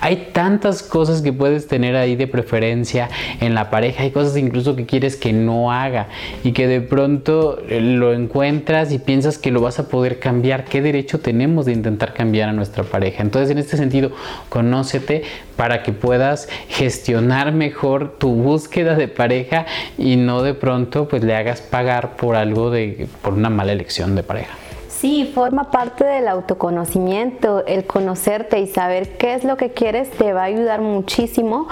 Hay 0.00 0.28
tantas 0.32 0.82
cosas 0.82 1.22
que 1.22 1.32
puedes 1.32 1.66
tener 1.66 1.96
ahí 1.96 2.16
de 2.16 2.26
preferencia 2.26 3.08
en 3.40 3.54
la 3.54 3.70
pareja. 3.70 4.02
Hay 4.02 4.10
cosas 4.10 4.36
incluso 4.36 4.76
que 4.76 4.86
quieres 4.86 5.16
que 5.16 5.32
no 5.32 5.72
haga 5.72 6.08
y 6.44 6.52
que 6.52 6.66
de 6.66 6.80
pronto 6.80 7.58
eh, 7.68 7.80
lo 7.80 8.12
encuentras 8.12 8.92
y 8.92 8.98
piensas 8.98 9.38
que 9.38 9.50
lo 9.50 9.60
vas 9.60 9.78
a 9.78 9.88
poder 9.88 10.18
cambiar. 10.18 10.64
¿Qué 10.64 10.82
derecho 10.82 11.20
tenemos 11.20 11.66
de 11.66 11.72
intentar 11.72 12.14
cambiar 12.14 12.48
a 12.48 12.52
nuestra 12.52 12.84
pareja? 12.84 13.22
Entonces, 13.22 13.50
en 13.50 13.58
este 13.58 13.76
sentido, 13.76 14.12
conócete 14.48 15.22
para 15.56 15.82
que 15.82 15.92
puedas 15.92 16.48
gestionar 16.68 17.52
mejor 17.52 18.18
tu 18.18 18.34
búsqueda 18.34 18.94
de 18.94 19.08
pareja 19.08 19.66
y 19.98 20.16
no 20.16 20.42
de 20.42 20.54
pronto 20.54 21.08
pues 21.08 21.22
le 21.22 21.34
hagas 21.34 21.60
pagar 21.60 22.16
por 22.16 22.36
algo 22.36 22.70
de 22.70 23.08
por 23.22 23.34
una 23.34 23.50
mala 23.50 23.72
elección 23.72 24.14
de 24.14 24.22
pareja. 24.22 24.65
Sí, 24.98 25.30
forma 25.34 25.70
parte 25.70 26.04
del 26.04 26.26
autoconocimiento, 26.26 27.66
el 27.66 27.84
conocerte 27.84 28.60
y 28.60 28.66
saber 28.66 29.18
qué 29.18 29.34
es 29.34 29.44
lo 29.44 29.58
que 29.58 29.72
quieres 29.72 30.10
te 30.10 30.32
va 30.32 30.42
a 30.42 30.44
ayudar 30.44 30.80
muchísimo 30.80 31.68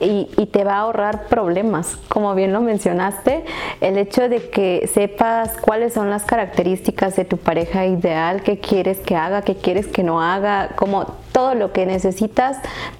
y, 0.00 0.24
te 0.46 0.64
va 0.64 0.76
a 0.76 0.78
ahorrar 0.80 1.28
problemas. 1.28 1.96
Como 2.08 2.34
bien 2.34 2.54
lo 2.54 2.62
mencionaste, 2.62 3.44
el 3.82 3.98
hecho 3.98 4.28
de 4.30 4.48
que 4.48 4.88
sepas 4.92 5.58
cuáles 5.58 5.92
son 5.92 6.08
las 6.08 6.24
características 6.24 7.14
de 7.14 7.26
tu 7.26 7.36
pareja 7.36 7.84
ideal, 7.84 8.42
qué 8.42 8.58
quieres 8.58 8.98
que 9.00 9.16
haga, 9.16 9.42
qué 9.42 9.54
quieres 9.54 9.86
que 9.86 10.02
no 10.02 10.22
haga, 10.22 10.70
como 10.74 11.06
todo 11.32 11.54
lo 11.54 11.72
que 11.72 11.86
necesitas, 11.86 12.58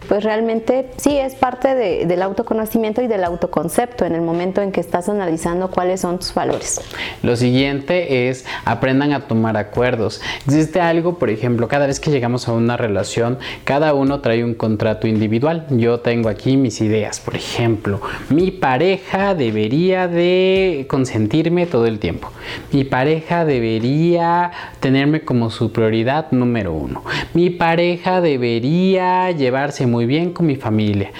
pues 0.08 0.24
realmente 0.24 0.90
sí 0.96 1.18
es 1.18 1.34
parte 1.34 1.74
del 1.74 2.22
autoconocimiento 2.22 3.02
y 3.02 3.06
del 3.06 3.24
autoconcepto 3.24 4.04
en 4.04 4.14
el 4.14 4.22
momento 4.22 4.62
en 4.62 4.72
que 4.72 4.80
estás 4.80 5.08
analizando 5.08 5.70
cuáles 5.70 6.00
son 6.00 6.18
tus 6.18 6.34
valores. 6.34 6.80
Lo 7.22 7.36
siguiente 7.36 8.28
es 8.28 8.44
aprendan 8.64 9.12
a 9.12 9.28
tomar 9.28 9.56
acuerdos. 9.56 10.20
Existe 10.46 10.80
algo, 10.80 11.18
por 11.18 11.30
ejemplo, 11.30 11.68
cada 11.68 11.86
vez 11.86 12.00
que 12.00 12.10
llegamos 12.10 12.48
a 12.48 12.52
una 12.52 12.76
relación, 12.76 13.38
cada 13.64 13.94
uno 13.94 14.20
trae 14.20 14.44
un 14.44 14.54
contrato 14.54 15.06
individual. 15.06 15.66
Yo 15.70 16.00
tengo 16.00 16.28
aquí 16.28 16.56
mis 16.56 16.80
ideas, 16.80 17.20
por 17.20 17.36
ejemplo, 17.36 18.00
mi 18.30 18.50
pareja 18.50 19.34
debería 19.34 20.08
de 20.08 20.86
consentirme 20.88 21.66
todo 21.66 21.86
el 21.86 21.98
tiempo. 21.98 22.30
Mi 22.72 22.84
pareja 22.84 23.44
debería 23.44 24.50
tenerme 24.80 25.22
como 25.22 25.50
su 25.50 25.72
prioridad 25.72 26.32
número 26.32 26.72
uno. 26.72 27.04
Mi 27.34 27.50
pareja 27.50 28.21
debería 28.22 29.30
llevarse 29.32 29.86
muy 29.86 30.06
bien 30.06 30.32
con 30.32 30.46
mi 30.46 30.56
familia. 30.56 31.12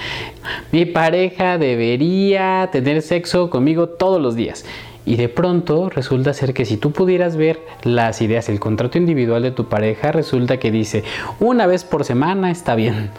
Mi 0.71 0.85
pareja 0.85 1.57
debería 1.57 2.69
tener 2.71 3.01
sexo 3.01 3.49
conmigo 3.49 3.89
todos 3.89 4.19
los 4.19 4.35
días. 4.35 4.65
Y 5.05 5.17
de 5.17 5.29
pronto 5.29 5.89
resulta 5.89 6.33
ser 6.33 6.53
que 6.53 6.65
si 6.65 6.77
tú 6.77 6.91
pudieras 6.91 7.35
ver 7.35 7.59
las 7.83 8.21
ideas, 8.21 8.47
el 8.49 8.59
contrato 8.59 8.97
individual 8.97 9.43
de 9.43 9.51
tu 9.51 9.65
pareja, 9.65 10.11
resulta 10.11 10.57
que 10.57 10.71
dice 10.71 11.03
una 11.39 11.67
vez 11.67 11.83
por 11.83 12.05
semana 12.05 12.51
está 12.51 12.75
bien. 12.75 13.11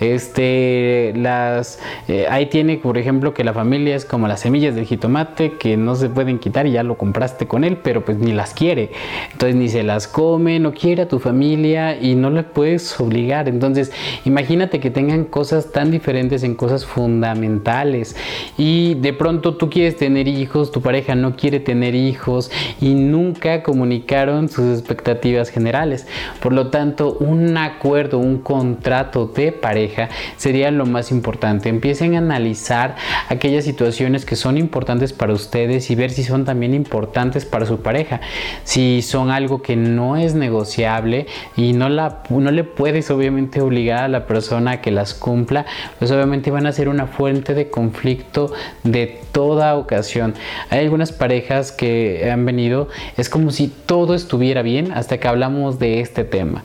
Este, 0.00 1.12
las, 1.16 1.80
eh, 2.08 2.26
ahí 2.30 2.46
tiene, 2.46 2.76
por 2.76 2.98
ejemplo, 2.98 3.34
que 3.34 3.44
la 3.44 3.52
familia 3.52 3.96
es 3.96 4.04
como 4.04 4.28
las 4.28 4.40
semillas 4.40 4.74
del 4.74 4.86
jitomate 4.86 5.52
que 5.52 5.76
no 5.76 5.96
se 5.96 6.08
pueden 6.08 6.38
quitar 6.38 6.66
y 6.66 6.72
ya 6.72 6.82
lo 6.82 6.96
compraste 6.96 7.46
con 7.46 7.64
él, 7.64 7.78
pero 7.82 8.04
pues 8.04 8.18
ni 8.18 8.32
las 8.32 8.54
quiere. 8.54 8.90
Entonces 9.32 9.56
ni 9.56 9.68
se 9.68 9.82
las 9.82 10.06
come, 10.08 10.58
no 10.60 10.72
quiere 10.72 11.02
a 11.02 11.08
tu 11.08 11.18
familia 11.18 12.00
y 12.00 12.14
no 12.14 12.30
le 12.30 12.42
puedes 12.44 13.00
obligar. 13.00 13.48
Entonces 13.48 13.92
imagínate 14.24 14.80
que 14.80 14.90
tengan 14.90 15.24
cosas 15.24 15.72
tan 15.72 15.90
diferentes 15.90 16.42
en 16.42 16.54
cosas 16.54 16.86
fundamentales 16.86 18.16
y 18.56 18.94
de 18.94 19.12
pronto 19.12 19.54
tú 19.54 19.70
quieres 19.70 19.96
tener 19.96 20.28
hijos, 20.28 20.70
tu 20.70 20.80
pareja 20.80 21.14
no 21.14 21.31
quiere 21.36 21.60
tener 21.60 21.94
hijos 21.94 22.50
y 22.80 22.94
nunca 22.94 23.62
comunicaron 23.62 24.48
sus 24.48 24.78
expectativas 24.78 25.50
generales. 25.50 26.06
Por 26.40 26.52
lo 26.52 26.68
tanto, 26.70 27.16
un 27.20 27.56
acuerdo, 27.56 28.18
un 28.18 28.38
contrato 28.38 29.26
de 29.26 29.52
pareja 29.52 30.08
sería 30.36 30.70
lo 30.70 30.86
más 30.86 31.10
importante. 31.10 31.68
Empiecen 31.68 32.14
a 32.14 32.18
analizar 32.18 32.96
aquellas 33.28 33.64
situaciones 33.64 34.24
que 34.24 34.36
son 34.36 34.56
importantes 34.58 35.12
para 35.12 35.32
ustedes 35.32 35.90
y 35.90 35.94
ver 35.94 36.10
si 36.10 36.22
son 36.24 36.44
también 36.44 36.74
importantes 36.74 37.44
para 37.44 37.66
su 37.66 37.80
pareja. 37.80 38.20
Si 38.64 39.02
son 39.02 39.30
algo 39.30 39.62
que 39.62 39.76
no 39.76 40.16
es 40.16 40.34
negociable 40.34 41.26
y 41.56 41.72
no, 41.72 41.88
la, 41.88 42.22
no 42.30 42.50
le 42.50 42.64
puedes 42.64 43.10
obviamente 43.10 43.60
obligar 43.60 44.04
a 44.04 44.08
la 44.08 44.26
persona 44.26 44.72
a 44.72 44.80
que 44.80 44.90
las 44.90 45.14
cumpla, 45.14 45.66
pues 45.98 46.10
obviamente 46.10 46.50
van 46.50 46.66
a 46.66 46.72
ser 46.72 46.88
una 46.88 47.06
fuente 47.06 47.54
de 47.54 47.70
conflicto 47.70 48.52
de 48.82 49.20
toda 49.32 49.76
ocasión. 49.76 50.34
Hay 50.70 50.80
algunas 50.80 51.12
parejas 51.22 51.70
que 51.70 52.28
han 52.32 52.44
venido, 52.44 52.88
es 53.16 53.28
como 53.28 53.52
si 53.52 53.68
todo 53.68 54.16
estuviera 54.16 54.62
bien 54.62 54.90
hasta 54.90 55.18
que 55.18 55.28
hablamos 55.28 55.78
de 55.78 56.00
este 56.00 56.24
tema. 56.24 56.64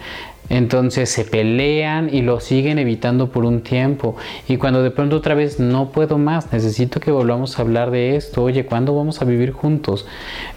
Entonces 0.49 1.09
se 1.09 1.25
pelean 1.25 2.13
y 2.13 2.21
lo 2.21 2.39
siguen 2.39 2.79
evitando 2.79 3.31
por 3.31 3.45
un 3.45 3.61
tiempo. 3.61 4.15
Y 4.47 4.57
cuando 4.57 4.81
de 4.83 4.91
pronto 4.91 5.17
otra 5.17 5.35
vez 5.35 5.59
no 5.59 5.89
puedo 5.91 6.17
más, 6.17 6.51
necesito 6.53 6.99
que 6.99 7.11
volvamos 7.11 7.57
a 7.57 7.61
hablar 7.63 7.91
de 7.91 8.15
esto. 8.15 8.43
Oye, 8.43 8.65
¿cuándo 8.65 8.95
vamos 8.95 9.21
a 9.21 9.25
vivir 9.25 9.51
juntos? 9.51 10.05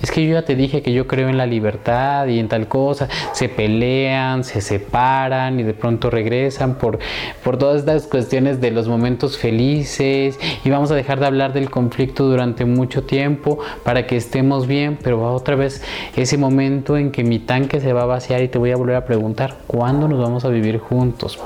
Es 0.01 0.11
que 0.11 0.25
yo 0.27 0.35
ya 0.35 0.45
te 0.45 0.55
dije 0.55 0.83
que 0.83 0.93
yo 0.93 1.07
creo 1.07 1.29
en 1.29 1.39
la 1.39 1.47
libertad 1.47 2.27
y 2.29 2.39
en 2.39 2.49
tal 2.49 2.69
cosa. 2.69 3.09
Se 3.33 3.49
pelean, 3.49 4.45
se 4.45 4.61
separan 4.61 5.59
y 5.59 5.65
de 5.65 5.75
pronto 5.75 6.11
regresan 6.11 6.77
por, 6.77 6.99
por 7.43 7.59
todas 7.59 7.81
estas 7.81 8.07
cuestiones 8.07 8.61
de 8.61 8.71
los 8.71 8.87
momentos 8.87 9.39
felices. 9.39 10.39
Y 10.65 10.71
vamos 10.71 10.91
a 10.93 10.95
dejar 10.95 11.19
de 11.19 11.27
hablar 11.27 11.53
del 11.53 11.69
conflicto 11.71 12.29
durante 12.29 12.65
mucho 12.65 13.03
tiempo 13.03 13.59
para 13.83 14.07
que 14.07 14.17
estemos 14.17 14.69
bien. 14.69 14.99
Pero 15.03 15.21
va 15.21 15.33
otra 15.33 15.57
vez 15.57 15.83
ese 16.15 16.39
momento 16.39 16.97
en 16.97 17.11
que 17.11 17.25
mi 17.25 17.41
tanque 17.41 17.81
se 17.81 17.93
va 17.93 18.03
a 18.03 18.07
vaciar 18.07 18.43
y 18.43 18.49
te 18.49 18.59
voy 18.59 18.71
a 18.71 18.77
volver 18.77 18.97
a 18.97 19.05
preguntar 19.05 19.57
¿Cuándo 19.67 19.80
nos 20.09 20.19
vamos 20.19 20.45
a 20.45 20.49
vivir 20.49 20.79
juntos? 20.79 21.39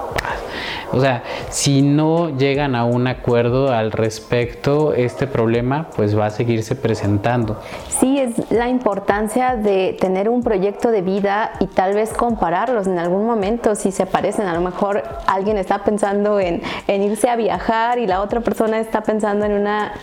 O 0.95 1.01
sea, 1.01 1.25
si 1.51 1.83
no 1.83 2.37
llegan 2.37 2.77
a 2.77 2.85
un 2.85 3.09
acuerdo 3.09 3.73
al 3.73 3.91
respecto, 3.91 4.95
este 4.95 5.27
problema 5.27 5.89
pues 5.97 6.17
va 6.17 6.27
a 6.27 6.31
seguirse 6.31 6.77
presentando. 6.77 7.59
Sí, 7.89 8.21
es 8.21 8.53
la 8.53 8.69
importancia 8.69 9.57
de 9.57 9.97
tener 10.01 10.29
un 10.29 10.45
proyecto 10.45 10.93
de 10.93 11.03
vida 11.03 11.53
y 11.59 11.67
tal 11.67 11.95
vez 11.95 12.13
compararlos 12.13 12.87
en 12.87 13.01
algún 13.01 13.27
momento 13.27 13.75
si 13.75 13.91
se 13.91 14.07
parecen. 14.07 14.47
A 14.47 14.55
lo 14.55 14.61
mejor 14.61 15.03
alguien 15.27 15.59
está 15.59 15.83
pensando 15.83 16.39
en, 16.39 16.63
irse 16.87 17.29
a 17.29 17.35
viajar 17.35 17.99
y 17.99 18.07
la 18.07 18.21
otra 18.21 18.41
persona 18.41 18.79
está 18.79 19.03
pensando 19.03 19.47
en 19.47 19.53
una, 19.53 19.95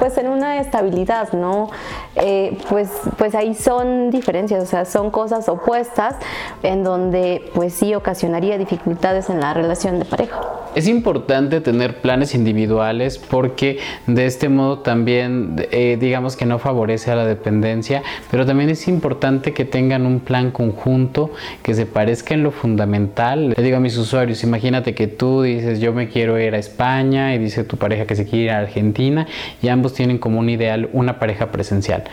pues 0.00 0.18
en 0.18 0.28
una 0.28 0.58
estabilidad, 0.58 1.32
¿no? 1.34 1.70
Eh, 2.16 2.58
pues, 2.68 2.90
pues 3.16 3.36
ahí 3.36 3.54
son 3.54 4.10
diferencias, 4.10 4.64
o 4.64 4.66
sea, 4.66 4.84
son 4.86 5.10
cosas 5.10 5.48
opuestas 5.48 6.16
en 6.64 6.82
donde 6.82 7.50
pues 7.54 7.71
sí 7.72 7.94
ocasionaría 7.94 8.58
dificultades 8.58 9.30
en 9.30 9.40
la 9.40 9.54
relación 9.54 9.98
de 9.98 10.04
pareja. 10.04 10.40
Es 10.74 10.88
importante 10.88 11.60
tener 11.60 12.00
planes 12.00 12.34
individuales 12.34 13.18
porque 13.18 13.78
de 14.06 14.24
este 14.24 14.48
modo 14.48 14.78
también 14.78 15.56
eh, 15.70 15.98
digamos 16.00 16.36
que 16.36 16.46
no 16.46 16.58
favorece 16.58 17.10
a 17.10 17.14
la 17.14 17.26
dependencia, 17.26 18.02
pero 18.30 18.46
también 18.46 18.70
es 18.70 18.88
importante 18.88 19.52
que 19.52 19.66
tengan 19.66 20.06
un 20.06 20.20
plan 20.20 20.50
conjunto 20.50 21.30
que 21.62 21.74
se 21.74 21.84
parezca 21.84 22.32
en 22.32 22.42
lo 22.42 22.52
fundamental. 22.52 23.50
Le 23.56 23.62
digo 23.62 23.76
a 23.76 23.80
mis 23.80 23.98
usuarios, 23.98 24.44
imagínate 24.44 24.94
que 24.94 25.08
tú 25.08 25.42
dices 25.42 25.80
yo 25.80 25.92
me 25.92 26.08
quiero 26.08 26.38
ir 26.38 26.54
a 26.54 26.58
España 26.58 27.34
y 27.34 27.38
dice 27.38 27.64
tu 27.64 27.76
pareja 27.76 28.06
que 28.06 28.16
se 28.16 28.24
quiere 28.24 28.44
ir 28.44 28.50
a 28.52 28.58
Argentina 28.58 29.26
y 29.60 29.68
ambos 29.68 29.92
tienen 29.92 30.18
como 30.18 30.38
un 30.38 30.48
ideal 30.48 30.88
una 30.92 31.18
pareja 31.18 31.52
presencial. 31.52 32.04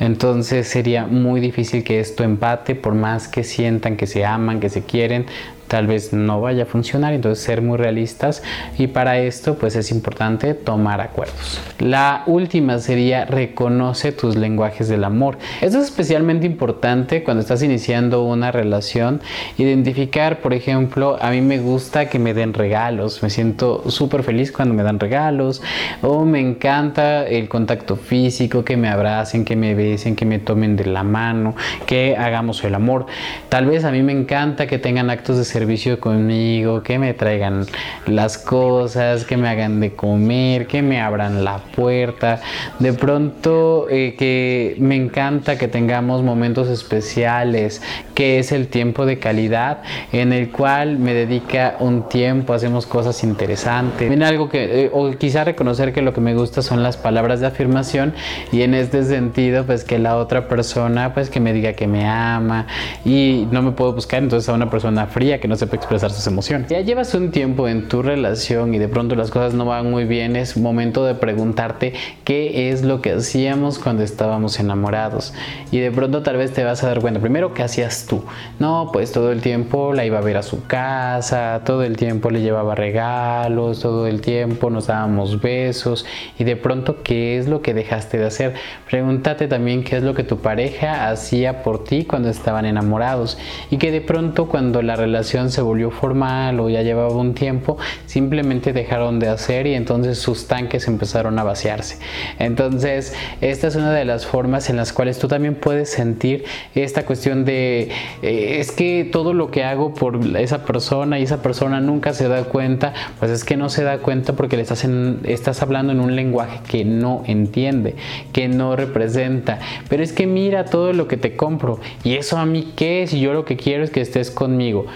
Entonces 0.00 0.68
sería 0.68 1.06
muy 1.06 1.40
difícil 1.40 1.84
que 1.84 2.00
esto 2.00 2.24
empate 2.24 2.74
por 2.74 2.94
más 2.94 3.28
que 3.28 3.44
sientan 3.44 3.96
que 3.96 4.06
se 4.06 4.24
aman, 4.24 4.60
que 4.60 4.68
se 4.68 4.82
quieren, 4.82 5.26
tal 5.74 5.88
vez 5.88 6.12
no 6.12 6.40
vaya 6.40 6.62
a 6.62 6.66
funcionar, 6.66 7.14
entonces 7.14 7.44
ser 7.44 7.60
muy 7.60 7.76
realistas 7.76 8.44
y 8.78 8.86
para 8.86 9.18
esto 9.18 9.56
pues 9.56 9.74
es 9.74 9.90
importante 9.90 10.54
tomar 10.54 11.00
acuerdos. 11.00 11.60
La 11.80 12.22
última 12.26 12.78
sería 12.78 13.24
reconoce 13.24 14.12
tus 14.12 14.36
lenguajes 14.36 14.86
del 14.86 15.02
amor. 15.02 15.36
Esto 15.60 15.78
es 15.80 15.86
especialmente 15.86 16.46
importante 16.46 17.24
cuando 17.24 17.40
estás 17.40 17.60
iniciando 17.64 18.22
una 18.22 18.52
relación, 18.52 19.20
identificar, 19.58 20.38
por 20.38 20.54
ejemplo, 20.54 21.18
a 21.20 21.30
mí 21.30 21.40
me 21.40 21.58
gusta 21.58 22.08
que 22.08 22.20
me 22.20 22.34
den 22.34 22.54
regalos, 22.54 23.20
me 23.24 23.28
siento 23.28 23.90
súper 23.90 24.22
feliz 24.22 24.52
cuando 24.52 24.74
me 24.74 24.84
dan 24.84 25.00
regalos 25.00 25.60
o 26.02 26.24
me 26.24 26.38
encanta 26.38 27.26
el 27.26 27.48
contacto 27.48 27.96
físico, 27.96 28.64
que 28.64 28.76
me 28.76 28.88
abracen, 28.88 29.44
que 29.44 29.56
me 29.56 29.74
besen, 29.74 30.14
que 30.14 30.24
me 30.24 30.38
tomen 30.38 30.76
de 30.76 30.84
la 30.84 31.02
mano, 31.02 31.56
que 31.84 32.16
hagamos 32.16 32.62
el 32.62 32.76
amor. 32.76 33.06
Tal 33.48 33.66
vez 33.66 33.84
a 33.84 33.90
mí 33.90 34.04
me 34.04 34.12
encanta 34.12 34.68
que 34.68 34.78
tengan 34.78 35.10
actos 35.10 35.36
de 35.36 35.44
servicio 35.44 35.63
conmigo, 36.00 36.82
que 36.82 36.98
me 36.98 37.14
traigan 37.14 37.66
las 38.06 38.38
cosas, 38.38 39.24
que 39.24 39.36
me 39.36 39.48
hagan 39.48 39.80
de 39.80 39.94
comer, 39.94 40.66
que 40.66 40.82
me 40.82 41.00
abran 41.00 41.44
la 41.44 41.58
puerta. 41.58 42.40
De 42.78 42.92
pronto 42.92 43.86
eh, 43.90 44.14
que 44.18 44.76
me 44.78 44.96
encanta 44.96 45.56
que 45.58 45.68
tengamos 45.68 46.22
momentos 46.22 46.68
especiales, 46.68 47.82
que 48.14 48.38
es 48.38 48.52
el 48.52 48.68
tiempo 48.68 49.06
de 49.06 49.18
calidad 49.18 49.82
en 50.12 50.32
el 50.32 50.50
cual 50.50 50.98
me 50.98 51.14
dedica 51.14 51.76
un 51.80 52.08
tiempo, 52.08 52.52
hacemos 52.52 52.86
cosas 52.86 53.24
interesantes. 53.24 54.08
Viene 54.08 54.24
algo 54.24 54.48
que, 54.48 54.84
eh, 54.84 54.90
o 54.92 55.10
quizá 55.12 55.44
reconocer 55.44 55.92
que 55.92 56.02
lo 56.02 56.12
que 56.12 56.20
me 56.20 56.34
gusta 56.34 56.62
son 56.62 56.82
las 56.82 56.96
palabras 56.96 57.40
de 57.40 57.46
afirmación 57.46 58.14
y 58.52 58.62
en 58.62 58.74
este 58.74 59.02
sentido 59.04 59.64
pues 59.64 59.84
que 59.84 59.98
la 59.98 60.16
otra 60.16 60.48
persona 60.48 61.14
pues 61.14 61.30
que 61.30 61.40
me 61.40 61.52
diga 61.52 61.72
que 61.72 61.86
me 61.86 62.06
ama 62.06 62.66
y 63.04 63.46
no 63.50 63.62
me 63.62 63.72
puedo 63.72 63.92
buscar 63.92 64.22
entonces 64.22 64.48
a 64.48 64.52
una 64.52 64.70
persona 64.70 65.06
fría 65.06 65.40
que 65.40 65.43
no 65.48 65.56
sepa 65.56 65.76
expresar 65.76 66.10
sus 66.10 66.26
emociones. 66.26 66.68
Ya 66.70 66.80
llevas 66.80 67.14
un 67.14 67.30
tiempo 67.30 67.68
en 67.68 67.88
tu 67.88 68.02
relación 68.02 68.74
y 68.74 68.78
de 68.78 68.88
pronto 68.88 69.14
las 69.14 69.30
cosas 69.30 69.54
no 69.54 69.64
van 69.64 69.90
muy 69.90 70.04
bien, 70.04 70.36
es 70.36 70.56
momento 70.56 71.04
de 71.04 71.14
preguntarte 71.14 71.92
qué 72.24 72.70
es 72.70 72.82
lo 72.82 73.02
que 73.02 73.12
hacíamos 73.12 73.78
cuando 73.78 74.02
estábamos 74.02 74.58
enamorados. 74.60 75.34
Y 75.70 75.78
de 75.78 75.90
pronto 75.90 76.22
tal 76.22 76.36
vez 76.36 76.52
te 76.52 76.64
vas 76.64 76.82
a 76.82 76.88
dar 76.88 77.00
cuenta, 77.00 77.20
primero, 77.20 77.54
¿qué 77.54 77.62
hacías 77.62 78.06
tú? 78.06 78.24
No, 78.58 78.90
pues 78.92 79.12
todo 79.12 79.32
el 79.32 79.42
tiempo 79.42 79.92
la 79.92 80.04
iba 80.04 80.18
a 80.18 80.22
ver 80.22 80.36
a 80.36 80.42
su 80.42 80.64
casa, 80.66 81.62
todo 81.64 81.82
el 81.82 81.96
tiempo 81.96 82.30
le 82.30 82.40
llevaba 82.40 82.74
regalos, 82.74 83.80
todo 83.80 84.06
el 84.06 84.20
tiempo 84.20 84.70
nos 84.70 84.86
dábamos 84.86 85.40
besos 85.40 86.06
y 86.38 86.44
de 86.44 86.56
pronto, 86.56 87.02
¿qué 87.02 87.38
es 87.38 87.48
lo 87.48 87.60
que 87.60 87.74
dejaste 87.74 88.18
de 88.18 88.26
hacer? 88.26 88.54
Pregúntate 88.88 89.48
también 89.48 89.84
qué 89.84 89.96
es 89.96 90.02
lo 90.02 90.14
que 90.14 90.24
tu 90.24 90.38
pareja 90.38 91.10
hacía 91.10 91.62
por 91.62 91.84
ti 91.84 92.04
cuando 92.04 92.28
estaban 92.28 92.64
enamorados 92.64 93.38
y 93.70 93.76
que 93.76 93.90
de 93.90 94.00
pronto 94.00 94.46
cuando 94.46 94.82
la 94.82 94.96
relación 94.96 95.33
se 95.34 95.62
volvió 95.62 95.90
formal 95.90 96.60
o 96.60 96.70
ya 96.70 96.82
llevaba 96.82 97.12
un 97.14 97.34
tiempo, 97.34 97.76
simplemente 98.06 98.72
dejaron 98.72 99.18
de 99.18 99.28
hacer 99.28 99.66
y 99.66 99.74
entonces 99.74 100.18
sus 100.18 100.46
tanques 100.46 100.86
empezaron 100.86 101.38
a 101.38 101.42
vaciarse. 101.42 101.98
Entonces, 102.38 103.14
esta 103.40 103.66
es 103.66 103.74
una 103.74 103.92
de 103.92 104.04
las 104.04 104.26
formas 104.26 104.70
en 104.70 104.76
las 104.76 104.92
cuales 104.92 105.18
tú 105.18 105.26
también 105.26 105.56
puedes 105.56 105.90
sentir 105.90 106.44
esta 106.74 107.04
cuestión 107.04 107.44
de 107.44 107.90
eh, 108.22 108.60
es 108.60 108.70
que 108.70 109.08
todo 109.10 109.34
lo 109.34 109.50
que 109.50 109.64
hago 109.64 109.92
por 109.94 110.20
esa 110.36 110.64
persona 110.64 111.18
y 111.18 111.24
esa 111.24 111.42
persona 111.42 111.80
nunca 111.80 112.12
se 112.12 112.28
da 112.28 112.44
cuenta, 112.44 112.94
pues 113.18 113.30
es 113.30 113.44
que 113.44 113.56
no 113.56 113.68
se 113.68 113.82
da 113.82 113.98
cuenta 113.98 114.34
porque 114.34 114.56
le 114.56 114.62
estás, 114.62 114.86
estás 115.24 115.62
hablando 115.62 115.92
en 115.92 116.00
un 116.00 116.14
lenguaje 116.14 116.60
que 116.68 116.84
no 116.84 117.24
entiende, 117.26 117.96
que 118.32 118.46
no 118.48 118.76
representa. 118.76 119.58
Pero 119.88 120.02
es 120.02 120.12
que 120.12 120.26
mira 120.26 120.64
todo 120.64 120.92
lo 120.92 121.08
que 121.08 121.16
te 121.16 121.36
compro 121.36 121.80
y 122.04 122.14
eso 122.14 122.38
a 122.38 122.46
mí 122.46 122.72
qué 122.76 123.06
si 123.08 123.20
yo 123.20 123.32
lo 123.32 123.44
que 123.44 123.56
quiero 123.56 123.82
es 123.82 123.90
que 123.90 124.00
estés 124.00 124.30
conmigo. 124.30 124.86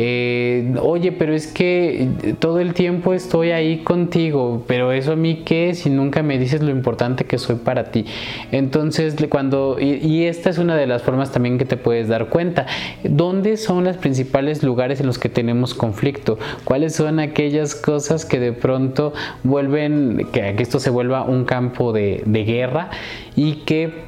Eh, 0.00 0.76
oye, 0.80 1.10
pero 1.10 1.34
es 1.34 1.48
que 1.48 2.08
todo 2.38 2.60
el 2.60 2.72
tiempo 2.72 3.14
estoy 3.14 3.50
ahí 3.50 3.78
contigo, 3.78 4.62
pero 4.68 4.92
eso 4.92 5.10
a 5.10 5.16
mí 5.16 5.42
qué 5.44 5.74
si 5.74 5.90
nunca 5.90 6.22
me 6.22 6.38
dices 6.38 6.62
lo 6.62 6.70
importante 6.70 7.24
que 7.24 7.36
soy 7.36 7.56
para 7.56 7.90
ti. 7.90 8.04
Entonces, 8.52 9.16
cuando, 9.28 9.76
y, 9.80 10.26
esta 10.26 10.50
es 10.50 10.58
una 10.58 10.76
de 10.76 10.86
las 10.86 11.02
formas 11.02 11.32
también 11.32 11.58
que 11.58 11.64
te 11.64 11.76
puedes 11.76 12.06
dar 12.06 12.28
cuenta, 12.28 12.66
¿dónde 13.02 13.56
son 13.56 13.82
los 13.82 13.96
principales 13.96 14.62
lugares 14.62 15.00
en 15.00 15.06
los 15.06 15.18
que 15.18 15.28
tenemos 15.28 15.74
conflicto? 15.74 16.38
¿Cuáles 16.62 16.94
son 16.94 17.18
aquellas 17.18 17.74
cosas 17.74 18.24
que 18.24 18.38
de 18.38 18.52
pronto 18.52 19.12
vuelven, 19.42 20.28
que, 20.30 20.54
esto 20.60 20.78
se 20.78 20.90
vuelva 20.90 21.24
un 21.24 21.44
campo 21.44 21.92
de, 21.92 22.22
de 22.24 22.44
guerra 22.44 22.90
y 23.34 23.64
que 23.64 24.07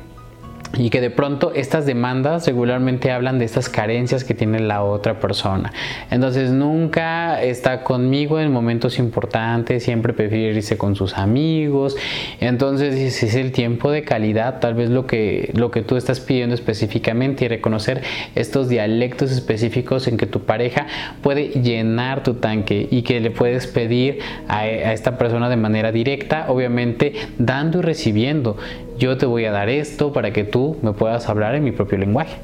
y 0.78 0.90
que 0.90 1.00
de 1.00 1.10
pronto 1.10 1.52
estas 1.54 1.84
demandas 1.84 2.46
regularmente 2.46 3.10
hablan 3.10 3.38
de 3.38 3.44
estas 3.44 3.68
carencias 3.68 4.24
que 4.24 4.34
tiene 4.34 4.60
la 4.60 4.82
otra 4.82 5.18
persona. 5.18 5.72
Entonces 6.10 6.52
nunca 6.52 7.42
está 7.42 7.82
conmigo 7.82 8.38
en 8.38 8.52
momentos 8.52 8.98
importantes, 8.98 9.82
siempre 9.82 10.12
prefiere 10.12 10.56
irse 10.56 10.78
con 10.78 10.94
sus 10.94 11.18
amigos. 11.18 11.96
Entonces 12.38 13.14
si 13.14 13.26
es 13.26 13.34
el 13.34 13.52
tiempo 13.52 13.90
de 13.90 14.02
calidad, 14.02 14.60
tal 14.60 14.74
vez 14.74 14.90
lo 14.90 15.06
que, 15.06 15.50
lo 15.54 15.70
que 15.70 15.82
tú 15.82 15.96
estás 15.96 16.20
pidiendo 16.20 16.54
específicamente 16.54 17.46
y 17.46 17.48
reconocer 17.48 18.02
estos 18.34 18.68
dialectos 18.68 19.32
específicos 19.32 20.06
en 20.06 20.16
que 20.16 20.26
tu 20.26 20.40
pareja 20.40 20.86
puede 21.22 21.48
llenar 21.48 22.22
tu 22.22 22.34
tanque 22.34 22.86
y 22.90 23.02
que 23.02 23.20
le 23.20 23.30
puedes 23.30 23.66
pedir 23.66 24.20
a 24.48 24.66
esta 24.66 25.18
persona 25.18 25.48
de 25.48 25.56
manera 25.56 25.90
directa, 25.90 26.46
obviamente 26.48 27.14
dando 27.38 27.80
y 27.80 27.82
recibiendo 27.82 28.56
yo 29.00 29.16
te 29.16 29.24
voy 29.24 29.46
a 29.46 29.50
dar 29.50 29.70
esto 29.70 30.12
para 30.12 30.30
que 30.30 30.44
tú 30.44 30.76
me 30.82 30.92
puedas 30.92 31.28
hablar 31.28 31.54
en 31.54 31.64
mi 31.64 31.72
propio 31.72 31.96
lenguaje. 31.96 32.36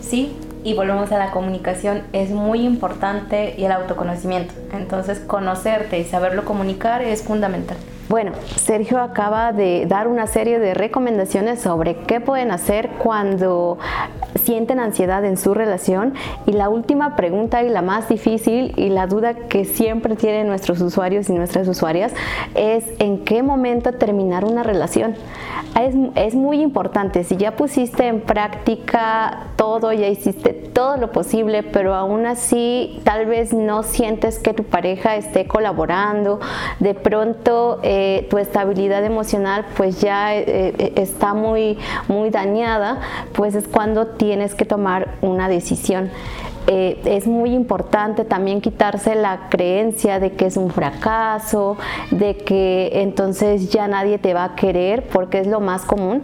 Sí, 0.00 0.36
y 0.64 0.74
volvemos 0.74 1.12
a 1.12 1.18
la 1.18 1.30
comunicación, 1.30 2.02
es 2.12 2.30
muy 2.30 2.66
importante 2.66 3.54
y 3.56 3.64
el 3.64 3.70
autoconocimiento. 3.70 4.52
Entonces, 4.72 5.20
conocerte 5.20 6.00
y 6.00 6.04
saberlo 6.04 6.44
comunicar 6.44 7.02
es 7.02 7.22
fundamental. 7.22 7.76
Bueno, 8.08 8.32
Sergio 8.56 8.98
acaba 8.98 9.52
de 9.52 9.84
dar 9.86 10.08
una 10.08 10.26
serie 10.26 10.58
de 10.58 10.74
recomendaciones 10.74 11.60
sobre 11.60 11.94
qué 11.94 12.20
pueden 12.20 12.50
hacer 12.50 12.88
cuando 12.98 13.78
sienten 14.48 14.80
ansiedad 14.80 15.26
en 15.26 15.36
su 15.36 15.52
relación 15.52 16.14
y 16.46 16.52
la 16.52 16.70
última 16.70 17.16
pregunta 17.16 17.62
y 17.62 17.68
la 17.68 17.82
más 17.82 18.08
difícil 18.08 18.72
y 18.76 18.88
la 18.88 19.06
duda 19.06 19.34
que 19.34 19.66
siempre 19.66 20.16
tienen 20.16 20.46
nuestros 20.46 20.80
usuarios 20.80 21.28
y 21.28 21.34
nuestras 21.34 21.68
usuarias 21.68 22.14
es 22.54 22.86
en 22.98 23.26
qué 23.26 23.42
momento 23.42 23.92
terminar 23.92 24.46
una 24.46 24.62
relación. 24.62 25.16
Es, 25.78 25.94
es 26.14 26.34
muy 26.34 26.62
importante, 26.62 27.24
si 27.24 27.36
ya 27.36 27.56
pusiste 27.56 28.06
en 28.06 28.22
práctica 28.22 29.48
todo, 29.56 29.92
ya 29.92 30.08
hiciste 30.08 30.57
todo 30.78 30.96
lo 30.96 31.10
posible, 31.10 31.64
pero 31.64 31.92
aún 31.92 32.24
así 32.24 33.00
tal 33.02 33.26
vez 33.26 33.52
no 33.52 33.82
sientes 33.82 34.38
que 34.38 34.54
tu 34.54 34.62
pareja 34.62 35.16
esté 35.16 35.44
colaborando, 35.44 36.38
de 36.78 36.94
pronto 36.94 37.80
eh, 37.82 38.28
tu 38.30 38.38
estabilidad 38.38 39.04
emocional 39.04 39.66
pues 39.76 40.00
ya 40.00 40.36
eh, 40.36 40.44
eh, 40.46 40.92
está 40.94 41.34
muy, 41.34 41.78
muy 42.06 42.30
dañada, 42.30 43.00
pues 43.32 43.56
es 43.56 43.66
cuando 43.66 44.06
tienes 44.06 44.54
que 44.54 44.64
tomar 44.64 45.16
una 45.20 45.48
decisión. 45.48 46.12
es 46.68 47.26
muy 47.26 47.54
importante 47.54 48.24
también 48.24 48.60
quitarse 48.60 49.16
la 49.16 49.48
creencia 49.48 50.20
de 50.20 50.34
que 50.34 50.46
es 50.46 50.56
un 50.56 50.70
fracaso, 50.70 51.76
de 52.12 52.36
que 52.36 53.02
entonces 53.02 53.70
ya 53.70 53.88
nadie 53.88 54.18
te 54.18 54.32
va 54.32 54.44
a 54.44 54.54
querer, 54.54 55.08
porque 55.08 55.40
es 55.40 55.48
lo 55.48 55.58
más 55.58 55.84
común. 55.84 56.22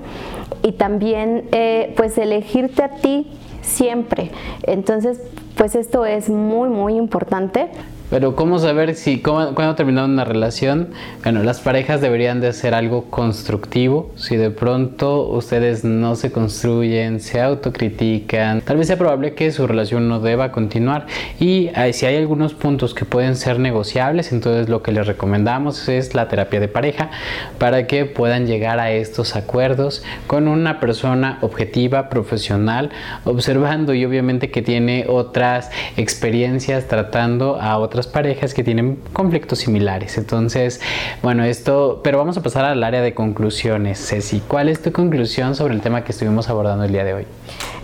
Y 0.63 0.73
también 0.73 1.49
pues 1.97 2.17
elegirte 2.19 2.83
a 2.83 2.89
ti 2.89 3.27
siempre. 3.65 4.31
Entonces, 4.62 5.21
pues 5.57 5.75
esto 5.75 6.05
es 6.05 6.29
muy, 6.29 6.69
muy 6.69 6.95
importante. 6.95 7.69
Pero 8.11 8.37
¿cómo 8.37 8.59
saber 8.59 8.95
si 8.95 9.21
cuando 9.21 9.75
terminado 9.75 10.07
una 10.07 10.25
relación? 10.25 10.91
Bueno, 11.23 11.43
las 11.43 11.61
parejas 11.61 12.01
deberían 12.01 12.41
de 12.41 12.49
hacer 12.49 12.75
algo 12.75 13.07
constructivo. 13.07 14.13
Si 14.15 14.37
de 14.37 14.51
pronto 14.51 15.23
ustedes 15.29 15.85
no 15.85 16.15
se 16.15 16.31
construyen, 16.31 17.19
se 17.21 17.41
autocritican, 17.41 18.61
tal 18.61 18.77
vez 18.77 18.89
sea 18.89 18.99
probable 18.99 19.35
que 19.35 19.51
su 19.51 19.67
relación 19.67 20.09
no 20.09 20.21
deba 20.21 20.53
continuar. 20.53 21.07
Y 21.41 21.71
si 21.93 22.07
hay 22.07 22.17
algunos 22.17 22.55
puntos 22.55 22.95
que 22.95 23.05
pueden 23.05 23.37
ser 23.37 23.59
negociables, 23.59 24.33
entonces 24.33 24.69
lo 24.69 24.83
que 24.83 24.93
les 24.93 25.07
recomendamos 25.07 25.89
es 25.89 26.15
la 26.15 26.29
terapia 26.29 26.61
de 26.61 26.69
pareja 26.69 27.11
para 27.59 27.87
que 27.87 28.05
puedan 28.05 28.47
llegar 28.47 28.81
a 28.81 28.93
estos 28.93 29.35
acuerdos 29.35 30.05
con 30.27 30.47
una 30.47 30.79
persona 30.79 31.39
objetiva, 31.41 32.11
profesional, 32.11 32.91
observando 33.25 33.95
y 33.95 34.05
obviamente 34.05 34.51
que 34.51 34.63
tiene 34.63 35.07
otras 35.09 35.71
experiencias 35.97 36.87
tratando 36.87 37.61
a 37.61 37.79
otras 37.79 37.93
parejas 38.03 38.55
que 38.55 38.64
tienen 38.64 38.97
conflictos 39.12 39.61
similares. 39.61 40.18
Entonces, 40.18 40.80
bueno, 41.22 41.45
esto, 41.45 42.01
pero 42.03 42.18
vamos 42.18 42.36
a 42.36 42.42
pasar 42.42 42.64
al 42.64 42.82
área 42.82 43.01
de 43.01 43.14
conclusiones. 43.14 43.99
Ceci, 44.09 44.40
¿cuál 44.40 44.68
es 44.68 44.82
tu 44.82 44.92
conclusión 44.92 45.55
sobre 45.55 45.74
el 45.74 45.80
tema 45.80 46.05
que 46.05 46.12
estuvimos 46.12 46.49
abordando 46.49 46.84
el 46.84 46.92
día 46.92 47.05
de 47.05 47.14
hoy? 47.14 47.26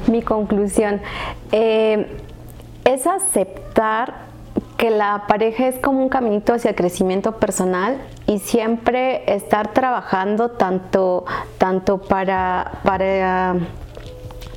Mi 0.07 0.23
conclusión 0.23 1.01
eh, 1.53 2.07
es 2.85 3.07
aceptar 3.07 4.31
que 4.77 4.91
la 4.91 5.25
pareja 5.29 5.69
es 5.69 5.79
como 5.79 6.03
un 6.03 6.09
caminito 6.09 6.55
hacia 6.55 6.71
el 6.71 6.75
crecimiento 6.75 7.37
personal 7.37 7.99
y 8.27 8.39
siempre 8.39 9.23
estar 9.33 9.73
trabajando 9.73 10.53
tanto, 10.53 11.27
tanto 11.59 11.99
para, 11.99 12.81
para 12.83 13.57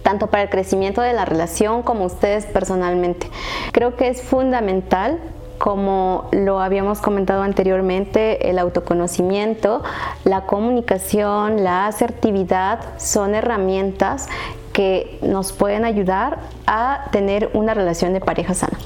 tanto 0.04 0.28
para 0.28 0.44
el 0.44 0.50
crecimiento 0.50 1.02
de 1.02 1.14
la 1.14 1.26
relación 1.26 1.82
como 1.82 2.06
ustedes 2.06 2.46
personalmente. 2.46 3.30
Creo 3.72 3.96
que 3.96 4.10
es 4.10 4.22
fundamental 4.22 5.20
como 5.58 6.30
lo 6.32 6.60
habíamos 6.60 7.00
comentado 7.00 7.44
anteriormente, 7.44 8.50
el 8.50 8.60
autoconocimiento, 8.60 9.84
la 10.24 10.46
comunicación, 10.46 11.64
la 11.64 11.88
asertividad 11.88 12.80
son 12.98 13.36
herramientas 13.36 14.28
que 14.74 15.20
nos 15.22 15.54
pueden 15.54 15.86
ayudar 15.86 16.40
a 16.66 17.06
tener 17.12 17.50
una 17.54 17.74
relación 17.74 18.14
de 18.14 18.20
pareja 18.20 18.54
sana. 18.54 18.78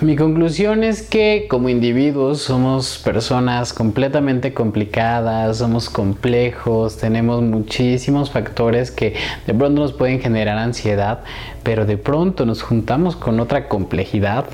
Mi 0.00 0.16
conclusión 0.16 0.82
es 0.82 1.02
que 1.02 1.46
como 1.48 1.68
individuos 1.68 2.40
somos 2.40 2.98
personas 2.98 3.72
completamente 3.72 4.52
complicadas, 4.52 5.58
somos 5.58 5.88
complejos, 5.88 6.96
tenemos 6.96 7.42
muchísimos 7.42 8.30
factores 8.30 8.90
que 8.90 9.14
de 9.46 9.54
pronto 9.54 9.80
nos 9.80 9.92
pueden 9.92 10.20
generar 10.20 10.58
ansiedad, 10.58 11.20
pero 11.62 11.86
de 11.86 11.96
pronto 11.96 12.44
nos 12.44 12.62
juntamos 12.62 13.14
con 13.14 13.38
otra 13.38 13.68
complejidad 13.68 14.46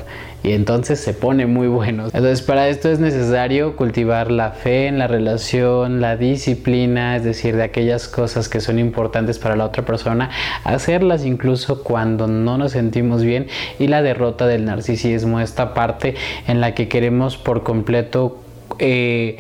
y 0.43 0.53
entonces 0.53 1.01
se 1.01 1.15
pone 1.15 1.47
muy 1.47 1.69
bueno. 1.69 2.05
Entonces 2.07 2.43
para 2.43 2.69
esto 2.69 2.91
es 2.91 2.99
necesario 2.99 3.77
cultivar 3.77 4.31
la 4.31 4.53
fe 4.53 4.87
en 4.87 4.99
la 4.99 5.07
relación, 5.07 6.01
la 6.01 6.17
disciplina, 6.17 7.17
es 7.17 7.25
decir, 7.25 7.57
de 7.57 7.63
aquellas 7.63 8.09
cosas 8.09 8.49
que 8.49 8.61
son 8.61 8.79
importantes 8.79 9.39
para 9.39 9.57
la 9.57 9.65
otra 9.65 9.85
persona, 9.85 10.31
hacerlas 10.65 11.25
incluso 11.25 11.83
cuando 11.83 12.27
no 12.27 12.59
nos 12.59 12.73
sentimos 12.73 13.23
bien 13.23 13.49
y 13.79 13.89
la 13.89 14.03
derrota 14.03 14.47
del 14.47 14.65
narcisismo, 14.65 15.41
esta 15.41 15.75
parte 15.75 16.15
en 16.47 16.61
la 16.61 16.75
que 16.75 16.89
queremos 16.89 17.37
por 17.37 17.63
completo... 17.63 18.39
Eh, 18.79 19.39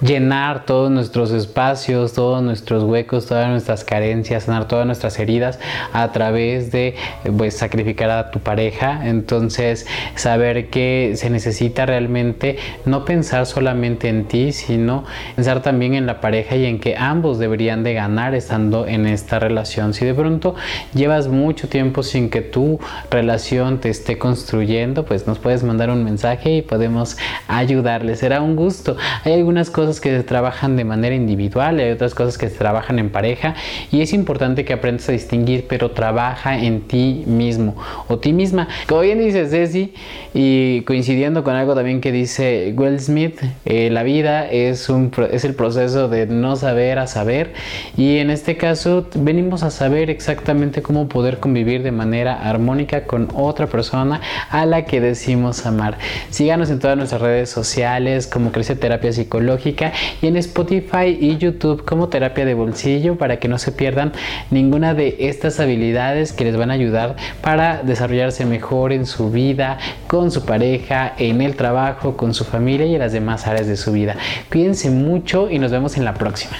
llenar 0.00 0.64
todos 0.64 0.90
nuestros 0.90 1.32
espacios, 1.32 2.12
todos 2.12 2.42
nuestros 2.42 2.84
huecos, 2.84 3.26
todas 3.26 3.48
nuestras 3.48 3.84
carencias, 3.84 4.44
sanar 4.44 4.68
todas 4.68 4.86
nuestras 4.86 5.18
heridas 5.18 5.58
a 5.92 6.12
través 6.12 6.70
de 6.70 6.94
pues, 7.36 7.56
sacrificar 7.56 8.10
a 8.10 8.30
tu 8.30 8.40
pareja. 8.40 9.08
Entonces, 9.08 9.86
saber 10.14 10.70
que 10.70 11.12
se 11.16 11.30
necesita 11.30 11.86
realmente 11.86 12.56
no 12.84 13.04
pensar 13.04 13.46
solamente 13.46 14.08
en 14.08 14.24
ti, 14.26 14.52
sino 14.52 15.04
pensar 15.36 15.62
también 15.62 15.94
en 15.94 16.06
la 16.06 16.20
pareja 16.20 16.56
y 16.56 16.66
en 16.66 16.78
que 16.80 16.96
ambos 16.96 17.38
deberían 17.38 17.82
de 17.82 17.94
ganar 17.94 18.34
estando 18.34 18.86
en 18.86 19.06
esta 19.06 19.38
relación. 19.38 19.94
Si 19.94 20.04
de 20.04 20.14
pronto 20.14 20.54
llevas 20.94 21.28
mucho 21.28 21.68
tiempo 21.68 22.02
sin 22.02 22.30
que 22.30 22.40
tu 22.40 22.78
relación 23.10 23.78
te 23.78 23.88
esté 23.88 24.18
construyendo, 24.18 25.04
pues 25.04 25.26
nos 25.26 25.38
puedes 25.38 25.62
mandar 25.62 25.90
un 25.90 26.04
mensaje 26.04 26.56
y 26.56 26.62
podemos 26.62 27.16
ayudarle. 27.48 28.16
Será 28.16 28.40
un 28.42 28.56
gusto. 28.56 28.96
Hay 29.24 29.32
algunas 29.32 29.70
cosas 29.70 29.87
que 29.88 30.10
se 30.16 30.22
trabajan 30.22 30.76
de 30.76 30.84
manera 30.84 31.14
individual, 31.14 31.78
hay 31.78 31.90
otras 31.90 32.14
cosas 32.14 32.36
que 32.36 32.48
se 32.48 32.56
trabajan 32.58 32.98
en 32.98 33.10
pareja 33.10 33.54
y 33.90 34.02
es 34.02 34.12
importante 34.12 34.64
que 34.64 34.74
aprendas 34.74 35.08
a 35.08 35.12
distinguir, 35.12 35.66
pero 35.68 35.92
trabaja 35.92 36.58
en 36.58 36.82
ti 36.82 37.24
mismo 37.26 37.74
o 38.08 38.18
ti 38.18 38.32
misma. 38.32 38.68
Como 38.86 39.00
bien 39.00 39.18
dice 39.18 39.48
Ceci 39.48 39.94
y 40.34 40.82
coincidiendo 40.82 41.42
con 41.42 41.54
algo 41.56 41.74
también 41.74 42.00
que 42.00 42.12
dice 42.12 42.74
Will 42.76 43.00
Smith, 43.00 43.40
eh, 43.64 43.88
la 43.90 44.02
vida 44.02 44.48
es, 44.48 44.88
un, 44.88 45.10
es 45.30 45.44
el 45.44 45.54
proceso 45.54 46.08
de 46.08 46.26
no 46.26 46.56
saber 46.56 46.98
a 46.98 47.06
saber 47.06 47.54
y 47.96 48.18
en 48.18 48.30
este 48.30 48.56
caso 48.56 49.06
venimos 49.14 49.62
a 49.62 49.70
saber 49.70 50.10
exactamente 50.10 50.82
cómo 50.82 51.08
poder 51.08 51.38
convivir 51.38 51.82
de 51.82 51.92
manera 51.92 52.48
armónica 52.48 53.04
con 53.04 53.28
otra 53.34 53.66
persona 53.66 54.20
a 54.50 54.66
la 54.66 54.84
que 54.84 55.00
decimos 55.00 55.66
amar. 55.66 55.98
Síganos 56.30 56.70
en 56.70 56.78
todas 56.78 56.96
nuestras 56.96 57.22
redes 57.22 57.50
sociales 57.50 58.26
como 58.26 58.52
Crece 58.52 58.76
Terapia 58.76 59.12
Psicológica 59.12 59.77
y 60.20 60.26
en 60.26 60.36
Spotify 60.36 61.16
y 61.20 61.36
YouTube 61.38 61.84
como 61.84 62.08
terapia 62.08 62.44
de 62.44 62.54
bolsillo 62.54 63.16
para 63.16 63.38
que 63.38 63.48
no 63.48 63.58
se 63.58 63.72
pierdan 63.72 64.12
ninguna 64.50 64.94
de 64.94 65.16
estas 65.20 65.60
habilidades 65.60 66.32
que 66.32 66.44
les 66.44 66.56
van 66.56 66.70
a 66.70 66.74
ayudar 66.74 67.16
para 67.40 67.82
desarrollarse 67.82 68.44
mejor 68.44 68.92
en 68.92 69.06
su 69.06 69.30
vida, 69.30 69.78
con 70.06 70.30
su 70.30 70.44
pareja, 70.44 71.14
en 71.18 71.40
el 71.40 71.56
trabajo, 71.56 72.16
con 72.16 72.34
su 72.34 72.44
familia 72.44 72.86
y 72.86 72.94
en 72.94 73.00
las 73.00 73.12
demás 73.12 73.46
áreas 73.46 73.66
de 73.66 73.76
su 73.76 73.92
vida. 73.92 74.16
Cuídense 74.50 74.90
mucho 74.90 75.50
y 75.50 75.58
nos 75.58 75.70
vemos 75.70 75.96
en 75.96 76.04
la 76.04 76.14
próxima. 76.14 76.56